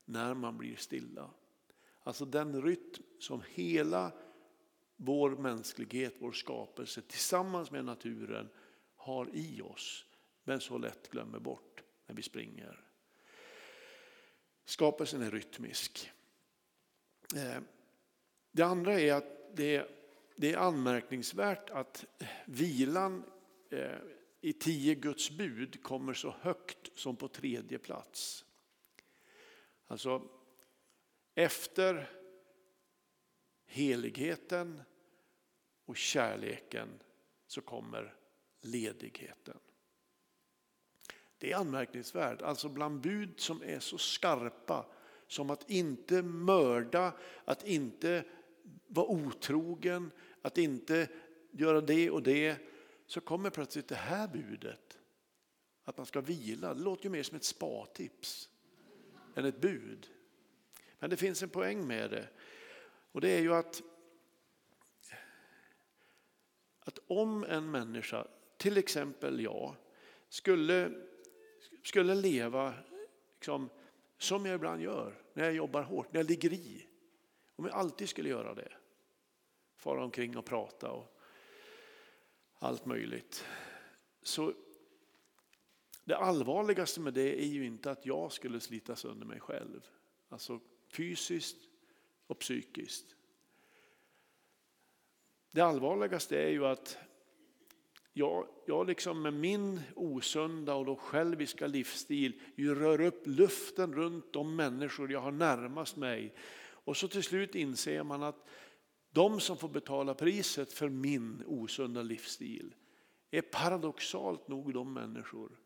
när 0.06 0.34
man 0.34 0.58
blir 0.58 0.76
stilla. 0.76 1.32
Alltså 2.04 2.26
den 2.26 2.62
rytm 2.62 3.04
som 3.20 3.42
hela 3.50 4.12
vår 4.96 5.30
mänsklighet, 5.30 6.16
vår 6.20 6.32
skapelse 6.32 7.02
tillsammans 7.02 7.72
med 7.72 7.86
naturen 7.86 8.50
har 8.96 9.30
i 9.34 9.62
oss 9.62 10.06
men 10.44 10.60
så 10.60 10.78
lätt 10.78 11.10
glömmer 11.12 11.40
bort 11.40 11.84
när 12.08 12.16
vi 12.16 12.22
springer. 12.22 12.86
Skapelsen 14.66 15.22
är 15.22 15.32
rytmisk. 15.32 16.12
Eh, 17.36 17.62
det 18.52 18.64
andra 18.64 19.00
är 19.00 19.14
att 19.14 19.56
det, 19.56 19.88
det 20.36 20.54
är 20.54 20.58
anmärkningsvärt 20.58 21.70
att 21.70 22.06
eh, 22.20 22.28
vilan 22.46 23.24
eh, 23.70 23.98
i 24.42 24.54
tio 24.54 24.96
Guds 24.96 25.32
bud 25.32 25.84
kommer 25.84 26.14
så 26.14 26.36
högt 26.42 27.00
som 27.00 27.16
på 27.16 27.28
tredje 27.28 27.80
plats. 27.80 28.46
Alltså, 29.88 30.22
efter 31.36 32.10
heligheten 33.66 34.82
och 35.86 35.98
kärleken 35.98 36.90
så 37.48 37.62
kommer 37.62 38.16
ledigheten. 38.62 39.58
Det 41.38 41.52
är 41.52 41.58
anmärkningsvärt, 41.58 42.42
alltså 42.42 42.70
bland 42.70 43.02
bud 43.02 43.40
som 43.40 43.62
är 43.64 43.80
så 43.80 43.98
skarpa 43.98 44.86
som 45.28 45.50
att 45.50 45.70
inte 45.70 46.22
mörda, 46.22 47.14
att 47.46 47.68
inte 47.68 48.26
vara 48.88 49.08
otrogen, 49.08 50.12
att 50.46 50.58
inte 50.58 51.08
göra 51.52 51.82
det 51.82 52.10
och 52.10 52.24
det, 52.24 52.58
så 53.06 53.22
kommer 53.22 53.50
plötsligt 53.50 53.88
det 53.88 53.96
här 53.96 54.28
budet. 54.28 54.98
Att 55.84 55.98
man 55.98 56.06
ska 56.06 56.22
vila, 56.22 56.74
det 56.74 56.82
låter 56.82 57.04
ju 57.04 57.10
mer 57.10 57.24
som 57.24 57.36
ett 57.36 57.44
spatips 57.44 58.50
än 59.36 59.46
ett 59.46 59.62
bud. 59.62 60.10
Men 61.00 61.10
det 61.10 61.18
finns 61.18 61.44
en 61.44 61.50
poäng 61.50 61.88
med 61.88 62.12
det. 62.12 62.28
Och 63.12 63.22
det 63.22 63.30
är 63.30 63.42
ju 63.42 63.54
att, 63.54 63.82
att 66.80 67.00
om 67.08 67.44
en 67.44 67.72
människa, 67.72 68.28
till 68.58 68.78
exempel 68.78 69.42
jag, 69.42 69.76
skulle, 70.30 70.92
skulle 71.84 72.16
leva 72.16 72.74
liksom, 73.34 73.70
som 74.18 74.46
jag 74.46 74.56
ibland 74.56 74.82
gör 74.82 75.22
när 75.34 75.44
jag 75.44 75.54
jobbar 75.54 75.82
hårt, 75.82 76.14
när 76.14 76.20
jag 76.20 76.30
ligger 76.30 76.54
i. 76.54 76.88
Om 77.56 77.66
jag 77.66 77.74
alltid 77.74 78.10
skulle 78.10 78.30
göra 78.30 78.54
det, 78.54 78.72
fara 79.86 80.04
omkring 80.04 80.38
och 80.38 80.46
prata 80.46 80.92
och 80.92 81.18
allt 82.60 82.86
möjligt. 82.86 83.46
Så 84.22 84.54
det 86.04 86.18
allvarligaste 86.18 87.00
med 87.00 87.14
det 87.14 87.42
är 87.42 87.48
ju 87.48 87.66
inte 87.66 87.92
att 87.92 88.06
jag 88.06 88.32
skulle 88.32 88.60
slita 88.60 88.96
sönder 88.96 89.26
mig 89.26 89.40
själv. 89.40 89.88
Alltså 90.30 90.60
fysiskt 90.90 91.58
och 92.28 92.40
psykiskt. 92.40 93.16
Det 95.52 95.62
allvarligaste 95.62 96.38
är 96.38 96.50
ju 96.50 96.66
att 96.66 96.98
jag, 98.14 98.48
jag 98.66 98.88
liksom 98.88 99.22
med 99.22 99.34
min 99.34 99.82
osunda 99.96 100.76
och 100.76 100.86
då 100.86 100.96
själviska 100.96 101.68
livsstil 101.68 102.42
ju 102.56 102.76
rör 102.76 103.02
upp 103.02 103.28
luften 103.28 103.94
runt 103.94 104.34
de 104.34 104.56
människor 104.56 105.12
jag 105.12 105.22
har 105.22 105.32
närmast 105.32 105.96
mig. 105.96 106.34
Och 106.58 106.98
så 106.98 107.08
till 107.08 107.24
slut 107.24 107.56
inser 107.56 108.04
man 108.04 108.24
att 108.24 108.48
de 109.16 109.40
som 109.40 109.58
får 109.58 109.70
betala 109.70 110.14
priset 110.14 110.74
för 110.74 110.90
min 110.90 111.44
osunda 111.48 112.02
livsstil 112.02 112.76
är 113.32 113.42
paradoxalt 113.42 114.48
nog 114.48 114.74
de 114.74 114.94
människor 114.94 115.60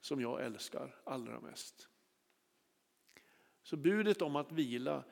som 0.00 0.20
jag 0.20 0.44
älskar 0.44 1.00
allra 1.04 1.40
mest. 1.40 1.88
Så 3.62 3.76
budet 3.76 4.22
om 4.22 4.36
att 4.36 4.52
vila 4.52 5.04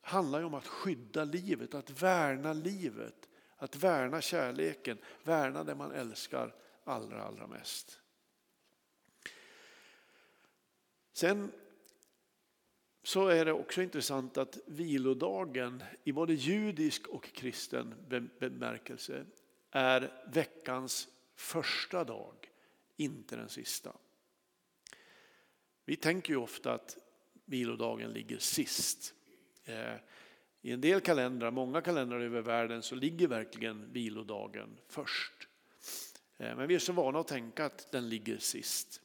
handlar 0.00 0.42
om 0.42 0.54
att 0.54 0.66
skydda 0.66 1.24
livet, 1.24 1.74
att 1.74 2.02
värna 2.02 2.52
livet, 2.52 3.28
att 3.56 3.76
värna 3.76 4.20
kärleken, 4.20 4.98
värna 5.22 5.64
det 5.64 5.74
man 5.74 5.92
älskar 5.92 6.54
allra, 6.84 7.22
allra 7.22 7.46
mest. 7.46 8.00
Sen 11.12 11.52
så 13.04 13.28
är 13.28 13.44
det 13.44 13.52
också 13.52 13.82
intressant 13.82 14.38
att 14.38 14.58
vilodagen 14.66 15.82
i 16.04 16.12
både 16.12 16.34
judisk 16.34 17.06
och 17.06 17.24
kristen 17.32 17.94
bemärkelse 18.38 19.26
är 19.70 20.22
veckans 20.32 21.08
första 21.34 22.04
dag, 22.04 22.34
inte 22.96 23.36
den 23.36 23.48
sista. 23.48 23.92
Vi 25.84 25.96
tänker 25.96 26.32
ju 26.32 26.36
ofta 26.36 26.72
att 26.72 26.98
vilodagen 27.44 28.12
ligger 28.12 28.38
sist. 28.38 29.14
Eh, 29.64 29.94
I 30.62 30.72
en 30.72 30.80
del 30.80 31.00
kalendrar, 31.00 31.50
många 31.50 31.80
kalendrar 31.80 32.20
över 32.20 32.42
världen, 32.42 32.82
så 32.82 32.94
ligger 32.94 33.28
verkligen 33.28 33.92
vilodagen 33.92 34.78
först. 34.88 35.48
Eh, 36.36 36.56
men 36.56 36.68
vi 36.68 36.74
är 36.74 36.78
så 36.78 36.92
vana 36.92 37.18
att 37.18 37.28
tänka 37.28 37.64
att 37.64 37.92
den 37.92 38.08
ligger 38.08 38.38
sist. 38.38 39.00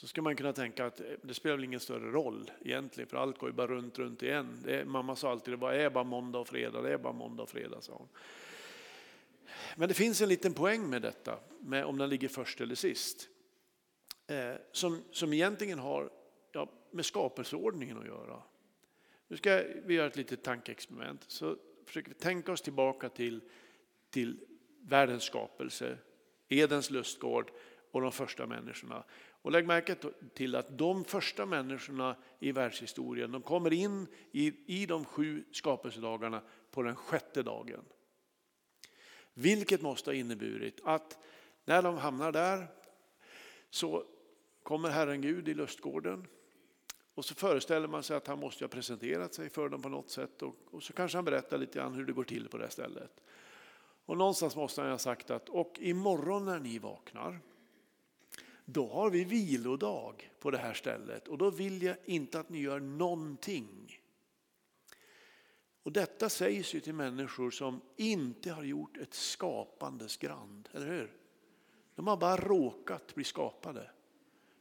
Så 0.00 0.06
ska 0.06 0.22
man 0.22 0.36
kunna 0.36 0.52
tänka 0.52 0.86
att 0.86 1.00
eh, 1.00 1.06
det 1.22 1.34
spelar 1.34 1.56
väl 1.56 1.64
ingen 1.64 1.80
större 1.80 2.10
roll 2.10 2.50
egentligen, 2.60 3.08
för 3.08 3.16
allt 3.16 3.38
går 3.38 3.48
ju 3.48 3.52
bara 3.52 3.66
runt, 3.66 3.98
runt 3.98 4.22
igen. 4.22 4.58
Det 4.64 4.76
är, 4.76 4.84
mamma 4.84 5.16
sa 5.16 5.30
alltid 5.30 5.58
det 5.58 5.66
är 5.66 5.90
bara 5.90 6.04
måndag 6.04 6.38
och 6.38 6.48
fredag, 6.48 6.82
det 6.82 6.92
är 6.92 6.98
bara 6.98 7.12
måndag 7.12 7.42
och 7.42 7.48
fredag, 7.48 7.80
sa 7.80 7.92
hon. 7.92 8.08
Men 9.76 9.88
det 9.88 9.94
finns 9.94 10.20
en 10.20 10.28
liten 10.28 10.54
poäng 10.54 10.90
med 10.90 11.02
detta, 11.02 11.38
med 11.60 11.84
om 11.84 11.98
den 11.98 12.08
ligger 12.08 12.28
först 12.28 12.60
eller 12.60 12.74
sist. 12.74 13.28
Eh, 14.26 14.54
som, 14.72 15.02
som 15.10 15.32
egentligen 15.32 15.78
har 15.78 16.10
ja, 16.52 16.68
med 16.90 17.04
skapelseordningen 17.04 17.98
att 17.98 18.06
göra. 18.06 18.42
Nu 19.28 19.36
ska 19.36 19.62
vi 19.84 19.94
göra 19.94 20.06
ett 20.06 20.16
litet 20.16 20.42
tankeexperiment. 20.42 21.24
Så 21.26 21.56
försöker 21.86 22.08
vi 22.08 22.14
tänka 22.14 22.52
oss 22.52 22.62
tillbaka 22.62 23.08
till, 23.08 23.40
till 24.10 24.40
världens 24.80 25.22
skapelse, 25.22 25.98
Edens 26.48 26.90
lustgård 26.90 27.50
och 27.90 28.00
de 28.00 28.12
första 28.12 28.46
människorna. 28.46 29.04
Och 29.42 29.52
lägg 29.52 29.66
märke 29.66 29.96
till 30.34 30.54
att 30.54 30.78
de 30.78 31.04
första 31.04 31.46
människorna 31.46 32.16
i 32.38 32.52
världshistorien 32.52 33.32
de 33.32 33.42
kommer 33.42 33.72
in 33.72 34.06
i, 34.32 34.52
i 34.82 34.86
de 34.86 35.04
sju 35.04 35.44
skapelsedagarna 35.52 36.42
på 36.70 36.82
den 36.82 36.96
sjätte 36.96 37.42
dagen. 37.42 37.84
Vilket 39.34 39.82
måste 39.82 40.10
ha 40.10 40.14
inneburit 40.14 40.80
att 40.84 41.18
när 41.64 41.82
de 41.82 41.98
hamnar 41.98 42.32
där 42.32 42.66
så 43.70 44.04
kommer 44.62 44.90
Herren 44.90 45.20
Gud 45.20 45.48
i 45.48 45.54
lustgården 45.54 46.26
och 47.14 47.24
så 47.24 47.34
föreställer 47.34 47.88
man 47.88 48.02
sig 48.02 48.16
att 48.16 48.26
han 48.26 48.38
måste 48.38 48.64
ha 48.64 48.68
presenterat 48.68 49.34
sig 49.34 49.50
för 49.50 49.68
dem 49.68 49.82
på 49.82 49.88
något 49.88 50.10
sätt 50.10 50.42
och, 50.42 50.56
och 50.70 50.82
så 50.82 50.92
kanske 50.92 51.18
han 51.18 51.24
berättar 51.24 51.58
lite 51.58 51.78
grann 51.78 51.94
hur 51.94 52.04
det 52.04 52.12
går 52.12 52.24
till 52.24 52.48
på 52.48 52.58
det 52.58 52.70
stället. 52.70 53.20
Och 54.06 54.16
någonstans 54.16 54.56
måste 54.56 54.80
han 54.80 54.90
ha 54.90 54.98
sagt 54.98 55.30
att 55.30 55.48
och 55.48 55.74
imorgon 55.78 56.44
när 56.44 56.58
ni 56.58 56.78
vaknar 56.78 57.40
då 58.72 58.88
har 58.88 59.10
vi 59.10 59.24
vilodag 59.24 60.30
på 60.40 60.50
det 60.50 60.58
här 60.58 60.74
stället 60.74 61.28
och 61.28 61.38
då 61.38 61.50
vill 61.50 61.82
jag 61.82 61.96
inte 62.04 62.40
att 62.40 62.48
ni 62.48 62.60
gör 62.60 62.80
någonting. 62.80 64.00
Och 65.82 65.92
detta 65.92 66.28
sägs 66.28 66.74
ju 66.74 66.80
till 66.80 66.94
människor 66.94 67.50
som 67.50 67.80
inte 67.96 68.52
har 68.52 68.62
gjort 68.62 68.96
ett 68.96 69.14
skapandes 69.14 70.16
grand, 70.16 70.68
eller 70.72 70.86
hur? 70.86 71.16
De 71.94 72.06
har 72.06 72.16
bara 72.16 72.36
råkat 72.36 73.14
bli 73.14 73.24
skapade. 73.24 73.90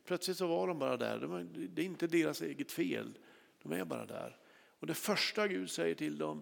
Plötsligt 0.06 0.38
så 0.38 0.48
var 0.48 0.68
de 0.68 0.80
bara 0.80 0.98
där. 0.98 1.46
det 1.70 1.82
är 1.82 1.86
inte 1.86 2.08
deras 2.08 2.42
eget 2.42 2.72
fel. 2.72 3.18
De 3.64 3.72
är 3.72 3.86
bara 3.86 4.06
där. 4.06 4.38
Och 4.80 4.88
det 4.88 4.94
första 4.94 5.48
Gud 5.48 5.70
säger 5.70 5.96
till 5.96 6.18
dem 6.18 6.42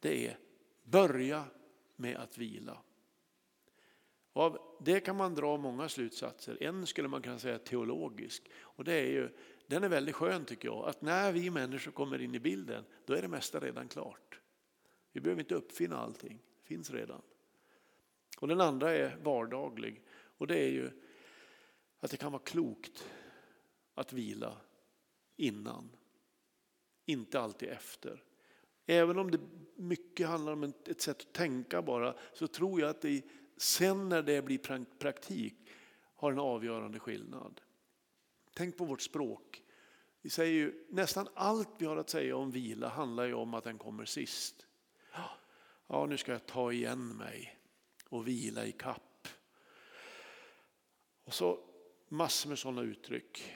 det 0.00 0.26
är 0.26 0.38
börja 0.84 1.44
med 1.96 2.16
att 2.16 2.38
vila. 2.38 2.78
Och 4.38 4.44
av 4.44 4.58
det 4.80 5.00
kan 5.00 5.16
man 5.16 5.34
dra 5.34 5.56
många 5.56 5.88
slutsatser. 5.88 6.62
En 6.62 6.86
skulle 6.86 7.08
man 7.08 7.22
kunna 7.22 7.38
säga 7.38 7.58
teologisk. 7.58 8.50
Och 8.60 8.84
det 8.84 8.92
är 8.92 9.06
ju, 9.06 9.28
den 9.66 9.84
är 9.84 9.88
väldigt 9.88 10.14
skön 10.14 10.44
tycker 10.44 10.68
jag. 10.68 10.88
Att 10.88 11.02
när 11.02 11.32
vi 11.32 11.50
människor 11.50 11.92
kommer 11.92 12.22
in 12.22 12.34
i 12.34 12.40
bilden 12.40 12.84
då 13.04 13.14
är 13.14 13.22
det 13.22 13.28
mesta 13.28 13.60
redan 13.60 13.88
klart. 13.88 14.40
Vi 15.12 15.20
behöver 15.20 15.42
inte 15.42 15.54
uppfinna 15.54 15.98
allting. 15.98 16.38
Det 16.62 16.66
finns 16.66 16.90
redan. 16.90 17.22
Och 18.38 18.48
den 18.48 18.60
andra 18.60 18.90
är 18.90 19.16
vardaglig. 19.22 20.02
Och 20.10 20.46
det 20.46 20.58
är 20.58 20.70
ju 20.70 20.90
att 22.00 22.10
det 22.10 22.16
kan 22.16 22.32
vara 22.32 22.42
klokt 22.42 23.08
att 23.94 24.12
vila 24.12 24.56
innan, 25.36 25.90
inte 27.06 27.40
alltid 27.40 27.68
efter. 27.68 28.22
Även 28.86 29.18
om 29.18 29.30
det 29.30 29.40
mycket 29.76 30.28
handlar 30.28 30.52
om 30.52 30.64
ett 30.64 31.00
sätt 31.00 31.20
att 31.20 31.32
tänka 31.32 31.82
bara, 31.82 32.14
så 32.32 32.46
tror 32.46 32.80
jag 32.80 32.90
att 32.90 33.00
det 33.00 33.22
sen 33.58 34.08
när 34.08 34.22
det 34.22 34.42
blir 34.42 34.86
praktik 34.98 35.54
har 36.16 36.32
en 36.32 36.38
avgörande 36.38 36.98
skillnad. 36.98 37.60
Tänk 38.54 38.76
på 38.76 38.84
vårt 38.84 39.02
språk. 39.02 39.62
Vi 40.22 40.30
säger 40.30 40.52
ju, 40.52 40.84
nästan 40.88 41.28
allt 41.34 41.68
vi 41.78 41.86
har 41.86 41.96
att 41.96 42.10
säga 42.10 42.36
om 42.36 42.50
vila 42.50 42.88
handlar 42.88 43.24
ju 43.24 43.34
om 43.34 43.54
att 43.54 43.64
den 43.64 43.78
kommer 43.78 44.04
sist. 44.04 44.66
Ja, 45.86 46.06
nu 46.06 46.16
ska 46.16 46.32
jag 46.32 46.46
ta 46.46 46.72
igen 46.72 47.08
mig 47.08 47.58
och 48.08 48.28
vila 48.28 48.66
i 48.66 48.72
kapp. 48.72 49.28
Och 51.24 51.34
så 51.34 51.60
massor 52.08 52.48
med 52.48 52.58
sådana 52.58 52.82
uttryck. 52.82 53.52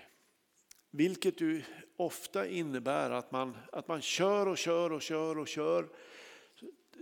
Vilket 0.90 1.40
ju 1.40 1.62
ofta 1.96 2.46
innebär 2.46 3.10
att 3.10 3.32
man, 3.32 3.56
att 3.72 3.88
man 3.88 4.02
kör 4.02 4.48
och 4.48 4.58
kör 4.58 4.92
och 4.92 5.02
kör 5.02 5.38
och 5.38 5.48
kör. 5.48 5.88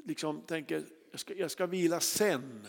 Liksom 0.05 0.43
tänker, 0.43 0.85
jag 1.11 1.21
ska, 1.21 1.35
jag 1.35 1.51
ska 1.51 1.67
vila 1.67 2.01
sen. 2.01 2.67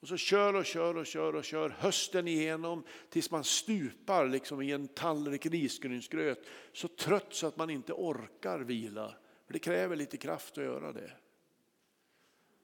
Och 0.00 0.08
så 0.08 0.16
kör 0.16 0.54
och 0.54 0.66
kör 0.66 0.96
och 0.96 1.06
kör 1.06 1.34
och 1.34 1.44
kör 1.44 1.68
hösten 1.68 2.28
igenom 2.28 2.84
tills 3.08 3.30
man 3.30 3.44
stupar 3.44 4.28
liksom 4.28 4.62
i 4.62 4.72
en 4.72 4.88
tallrik 4.88 5.46
risgrynsgröt. 5.46 6.46
Så 6.72 6.88
trött 6.88 7.34
så 7.34 7.46
att 7.46 7.56
man 7.56 7.70
inte 7.70 7.92
orkar 7.92 8.60
vila. 8.60 9.14
För 9.46 9.52
det 9.52 9.58
kräver 9.58 9.96
lite 9.96 10.16
kraft 10.16 10.58
att 10.58 10.64
göra 10.64 10.92
det. 10.92 11.12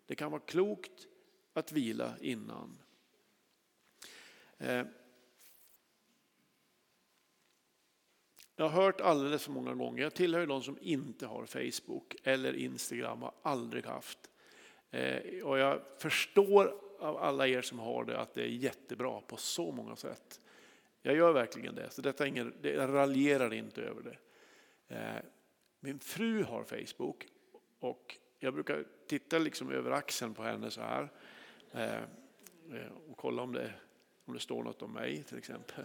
Det 0.06 0.14
kan 0.14 0.30
vara 0.30 0.42
klokt 0.42 1.06
att 1.52 1.72
vila 1.72 2.14
innan. 2.20 2.78
Eh, 4.58 4.86
jag 8.56 8.68
har 8.68 8.82
hört 8.82 9.00
alldeles 9.00 9.44
för 9.44 9.52
många 9.52 9.74
gånger, 9.74 10.02
jag 10.02 10.14
tillhör 10.14 10.46
de 10.46 10.62
som 10.62 10.78
inte 10.80 11.26
har 11.26 11.46
Facebook 11.46 12.16
eller 12.22 12.52
Instagram, 12.52 13.22
har 13.22 13.34
aldrig 13.42 13.84
haft. 13.84 14.30
Eh, 14.90 15.44
och 15.44 15.58
jag 15.58 15.82
förstår 15.98 16.83
av 16.98 17.16
alla 17.16 17.48
er 17.48 17.62
som 17.62 17.78
har 17.78 18.04
det 18.04 18.20
att 18.20 18.34
det 18.34 18.42
är 18.42 18.46
jättebra 18.46 19.20
på 19.20 19.36
så 19.36 19.72
många 19.72 19.96
sätt. 19.96 20.40
Jag 21.02 21.16
gör 21.16 21.32
verkligen 21.32 21.74
det, 21.74 21.90
så 21.90 22.02
detta 22.02 22.24
är 22.24 22.28
ingen, 22.28 22.54
jag 22.62 22.94
raljerar 22.94 23.54
inte 23.54 23.82
över 23.82 24.02
det. 24.02 24.16
Eh, 24.96 25.22
min 25.80 25.98
fru 25.98 26.42
har 26.42 26.64
Facebook 26.64 27.26
och 27.78 28.18
jag 28.38 28.54
brukar 28.54 28.84
titta 29.06 29.38
liksom 29.38 29.70
över 29.70 29.90
axeln 29.90 30.34
på 30.34 30.42
henne 30.42 30.70
så 30.70 30.80
här 30.80 31.08
eh, 31.72 31.94
eh, 31.94 32.92
och 33.10 33.16
kolla 33.16 33.42
om 33.42 33.52
det, 33.52 33.72
om 34.24 34.34
det 34.34 34.40
står 34.40 34.62
något 34.62 34.82
om 34.82 34.92
mig 34.92 35.22
till 35.22 35.38
exempel. 35.38 35.84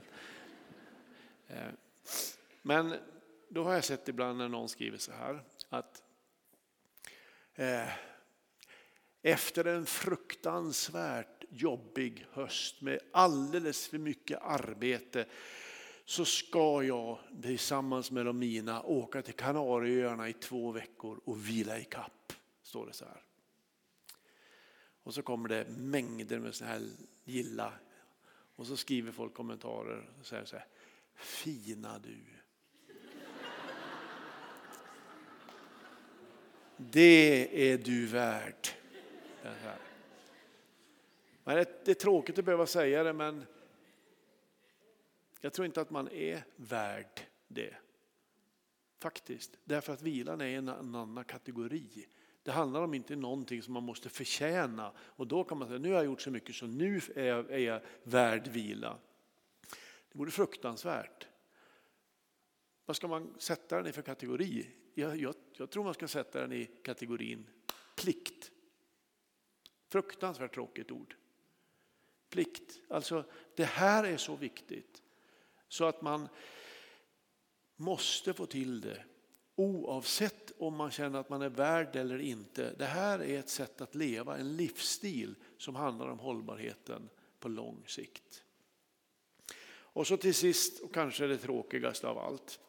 Men 2.61 2.95
då 3.47 3.63
har 3.63 3.73
jag 3.73 3.83
sett 3.83 4.09
ibland 4.09 4.37
när 4.37 4.47
någon 4.47 4.69
skriver 4.69 4.97
så 4.97 5.11
här 5.11 5.43
att 5.69 6.03
efter 9.21 9.65
en 9.65 9.85
fruktansvärt 9.85 11.43
jobbig 11.49 12.25
höst 12.31 12.81
med 12.81 12.99
alldeles 13.11 13.87
för 13.87 13.97
mycket 13.97 14.41
arbete 14.41 15.25
så 16.05 16.25
ska 16.25 16.83
jag 16.83 17.19
tillsammans 17.41 18.11
med 18.11 18.25
de 18.25 18.39
mina 18.39 18.83
åka 18.83 19.21
till 19.21 19.33
Kanarieöarna 19.33 20.29
i 20.29 20.33
två 20.33 20.71
veckor 20.71 21.19
och 21.25 21.49
vila 21.49 21.79
i 21.79 21.83
kapp. 21.83 22.33
Står 22.61 22.87
det 22.87 22.93
så 22.93 23.05
här. 23.05 23.23
Och 25.03 25.13
så 25.13 25.21
kommer 25.21 25.49
det 25.49 25.65
mängder 25.69 26.39
med 26.39 26.55
sådana 26.55 26.73
här 26.73 26.89
gilla. 27.23 27.73
Och 28.55 28.67
så 28.67 28.77
skriver 28.77 29.11
folk 29.11 29.33
kommentarer 29.33 30.09
och 30.19 30.25
säger 30.25 30.45
så 30.45 30.55
här. 30.55 30.67
Fina 31.15 31.99
du. 31.99 32.25
Det 36.77 37.71
är 37.71 37.77
du 37.77 38.05
värd. 38.05 38.78
Det, 39.49 39.55
här. 39.55 39.77
Men 41.43 41.65
det 41.85 41.91
är 41.91 41.95
tråkigt 41.95 42.39
att 42.39 42.45
behöva 42.45 42.65
säga 42.65 43.03
det 43.03 43.13
men 43.13 43.45
jag 45.41 45.53
tror 45.53 45.65
inte 45.65 45.81
att 45.81 45.89
man 45.89 46.07
är 46.07 46.43
värd 46.55 47.21
det. 47.47 47.75
Faktiskt. 48.99 49.57
Därför 49.63 49.93
att 49.93 50.01
vilan 50.01 50.41
är 50.41 50.57
en 50.57 50.69
annan 50.69 51.23
kategori. 51.23 52.07
Det 52.43 52.51
handlar 52.51 52.81
om 52.81 52.93
inte 52.93 53.15
någonting 53.15 53.61
som 53.61 53.73
man 53.73 53.83
måste 53.83 54.09
förtjäna 54.09 54.91
och 54.99 55.27
då 55.27 55.43
kan 55.43 55.57
man 55.57 55.67
säga 55.67 55.79
nu 55.79 55.89
har 55.89 55.95
jag 55.95 56.05
gjort 56.05 56.21
så 56.21 56.31
mycket 56.31 56.55
så 56.55 56.67
nu 56.67 57.01
är 57.15 57.25
jag, 57.25 57.51
är 57.51 57.57
jag 57.57 57.81
värd 58.03 58.47
vila. 58.47 58.97
Det 60.11 60.19
vore 60.19 60.31
fruktansvärt. 60.31 61.27
Vad 62.85 62.95
ska 62.95 63.07
man 63.07 63.35
sätta 63.37 63.77
den 63.77 63.87
i 63.87 63.91
för 63.91 64.01
kategori? 64.01 64.69
Jag, 64.93 65.17
jag, 65.17 65.35
jag 65.57 65.69
tror 65.69 65.83
man 65.83 65.93
ska 65.93 66.07
sätta 66.07 66.41
den 66.41 66.51
i 66.51 66.65
kategorin 66.65 67.47
plikt. 67.95 68.51
Fruktansvärt 69.89 70.53
tråkigt 70.53 70.91
ord. 70.91 71.15
Plikt. 72.29 72.79
Alltså 72.89 73.23
det 73.55 73.65
här 73.65 74.03
är 74.03 74.17
så 74.17 74.35
viktigt 74.35 75.03
så 75.67 75.85
att 75.85 76.01
man 76.01 76.27
måste 77.75 78.33
få 78.33 78.45
till 78.45 78.81
det 78.81 79.03
oavsett 79.59 80.51
om 80.57 80.75
man 80.75 80.91
känner 80.91 81.19
att 81.19 81.29
man 81.29 81.41
är 81.41 81.49
värd 81.49 81.95
eller 81.95 82.19
inte. 82.19 82.75
Det 82.77 82.85
här 82.85 83.19
är 83.19 83.39
ett 83.39 83.49
sätt 83.49 83.81
att 83.81 83.95
leva, 83.95 84.37
en 84.37 84.55
livsstil 84.55 85.35
som 85.57 85.75
handlar 85.75 86.07
om 86.07 86.19
hållbarheten 86.19 87.09
på 87.39 87.49
lång 87.49 87.83
sikt. 87.87 88.43
Och 89.69 90.07
så 90.07 90.17
till 90.17 90.33
sist, 90.33 90.79
och 90.79 90.93
kanske 90.93 91.27
det 91.27 91.37
tråkigaste 91.37 92.07
av 92.07 92.17
allt. 92.17 92.59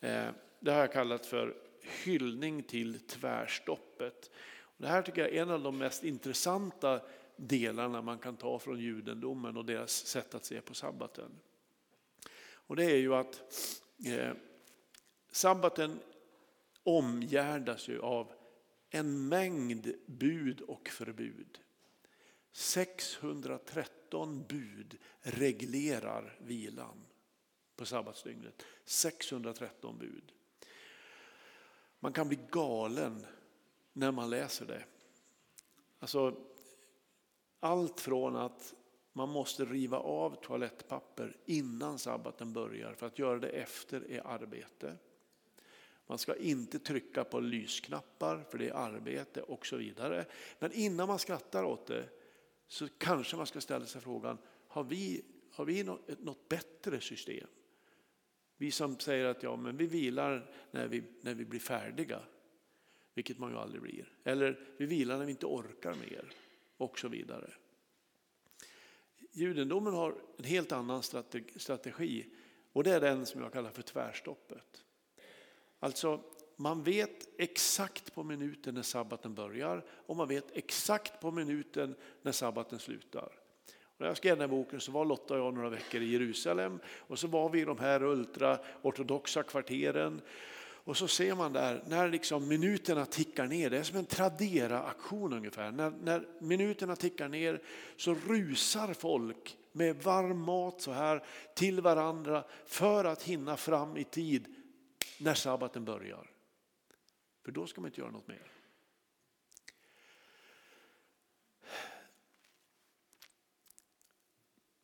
Eh, 0.00 0.28
det 0.60 0.72
har 0.72 0.80
jag 0.80 0.92
kallat 0.92 1.26
för 1.26 1.56
hyllning 2.04 2.62
till 2.62 3.00
tvärstoppet. 3.00 4.30
Det 4.76 4.86
här 4.86 5.02
tycker 5.02 5.22
jag 5.22 5.34
är 5.34 5.42
en 5.42 5.50
av 5.50 5.62
de 5.62 5.78
mest 5.78 6.04
intressanta 6.04 7.00
delarna 7.36 8.02
man 8.02 8.18
kan 8.18 8.36
ta 8.36 8.58
från 8.58 8.80
judendomen 8.80 9.56
och 9.56 9.64
deras 9.64 9.92
sätt 9.92 10.34
att 10.34 10.44
se 10.44 10.60
på 10.60 10.74
sabbaten. 10.74 11.30
Och 12.38 12.76
det 12.76 12.84
är 12.84 12.96
ju 12.96 13.14
att 13.14 13.42
eh, 14.06 14.32
sabbaten 15.30 16.00
omgärdas 16.82 17.88
ju 17.88 18.00
av 18.00 18.32
en 18.90 19.28
mängd 19.28 19.94
bud 20.06 20.60
och 20.60 20.88
förbud. 20.88 21.60
613 22.52 24.44
bud 24.48 24.98
reglerar 25.20 26.38
vilan 26.40 27.04
på 27.76 27.86
sabbatsdygnet. 27.86 28.62
613 28.84 29.98
bud. 29.98 30.32
Man 32.00 32.12
kan 32.12 32.28
bli 32.28 32.38
galen 32.50 33.26
när 33.96 34.12
man 34.12 34.30
läser 34.30 34.66
det. 34.66 34.84
Alltså, 35.98 36.36
allt 37.60 38.00
från 38.00 38.36
att 38.36 38.74
man 39.12 39.28
måste 39.28 39.64
riva 39.64 39.98
av 39.98 40.42
toalettpapper 40.42 41.36
innan 41.44 41.98
sabbaten 41.98 42.52
börjar 42.52 42.94
för 42.94 43.06
att 43.06 43.18
göra 43.18 43.38
det 43.38 43.48
efter 43.48 44.10
är 44.10 44.26
arbete. 44.26 44.96
Man 46.06 46.18
ska 46.18 46.36
inte 46.36 46.78
trycka 46.78 47.24
på 47.24 47.40
lysknappar 47.40 48.44
för 48.50 48.58
det 48.58 48.68
är 48.68 48.74
arbete 48.74 49.42
och 49.42 49.66
så 49.66 49.76
vidare. 49.76 50.26
Men 50.58 50.72
innan 50.72 51.08
man 51.08 51.18
skrattar 51.18 51.64
åt 51.64 51.86
det 51.86 52.08
så 52.66 52.88
kanske 52.98 53.36
man 53.36 53.46
ska 53.46 53.60
ställa 53.60 53.86
sig 53.86 54.00
frågan, 54.00 54.38
har 54.68 54.84
vi, 54.84 55.24
har 55.52 55.64
vi 55.64 55.82
något, 55.82 56.18
något 56.18 56.48
bättre 56.48 57.00
system? 57.00 57.48
Vi 58.56 58.70
som 58.70 58.98
säger 58.98 59.24
att 59.24 59.42
ja, 59.42 59.56
men 59.56 59.76
vi 59.76 59.86
vilar 59.86 60.50
när 60.70 60.88
vi, 60.88 61.02
när 61.20 61.34
vi 61.34 61.44
blir 61.44 61.60
färdiga, 61.60 62.20
vilket 63.16 63.38
man 63.38 63.50
ju 63.50 63.58
aldrig 63.58 63.82
blir. 63.82 64.12
Eller 64.24 64.60
vi 64.76 64.86
vilar 64.86 65.18
när 65.18 65.24
vi 65.24 65.30
inte 65.30 65.46
orkar 65.46 65.94
mer 65.94 66.24
och 66.76 66.98
så 66.98 67.08
vidare. 67.08 67.50
Judendomen 69.32 69.94
har 69.94 70.14
en 70.36 70.44
helt 70.44 70.72
annan 70.72 71.02
strategi 71.56 72.26
och 72.72 72.84
det 72.84 72.90
är 72.90 73.00
den 73.00 73.26
som 73.26 73.40
jag 73.40 73.52
kallar 73.52 73.70
för 73.70 73.82
tvärstoppet. 73.82 74.84
Alltså 75.78 76.20
man 76.56 76.82
vet 76.82 77.28
exakt 77.38 78.14
på 78.14 78.22
minuten 78.22 78.74
när 78.74 78.82
sabbaten 78.82 79.34
börjar 79.34 79.84
och 79.88 80.16
man 80.16 80.28
vet 80.28 80.56
exakt 80.56 81.20
på 81.20 81.30
minuten 81.30 81.94
när 82.22 82.32
sabbaten 82.32 82.78
slutar. 82.78 83.32
När 83.98 84.06
jag 84.06 84.16
skrev 84.16 84.36
den 84.38 84.50
här 84.50 84.56
boken 84.56 84.80
så 84.80 84.92
var 84.92 85.04
Lotta 85.04 85.34
och 85.34 85.40
jag 85.40 85.54
några 85.54 85.70
veckor 85.70 86.00
i 86.00 86.12
Jerusalem 86.12 86.78
och 86.86 87.18
så 87.18 87.26
var 87.26 87.48
vi 87.48 87.60
i 87.60 87.64
de 87.64 87.78
här 87.78 88.02
ultraortodoxa 88.02 89.42
kvarteren. 89.42 90.20
Och 90.86 90.96
så 90.96 91.08
ser 91.08 91.34
man 91.34 91.52
där 91.52 91.82
när 91.86 92.08
liksom 92.08 92.48
minuterna 92.48 93.06
tickar 93.06 93.46
ner, 93.46 93.70
det 93.70 93.78
är 93.78 93.82
som 93.82 93.96
en 93.98 94.06
Tradera-aktion 94.06 95.32
ungefär. 95.32 95.72
När, 95.72 95.90
när 95.90 96.28
minuterna 96.40 96.96
tickar 96.96 97.28
ner 97.28 97.62
så 97.96 98.14
rusar 98.14 98.94
folk 98.94 99.58
med 99.72 100.02
varm 100.02 100.40
mat 100.40 100.80
så 100.80 100.92
här 100.92 101.24
till 101.54 101.80
varandra 101.80 102.44
för 102.66 103.04
att 103.04 103.22
hinna 103.22 103.56
fram 103.56 103.96
i 103.96 104.04
tid 104.04 104.54
när 105.18 105.34
sabbaten 105.34 105.84
börjar. 105.84 106.30
För 107.44 107.52
då 107.52 107.66
ska 107.66 107.80
man 107.80 107.90
inte 107.90 108.00
göra 108.00 108.10
något 108.10 108.28
mer. 108.28 108.52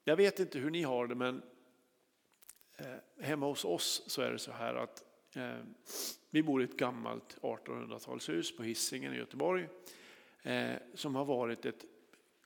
Jag 0.04 0.16
vet 0.16 0.40
inte 0.40 0.58
hur 0.58 0.70
ni 0.70 0.82
har 0.82 1.06
det 1.06 1.14
men 1.14 1.42
eh, 2.76 3.24
hemma 3.24 3.46
hos 3.46 3.64
oss 3.64 4.02
så 4.06 4.22
är 4.22 4.32
det 4.32 4.38
så 4.38 4.52
här 4.52 4.74
att 4.74 5.11
Eh, 5.34 5.64
vi 6.30 6.42
bor 6.42 6.62
i 6.62 6.64
ett 6.64 6.76
gammalt 6.76 7.38
1800-talshus 7.40 8.56
på 8.56 8.62
Hisingen 8.62 9.14
i 9.14 9.16
Göteborg 9.16 9.68
eh, 10.42 10.74
som 10.94 11.14
har 11.14 11.24
varit 11.24 11.64
ett 11.64 11.84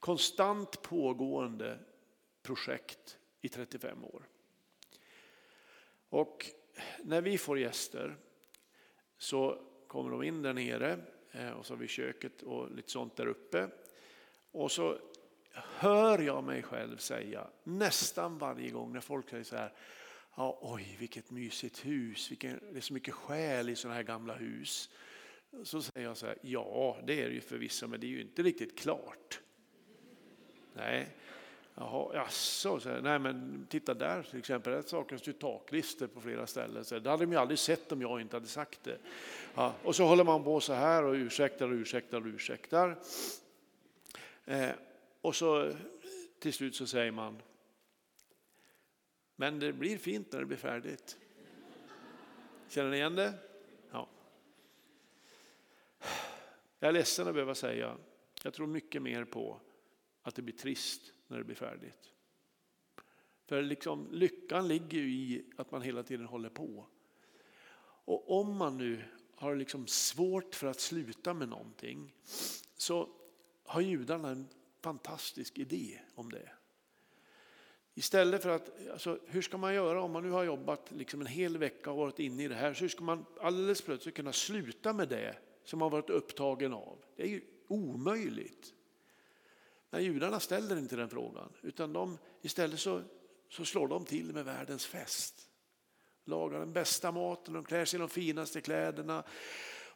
konstant 0.00 0.82
pågående 0.82 1.78
projekt 2.42 3.18
i 3.40 3.48
35 3.48 4.04
år. 4.04 4.28
Och 6.08 6.46
när 7.02 7.20
vi 7.20 7.38
får 7.38 7.58
gäster 7.58 8.16
så 9.18 9.62
kommer 9.86 10.10
de 10.10 10.22
in 10.22 10.42
där 10.42 10.52
nere 10.52 10.98
eh, 11.32 11.50
och 11.50 11.66
så 11.66 11.74
har 11.74 11.78
vi 11.78 11.88
köket 11.88 12.42
och 12.42 12.70
lite 12.70 12.90
sånt 12.90 13.16
där 13.16 13.26
uppe. 13.26 13.68
Och 14.50 14.72
så 14.72 14.98
hör 15.52 16.18
jag 16.18 16.44
mig 16.44 16.62
själv 16.62 16.96
säga 16.96 17.46
nästan 17.64 18.38
varje 18.38 18.70
gång 18.70 18.92
när 18.92 19.00
folk 19.00 19.30
säger 19.30 19.44
så 19.44 19.56
här, 19.56 19.72
ja, 20.36 20.58
oj 20.60 20.96
vilket 20.98 21.30
mysigt 21.30 21.86
hus, 21.86 22.30
vilken, 22.30 22.60
det 22.72 22.78
är 22.78 22.80
så 22.80 22.94
mycket 22.94 23.14
själ 23.14 23.68
i 23.68 23.76
sådana 23.76 23.94
här 23.94 24.02
gamla 24.02 24.34
hus. 24.34 24.90
Så 25.64 25.82
säger 25.82 26.06
jag 26.06 26.16
så 26.16 26.26
här, 26.26 26.38
ja 26.42 26.98
det 27.06 27.22
är 27.22 27.28
det 27.28 27.34
ju 27.34 27.40
förvisso 27.40 27.86
men 27.86 28.00
det 28.00 28.06
är 28.06 28.08
ju 28.08 28.20
inte 28.20 28.42
riktigt 28.42 28.78
klart. 28.78 29.40
Nej, 30.74 31.08
Jaha, 31.78 32.14
jaså, 32.14 32.80
så 32.80 32.88
här, 32.88 33.00
nej 33.00 33.18
men 33.18 33.66
titta 33.70 33.94
där 33.94 34.22
till 34.22 34.38
exempel, 34.38 34.72
där 34.72 34.82
saknas 34.82 35.28
ju 35.28 35.32
taklister 35.32 36.06
på 36.06 36.20
flera 36.20 36.46
ställen. 36.46 36.84
Så 36.84 36.98
det 36.98 37.10
hade 37.10 37.26
de 37.26 37.32
ju 37.32 37.38
aldrig 37.38 37.58
sett 37.58 37.92
om 37.92 38.02
jag 38.02 38.20
inte 38.20 38.36
hade 38.36 38.46
sagt 38.46 38.84
det. 38.84 38.98
Ja, 39.54 39.74
och 39.82 39.96
så 39.96 40.04
håller 40.04 40.24
man 40.24 40.44
på 40.44 40.60
så 40.60 40.72
här 40.72 41.04
och 41.04 41.12
ursäktar 41.12 41.68
och 41.68 41.74
ursäktar 41.74 42.20
och 42.20 42.26
ursäktar. 42.26 42.98
Eh, 44.44 44.70
och 45.20 45.36
så 45.36 45.72
till 46.38 46.52
slut 46.52 46.74
så 46.74 46.86
säger 46.86 47.12
man, 47.12 47.42
men 49.36 49.58
det 49.58 49.72
blir 49.72 49.98
fint 49.98 50.32
när 50.32 50.40
det 50.40 50.46
blir 50.46 50.56
färdigt. 50.56 51.18
Känner 52.68 52.90
ni 52.90 52.96
igen 52.96 53.14
det? 53.14 53.34
Ja. 53.90 54.08
Jag 56.78 56.88
är 56.88 56.92
ledsen 56.92 57.28
att 57.28 57.34
behöva 57.34 57.54
säga, 57.54 57.96
jag 58.42 58.54
tror 58.54 58.66
mycket 58.66 59.02
mer 59.02 59.24
på 59.24 59.60
att 60.22 60.34
det 60.34 60.42
blir 60.42 60.54
trist 60.54 61.12
när 61.26 61.38
det 61.38 61.44
blir 61.44 61.56
färdigt. 61.56 62.12
För 63.46 63.62
liksom, 63.62 64.08
lyckan 64.10 64.68
ligger 64.68 64.98
ju 64.98 65.10
i 65.10 65.44
att 65.56 65.70
man 65.70 65.82
hela 65.82 66.02
tiden 66.02 66.26
håller 66.26 66.48
på. 66.48 66.86
Och 68.04 68.40
om 68.40 68.56
man 68.56 68.76
nu 68.76 69.04
har 69.34 69.56
liksom 69.56 69.86
svårt 69.86 70.54
för 70.54 70.66
att 70.66 70.80
sluta 70.80 71.34
med 71.34 71.48
någonting 71.48 72.14
så 72.74 73.08
har 73.64 73.80
judarna 73.80 74.28
en 74.28 74.48
fantastisk 74.80 75.58
idé 75.58 76.00
om 76.14 76.30
det. 76.30 76.50
Istället 77.98 78.42
för 78.42 78.50
att, 78.50 78.70
alltså, 78.92 79.18
hur 79.26 79.42
ska 79.42 79.56
man 79.56 79.74
göra 79.74 80.02
om 80.02 80.10
man 80.10 80.22
nu 80.22 80.30
har 80.30 80.44
jobbat 80.44 80.90
liksom 80.90 81.20
en 81.20 81.26
hel 81.26 81.58
vecka 81.58 81.90
och 81.90 81.96
varit 81.96 82.18
inne 82.18 82.44
i 82.44 82.48
det 82.48 82.54
här, 82.54 82.74
så 82.74 82.80
hur 82.80 82.88
ska 82.88 83.04
man 83.04 83.24
alldeles 83.40 83.82
plötsligt 83.82 84.14
kunna 84.14 84.32
sluta 84.32 84.92
med 84.92 85.08
det 85.08 85.36
som 85.64 85.78
man 85.78 85.90
varit 85.90 86.10
upptagen 86.10 86.72
av? 86.72 86.98
Det 87.16 87.22
är 87.22 87.26
ju 87.26 87.40
omöjligt. 87.68 88.74
Men 89.90 90.04
judarna 90.04 90.40
ställer 90.40 90.78
inte 90.78 90.96
den 90.96 91.08
frågan, 91.08 91.52
utan 91.62 91.92
de, 91.92 92.18
istället 92.42 92.80
så, 92.80 93.02
så 93.48 93.64
slår 93.64 93.88
de 93.88 94.04
till 94.04 94.32
med 94.32 94.44
världens 94.44 94.86
fest. 94.86 95.48
Lagar 96.24 96.58
den 96.58 96.72
bästa 96.72 97.12
maten, 97.12 97.54
de 97.54 97.64
klär 97.64 97.84
sig 97.84 97.98
i 97.98 98.00
de 98.00 98.08
finaste 98.08 98.60
kläderna 98.60 99.24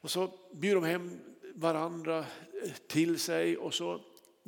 och 0.01 0.11
så 0.11 0.38
bjuder 0.53 0.80
de 0.80 0.84
hem 0.84 1.20
varandra 1.55 2.18
eh, 2.18 2.72
till 2.86 3.18
sig 3.18 3.57
och 3.57 3.74
så 3.74 4.01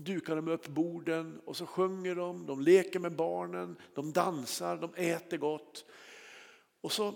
dukar 0.05 0.37
de 0.37 0.49
upp 0.49 0.69
borden 0.69 1.41
och 1.45 1.57
så 1.57 1.67
sjunger 1.67 2.15
de, 2.15 2.47
de 2.47 2.61
leker 2.61 2.99
med 2.99 3.17
barnen, 3.17 3.77
de 3.95 4.13
dansar, 4.13 4.77
de 4.77 4.95
äter 4.95 5.37
gott. 5.37 5.85
Och 6.81 6.93
så 6.93 7.15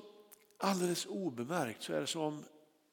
alldeles 0.59 1.07
obemärkt 1.07 1.82
så 1.82 1.93
är 1.93 2.01
det 2.01 2.07
som 2.07 2.45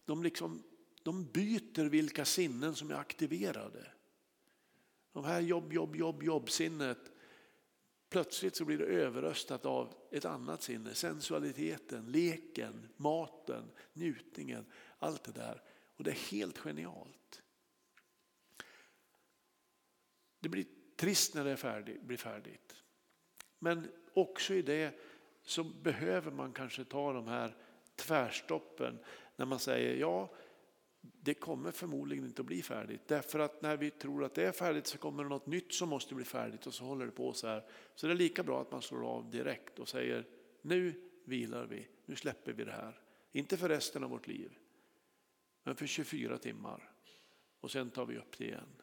de, 0.05 0.23
liksom, 0.23 0.63
de 1.03 1.25
byter 1.25 1.89
vilka 1.89 2.25
sinnen 2.25 2.75
som 2.75 2.91
är 2.91 2.95
aktiverade. 2.95 3.87
De 5.13 5.23
här 5.23 5.41
jobb, 5.41 5.73
jobb, 5.73 5.95
jobb, 5.95 6.23
jobb-sinnet. 6.23 7.11
Plötsligt 8.09 8.55
så 8.55 8.65
blir 8.65 8.77
det 8.77 8.85
överröstat 8.85 9.65
av 9.65 9.93
ett 10.11 10.25
annat 10.25 10.63
sinne. 10.63 10.93
Sensualiteten, 10.93 12.11
leken, 12.11 12.89
maten, 12.97 13.71
njutningen, 13.93 14.65
allt 14.99 15.23
det 15.23 15.31
där. 15.31 15.61
Och 15.97 16.03
det 16.03 16.11
är 16.11 16.31
helt 16.31 16.57
genialt. 16.57 17.42
Det 20.43 20.49
blir 20.49 20.65
trist 20.95 21.35
när 21.35 21.43
det 21.43 21.51
är 21.51 21.55
färdigt, 21.55 22.01
blir 22.01 22.17
färdigt. 22.17 22.75
Men 23.59 23.91
också 24.13 24.53
i 24.53 24.61
det 24.61 24.99
så 25.43 25.63
behöver 25.63 26.31
man 26.31 26.53
kanske 26.53 26.83
ta 26.83 27.13
de 27.13 27.27
här 27.27 27.55
tvärstoppen 27.95 28.99
när 29.35 29.45
man 29.45 29.59
säger 29.59 29.95
ja, 29.95 30.33
det 31.01 31.33
kommer 31.33 31.71
förmodligen 31.71 32.25
inte 32.25 32.41
att 32.41 32.45
bli 32.45 32.61
färdigt. 32.61 33.01
Därför 33.07 33.39
att 33.39 33.61
när 33.61 33.77
vi 33.77 33.89
tror 33.89 34.23
att 34.23 34.35
det 34.35 34.43
är 34.43 34.51
färdigt 34.51 34.87
så 34.87 34.97
kommer 34.97 35.23
det 35.23 35.29
något 35.29 35.47
nytt 35.47 35.73
som 35.73 35.89
måste 35.89 36.15
bli 36.15 36.25
färdigt 36.25 36.67
och 36.67 36.73
så 36.73 36.83
håller 36.83 37.05
det 37.05 37.11
på 37.11 37.33
så 37.33 37.47
här. 37.47 37.65
Så 37.95 38.07
det 38.07 38.13
är 38.13 38.17
lika 38.17 38.43
bra 38.43 38.61
att 38.61 38.71
man 38.71 38.81
slår 38.81 39.07
av 39.07 39.29
direkt 39.29 39.79
och 39.79 39.89
säger 39.89 40.27
nu 40.61 41.09
vilar 41.25 41.65
vi, 41.65 41.87
nu 42.05 42.15
släpper 42.15 42.53
vi 42.53 42.63
det 42.63 42.71
här. 42.71 43.01
Inte 43.31 43.57
för 43.57 43.69
resten 43.69 44.03
av 44.03 44.09
vårt 44.09 44.27
liv, 44.27 44.57
men 45.63 45.75
för 45.75 45.85
24 45.85 46.37
timmar. 46.37 46.91
Och 47.59 47.71
sen 47.71 47.89
tar 47.89 48.05
vi 48.05 48.17
upp 48.17 48.37
det 48.37 48.45
igen. 48.45 48.82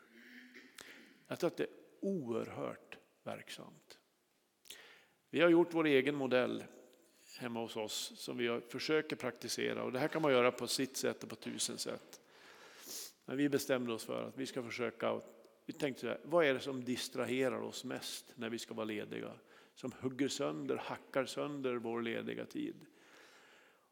Jag 1.30 1.38
tror 1.38 1.50
att 1.50 1.56
det 1.56 1.64
är 1.64 1.70
oerhört 2.00 2.98
verksamt. 3.22 3.98
Vi 5.30 5.40
har 5.40 5.48
gjort 5.48 5.74
vår 5.74 5.86
egen 5.86 6.14
modell 6.14 6.64
hemma 7.38 7.60
hos 7.60 7.76
oss 7.76 8.12
som 8.16 8.36
vi 8.36 8.60
försöker 8.68 9.16
praktisera 9.16 9.82
och 9.82 9.92
det 9.92 9.98
här 9.98 10.08
kan 10.08 10.22
man 10.22 10.32
göra 10.32 10.52
på 10.52 10.66
sitt 10.66 10.96
sätt 10.96 11.22
och 11.22 11.28
på 11.28 11.36
tusen 11.36 11.78
sätt. 11.78 12.20
Men 13.24 13.36
vi 13.36 13.48
bestämde 13.48 13.92
oss 13.92 14.04
för 14.04 14.22
att 14.22 14.38
vi 14.38 14.46
ska 14.46 14.62
försöka, 14.62 15.20
vi 15.66 15.72
tänkte 15.72 16.00
så 16.00 16.06
här, 16.06 16.20
vad 16.24 16.44
är 16.44 16.54
det 16.54 16.60
som 16.60 16.84
distraherar 16.84 17.60
oss 17.60 17.84
mest 17.84 18.32
när 18.34 18.50
vi 18.50 18.58
ska 18.58 18.74
vara 18.74 18.84
lediga? 18.84 19.32
Som 19.74 19.92
hugger 20.00 20.28
sönder, 20.28 20.76
hackar 20.76 21.24
sönder 21.24 21.74
vår 21.74 22.02
lediga 22.02 22.46
tid. 22.46 22.86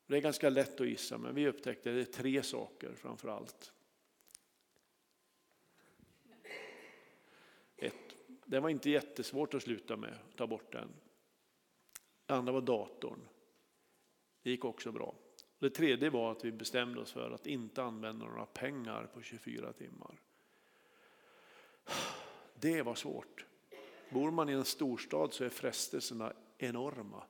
Det 0.07 0.17
är 0.17 0.21
ganska 0.21 0.49
lätt 0.49 0.81
att 0.81 0.89
gissa 0.89 1.19
men 1.19 1.35
vi 1.35 1.49
upptäckte 1.49 1.91
att 1.91 1.97
det 1.97 2.01
är 2.01 2.23
tre 2.23 2.43
saker 2.43 2.95
framför 2.95 3.29
allt. 3.29 3.73
Det 8.51 8.61
var 8.61 8.69
inte 8.69 8.91
jättesvårt 8.91 9.55
att 9.55 9.63
sluta 9.63 9.97
med, 9.97 10.19
ta 10.37 10.47
bort 10.47 10.73
den. 10.73 10.89
Det 12.27 12.35
andra 12.35 12.53
var 12.53 12.61
datorn. 12.61 13.29
Det 14.43 14.51
gick 14.51 14.65
också 14.65 14.93
bra. 14.93 15.15
Det 15.59 15.71
tredje 15.71 16.11
var 16.11 16.33
att 16.33 16.45
vi 16.45 16.53
bestämde 16.53 17.01
oss 17.01 17.13
för 17.13 17.31
att 17.31 17.47
inte 17.47 17.83
använda 17.83 18.27
några 18.27 18.47
pengar 18.47 19.11
på 19.15 19.23
24 19.23 19.73
timmar. 19.73 20.21
Det 22.55 22.83
var 22.83 22.95
svårt. 22.95 23.47
Bor 24.11 24.31
man 24.31 24.49
i 24.49 24.53
en 24.53 24.65
storstad 24.65 25.33
så 25.33 25.45
är 25.45 25.49
frestelserna 25.49 26.33
enorma. 26.59 27.25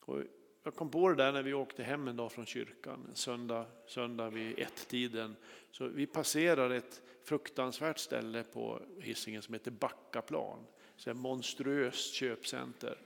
Och 0.00 0.22
jag 0.64 0.74
kom 0.74 0.90
på 0.90 1.08
det 1.08 1.14
där 1.14 1.32
när 1.32 1.42
vi 1.42 1.54
åkte 1.54 1.82
hem 1.82 2.08
en 2.08 2.16
dag 2.16 2.32
från 2.32 2.46
kyrkan, 2.46 3.06
en 3.08 3.16
söndag, 3.16 3.66
söndag 3.86 4.30
vid 4.30 4.58
ett-tiden. 4.58 5.36
Så 5.70 5.86
vi 5.86 6.06
passerar 6.06 6.70
ett 6.70 7.02
fruktansvärt 7.24 7.98
ställe 7.98 8.44
på 8.44 8.80
Hisingen 9.00 9.42
som 9.42 9.54
heter 9.54 9.70
Backaplan. 9.70 10.66
Så 10.96 11.10
ett 11.10 11.16
monstruöst 11.16 12.14
köpcenter. 12.14 12.98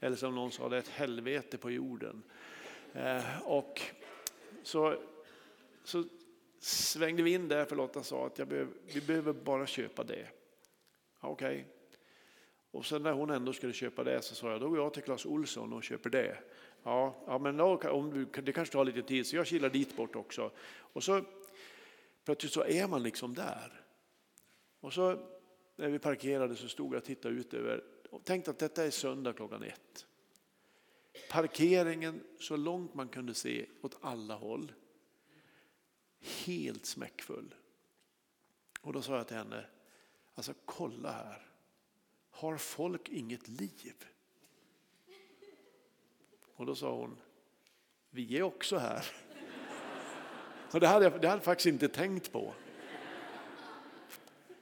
Eller 0.00 0.16
som 0.16 0.34
någon 0.34 0.52
sa, 0.52 0.68
det 0.68 0.76
är 0.76 0.80
ett 0.80 0.88
helvete 0.88 1.58
på 1.58 1.70
jorden. 1.70 2.22
Eh, 2.92 3.42
och 3.42 3.80
så, 4.62 4.96
så 5.84 6.04
svängde 6.58 7.22
vi 7.22 7.32
in 7.32 7.48
där 7.48 7.64
för 7.64 7.76
Lotta 7.76 8.02
sa 8.02 8.26
att 8.26 8.36
behöver, 8.36 8.68
vi 8.94 9.00
behöver 9.00 9.32
bara 9.32 9.66
köpa 9.66 10.04
det. 10.04 10.26
Okej. 11.20 11.54
Okay. 11.56 11.64
Och 12.70 12.86
sen 12.86 13.02
när 13.02 13.12
hon 13.12 13.30
ändå 13.30 13.52
skulle 13.52 13.72
köpa 13.72 14.04
det 14.04 14.22
så 14.22 14.34
sa 14.34 14.50
jag, 14.50 14.60
då 14.60 14.68
går 14.68 14.78
jag 14.78 14.94
till 14.94 15.02
Clas 15.02 15.26
Olsson 15.26 15.72
och 15.72 15.84
köper 15.84 16.10
det. 16.10 16.38
Ja, 16.84 17.14
ja 17.26 17.38
men 17.38 17.56
då, 17.56 17.78
om 17.78 18.10
du, 18.10 18.42
det 18.42 18.52
kanske 18.52 18.72
tar 18.72 18.84
lite 18.84 19.02
tid 19.02 19.26
så 19.26 19.36
jag 19.36 19.46
kilar 19.46 19.70
dit 19.70 19.96
bort 19.96 20.16
också. 20.16 20.50
Och 20.66 21.04
så 21.04 21.24
plötsligt 22.24 22.52
så 22.52 22.64
är 22.64 22.88
man 22.88 23.02
liksom 23.02 23.34
där. 23.34 23.84
Och 24.80 24.92
så 24.92 25.18
när 25.76 25.88
vi 25.88 25.98
parkerade 25.98 26.56
så 26.56 26.68
stod 26.68 26.94
jag 26.94 26.98
och 26.98 27.04
tittade 27.04 27.34
ut 27.34 27.54
över 27.54 27.84
och 28.10 28.24
tänkte 28.24 28.50
att 28.50 28.58
detta 28.58 28.84
är 28.84 28.90
söndag 28.90 29.32
klockan 29.32 29.62
ett. 29.62 30.06
Parkeringen 31.30 32.20
så 32.40 32.56
långt 32.56 32.94
man 32.94 33.08
kunde 33.08 33.34
se 33.34 33.66
åt 33.82 33.98
alla 34.00 34.34
håll. 34.34 34.72
Helt 36.20 36.86
smäckfull. 36.86 37.54
Och 38.80 38.92
då 38.92 39.02
sa 39.02 39.16
jag 39.16 39.28
till 39.28 39.36
henne, 39.36 39.66
alltså 40.34 40.54
kolla 40.64 41.12
här. 41.12 41.50
Har 42.30 42.56
folk 42.56 43.08
inget 43.08 43.48
liv? 43.48 44.04
Och 46.56 46.66
då 46.66 46.74
sa 46.74 46.94
hon, 46.94 47.16
vi 48.10 48.38
är 48.38 48.42
också 48.42 48.76
här. 48.76 49.06
Och 50.72 50.80
det 50.80 50.86
hade 50.86 51.04
jag, 51.04 51.12
det 51.12 51.28
hade 51.28 51.38
jag 51.38 51.44
faktiskt 51.44 51.66
inte 51.66 51.88
tänkt 51.88 52.32
på. 52.32 52.54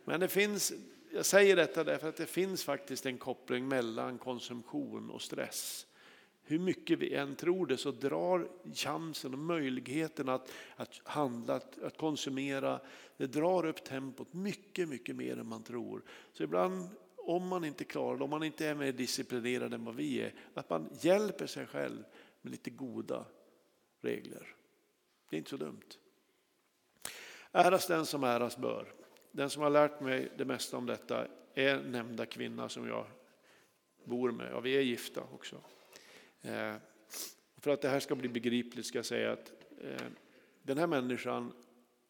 Men 0.04 0.20
det 0.20 0.28
finns, 0.28 0.72
jag 1.12 1.26
säger 1.26 1.56
detta 1.56 1.84
därför 1.84 2.08
att 2.08 2.16
det 2.16 2.26
finns 2.26 2.64
faktiskt 2.64 3.06
en 3.06 3.18
koppling 3.18 3.68
mellan 3.68 4.18
konsumtion 4.18 5.10
och 5.10 5.22
stress. 5.22 5.86
Hur 6.42 6.58
mycket 6.58 6.98
vi 6.98 7.14
än 7.14 7.34
tror 7.34 7.66
det 7.66 7.76
så 7.76 7.90
drar 7.90 8.48
chansen 8.74 9.32
och 9.32 9.38
möjligheten 9.38 10.28
att, 10.28 10.52
att 10.76 11.00
handla, 11.04 11.54
att, 11.54 11.82
att 11.82 11.96
konsumera, 11.96 12.80
det 13.16 13.26
drar 13.26 13.66
upp 13.66 13.84
tempot 13.84 14.32
mycket, 14.32 14.88
mycket 14.88 15.16
mer 15.16 15.38
än 15.38 15.46
man 15.46 15.62
tror. 15.62 16.02
Så 16.32 16.42
ibland 16.42 16.88
om 17.24 17.48
man 17.48 17.64
inte 17.64 17.84
klarar 17.84 18.18
det, 18.18 18.24
om 18.24 18.30
man 18.30 18.42
inte 18.42 18.66
är 18.66 18.74
mer 18.74 18.92
disciplinerad 18.92 19.74
än 19.74 19.84
vad 19.84 19.94
vi 19.94 20.20
är, 20.20 20.34
att 20.54 20.70
man 20.70 20.88
hjälper 21.00 21.46
sig 21.46 21.66
själv 21.66 22.04
med 22.42 22.50
lite 22.50 22.70
goda 22.70 23.24
regler. 24.00 24.54
Det 25.30 25.36
är 25.36 25.38
inte 25.38 25.50
så 25.50 25.56
dumt. 25.56 25.98
Äras 27.52 27.86
den 27.86 28.06
som 28.06 28.24
äras 28.24 28.56
bör. 28.56 28.92
Den 29.30 29.50
som 29.50 29.62
har 29.62 29.70
lärt 29.70 30.00
mig 30.00 30.32
det 30.38 30.44
mesta 30.44 30.76
om 30.76 30.86
detta 30.86 31.26
är 31.54 31.82
nämnda 31.82 32.26
kvinna 32.26 32.68
som 32.68 32.88
jag 32.88 33.06
bor 34.04 34.30
med. 34.30 34.52
Ja, 34.52 34.60
vi 34.60 34.76
är 34.76 34.80
gifta 34.80 35.22
också. 35.32 35.56
Eh, 36.40 36.74
för 37.56 37.70
att 37.70 37.80
det 37.80 37.88
här 37.88 38.00
ska 38.00 38.14
bli 38.14 38.28
begripligt 38.28 38.86
ska 38.86 38.98
jag 38.98 39.06
säga 39.06 39.32
att 39.32 39.52
eh, 39.80 40.06
den 40.62 40.78
här 40.78 40.86
människan 40.86 41.52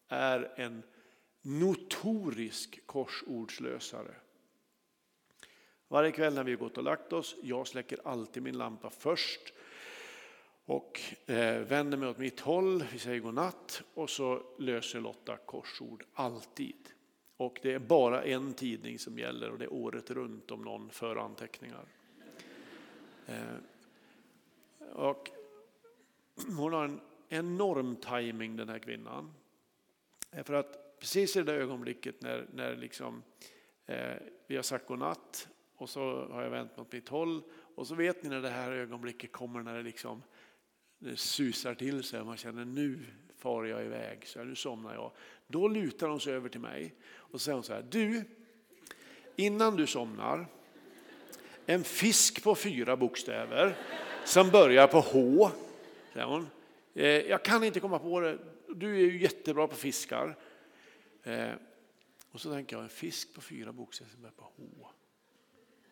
är 0.07 0.53
en 0.55 0.83
notorisk 1.41 2.79
korsordslösare. 2.85 4.15
Varje 5.93 6.11
kväll 6.11 6.33
när 6.33 6.43
vi 6.43 6.51
har 6.51 6.59
gått 6.59 6.77
och 6.77 6.83
lagt 6.83 7.13
oss, 7.13 7.35
jag 7.41 7.67
släcker 7.67 7.99
alltid 8.03 8.43
min 8.43 8.57
lampa 8.57 8.89
först 8.89 9.53
och 10.65 11.01
eh, 11.25 11.59
vänder 11.59 11.97
mig 11.97 12.09
åt 12.09 12.17
mitt 12.17 12.39
håll, 12.39 12.83
vi 12.91 12.99
säger 12.99 13.19
godnatt 13.19 13.83
och 13.93 14.09
så 14.09 14.41
löser 14.59 14.99
Lotta 14.99 15.37
korsord 15.37 16.03
alltid. 16.13 16.89
Och 17.37 17.59
det 17.61 17.73
är 17.73 17.79
bara 17.79 18.23
en 18.23 18.53
tidning 18.53 18.99
som 18.99 19.19
gäller 19.19 19.51
och 19.51 19.59
det 19.59 19.65
är 19.65 19.73
året 19.73 20.11
runt 20.11 20.51
om 20.51 20.61
någon 20.61 20.89
för 20.89 21.15
anteckningar. 21.15 21.85
Eh, 23.27 23.57
och 24.93 25.29
hon 26.57 26.73
har 26.73 26.85
en 26.85 26.99
enorm 27.29 27.95
timing 27.95 28.55
den 28.55 28.69
här 28.69 28.79
kvinnan. 28.79 29.33
Eh, 30.31 30.43
för 30.43 30.53
att 30.53 30.99
precis 30.99 31.35
i 31.35 31.43
det 31.43 31.53
ögonblicket 31.53 32.21
när, 32.21 32.47
när 32.53 32.75
liksom, 32.75 33.23
eh, 33.85 34.15
vi 34.47 34.55
har 34.55 34.63
sagt 34.63 34.87
godnatt 34.87 35.47
och 35.83 35.89
så 35.89 36.27
har 36.31 36.43
jag 36.43 36.49
vänt 36.49 36.77
mot 36.77 36.91
mitt 36.91 37.09
håll 37.09 37.41
och 37.75 37.87
så 37.87 37.95
vet 37.95 38.23
ni 38.23 38.29
när 38.29 38.41
det 38.41 38.49
här 38.49 38.71
ögonblicket 38.71 39.31
kommer 39.31 39.61
när 39.61 39.75
det 39.75 39.83
liksom 39.83 40.23
det 40.99 41.17
susar 41.17 41.75
till 41.75 42.03
sig 42.03 42.19
och 42.19 42.25
man 42.25 42.37
känner 42.37 42.65
nu 42.65 42.99
far 43.37 43.65
jag 43.65 43.85
iväg, 43.85 44.27
så 44.27 44.43
nu 44.43 44.55
somnar 44.55 44.93
jag. 44.93 45.11
Då 45.47 45.67
lutar 45.67 46.07
hon 46.07 46.19
sig 46.19 46.33
över 46.33 46.49
till 46.49 46.59
mig 46.59 46.93
och 47.05 47.41
säger 47.41 47.53
hon 47.53 47.63
så 47.63 47.73
här, 47.73 47.85
du, 47.89 48.23
innan 49.35 49.75
du 49.75 49.87
somnar, 49.87 50.45
en 51.65 51.83
fisk 51.83 52.43
på 52.43 52.55
fyra 52.55 52.97
bokstäver 52.97 53.77
som 54.25 54.49
börjar 54.49 54.87
på 54.87 54.99
H, 54.99 55.49
säger 56.13 56.25
hon. 56.25 56.47
Eh, 56.93 57.07
jag 57.07 57.45
kan 57.45 57.63
inte 57.63 57.79
komma 57.79 57.99
på 57.99 58.19
det, 58.19 58.37
du 58.75 58.95
är 58.95 59.11
ju 59.11 59.21
jättebra 59.21 59.67
på 59.67 59.75
fiskar. 59.75 60.37
Eh, 61.23 61.51
och 62.31 62.41
så 62.41 62.51
tänker 62.51 62.75
jag, 62.75 62.83
en 62.83 62.89
fisk 62.89 63.33
på 63.33 63.41
fyra 63.41 63.71
bokstäver 63.71 64.11
som 64.11 64.21
börjar 64.21 64.33
på 64.33 64.43
H. 64.43 64.89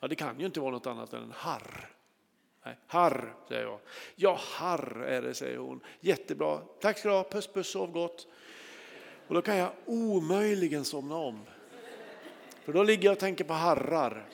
Ja, 0.02 0.08
det 0.08 0.16
kan 0.16 0.40
ju 0.40 0.46
inte 0.46 0.60
vara 0.60 0.72
något 0.72 0.88
annat 0.88 1.14
än 1.14 1.24
en 1.24 1.32
harr. 1.32 1.90
Nej, 2.66 2.78
harr, 2.88 3.34
säger 3.48 3.64
jag. 3.64 3.80
Ja, 4.16 4.40
harr 4.42 5.04
är 5.08 5.22
det, 5.22 5.34
säger 5.34 5.58
hon. 5.58 5.80
Jättebra. 6.00 6.58
Tack 6.80 6.98
ska 6.98 7.10
du 7.10 7.16
ha. 7.16 7.24
Puss, 7.24 7.48
puss, 7.48 7.72
sov 7.72 7.92
gott. 7.92 8.28
Och 9.28 9.36
då 9.36 9.42
kan 9.42 9.58
jag 9.58 9.72
omöjligen 9.86 10.86
somna 10.86 11.16
om. 11.16 11.42
För 12.64 12.74
då 12.74 12.84
ligger 12.84 13.06
jag 13.06 13.12
och 13.12 13.20
tänker 13.20 13.44
på 13.44 13.54
harrar. 13.54 14.26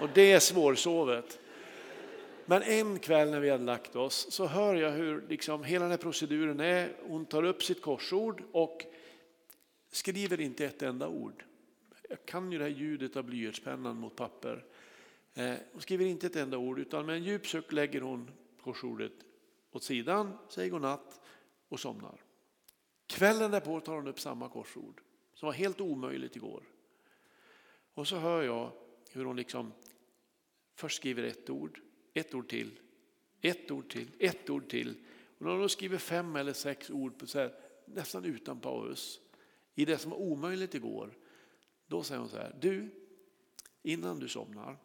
Och 0.00 0.08
det 0.14 0.32
är 0.32 0.40
svårsovet. 0.40 1.38
Men 2.46 2.62
en 2.62 2.98
kväll 2.98 3.30
när 3.30 3.40
vi 3.40 3.50
hade 3.50 3.64
lagt 3.64 3.96
oss 3.96 4.32
så 4.32 4.46
hör 4.46 4.74
jag 4.74 4.90
hur 4.90 5.24
liksom 5.28 5.64
hela 5.64 5.84
den 5.84 5.90
här 5.90 5.98
proceduren 5.98 6.60
är. 6.60 6.92
Hon 7.06 7.26
tar 7.26 7.42
upp 7.42 7.62
sitt 7.62 7.82
korsord 7.82 8.42
och 8.52 8.84
skriver 9.90 10.40
inte 10.40 10.64
ett 10.64 10.82
enda 10.82 11.08
ord. 11.08 11.44
Jag 12.08 12.18
kan 12.24 12.52
ju 12.52 12.58
det 12.58 12.64
här 12.64 12.70
ljudet 12.70 13.16
av 13.16 13.24
blyertspennan 13.24 13.96
mot 13.96 14.16
papper. 14.16 14.64
Eh, 15.36 15.56
hon 15.72 15.80
skriver 15.80 16.04
inte 16.04 16.26
ett 16.26 16.36
enda 16.36 16.58
ord 16.58 16.78
utan 16.78 17.06
med 17.06 17.16
en 17.16 17.24
djup 17.24 17.46
suck 17.46 17.72
lägger 17.72 18.00
hon 18.00 18.30
korsordet 18.60 19.12
åt 19.70 19.82
sidan, 19.82 20.38
säger 20.48 20.70
godnatt 20.70 21.20
och 21.68 21.80
somnar. 21.80 22.24
Kvällen 23.06 23.50
därpå 23.50 23.80
tar 23.80 23.94
hon 23.94 24.06
upp 24.06 24.20
samma 24.20 24.48
korsord 24.48 25.00
som 25.34 25.46
var 25.46 25.52
helt 25.52 25.80
omöjligt 25.80 26.36
igår. 26.36 26.62
Och 27.94 28.08
så 28.08 28.16
hör 28.16 28.42
jag 28.42 28.72
hur 29.10 29.24
hon 29.24 29.36
liksom 29.36 29.72
först 30.74 30.96
skriver 30.96 31.22
ett 31.22 31.50
ord, 31.50 31.80
ett 32.14 32.34
ord 32.34 32.48
till, 32.48 32.80
ett 33.40 33.70
ord 33.70 33.90
till, 33.90 34.10
ett 34.18 34.50
ord 34.50 34.68
till. 34.68 35.04
Och 35.38 35.46
när 35.46 35.56
hon 35.56 35.68
skriver 35.68 35.98
fem 35.98 36.36
eller 36.36 36.52
sex 36.52 36.90
ord 36.90 37.18
på 37.18 37.26
så 37.26 37.38
här, 37.38 37.54
nästan 37.84 38.24
utan 38.24 38.60
paus 38.60 39.20
i 39.74 39.84
det 39.84 39.98
som 39.98 40.10
var 40.10 40.18
omöjligt 40.18 40.74
igår. 40.74 41.10
Då 41.86 42.02
säger 42.02 42.20
hon 42.20 42.28
så 42.28 42.36
här, 42.36 42.56
du, 42.60 42.88
innan 43.82 44.20
du 44.20 44.28
somnar 44.28 44.76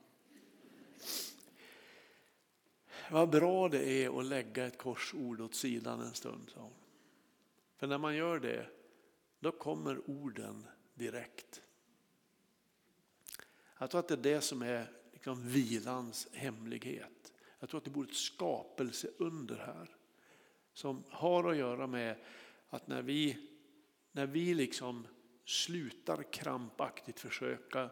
vad 3.12 3.30
bra 3.30 3.70
det 3.70 3.90
är 3.90 4.20
att 4.20 4.26
lägga 4.26 4.66
ett 4.66 4.78
korsord 4.78 5.42
åt 5.42 5.56
sidan 5.56 6.02
en 6.02 6.14
stund, 6.14 6.50
sa 6.50 6.60
hon. 6.60 6.74
För 7.78 7.88
när 7.88 7.98
man 7.98 8.16
gör 8.16 8.40
det, 8.40 8.68
då 9.40 9.52
kommer 9.52 10.10
orden 10.10 10.68
direkt. 10.94 11.62
Jag 13.78 13.92
tror 13.92 14.00
att 14.00 14.08
det 14.08 14.14
är 14.14 14.34
det 14.36 14.42
som 14.42 14.62
är 14.62 14.92
liksom 15.14 15.48
vilans 15.48 16.28
hemlighet. 16.34 17.34
Jag 17.60 17.70
tror 17.70 17.78
att 17.78 17.84
det 17.84 17.90
bor 17.90 18.04
ett 18.10 18.16
skapelse 18.16 19.10
under 19.18 19.58
här. 19.58 19.96
Som 20.74 21.04
har 21.10 21.52
att 21.52 21.58
göra 21.58 21.88
med 21.88 22.16
att 22.70 22.88
när 22.88 23.02
vi, 23.02 23.50
när 24.12 24.26
vi 24.26 24.54
liksom 24.54 25.08
slutar 25.46 26.24
krampaktigt 26.24 27.20
försöka 27.20 27.90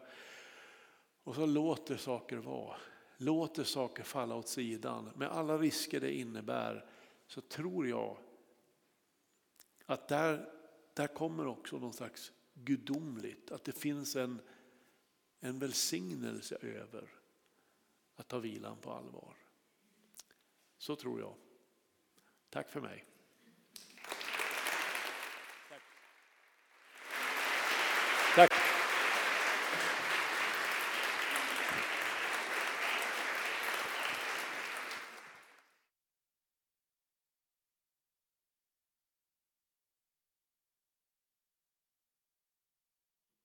och 1.22 1.34
så 1.34 1.46
låter 1.46 1.96
saker 1.96 2.36
vara 2.36 2.76
låter 3.20 3.64
saker 3.64 4.02
falla 4.02 4.34
åt 4.34 4.48
sidan 4.48 5.10
med 5.16 5.28
alla 5.28 5.58
risker 5.58 6.00
det 6.00 6.12
innebär 6.12 6.86
så 7.26 7.40
tror 7.40 7.88
jag 7.88 8.16
att 9.86 10.08
där, 10.08 10.52
där 10.94 11.06
kommer 11.06 11.46
också 11.46 11.78
någon 11.78 11.92
slags 11.92 12.32
gudomligt, 12.54 13.50
att 13.50 13.64
det 13.64 13.72
finns 13.72 14.16
en, 14.16 14.40
en 15.40 15.58
välsignelse 15.58 16.56
över 16.62 17.10
att 18.16 18.28
ta 18.28 18.38
vilan 18.38 18.76
på 18.76 18.92
allvar. 18.92 19.36
Så 20.78 20.96
tror 20.96 21.20
jag. 21.20 21.34
Tack 22.50 22.70
för 22.70 22.80
mig. 22.80 23.04
Tack. 25.68 25.82
Tack. 28.34 28.69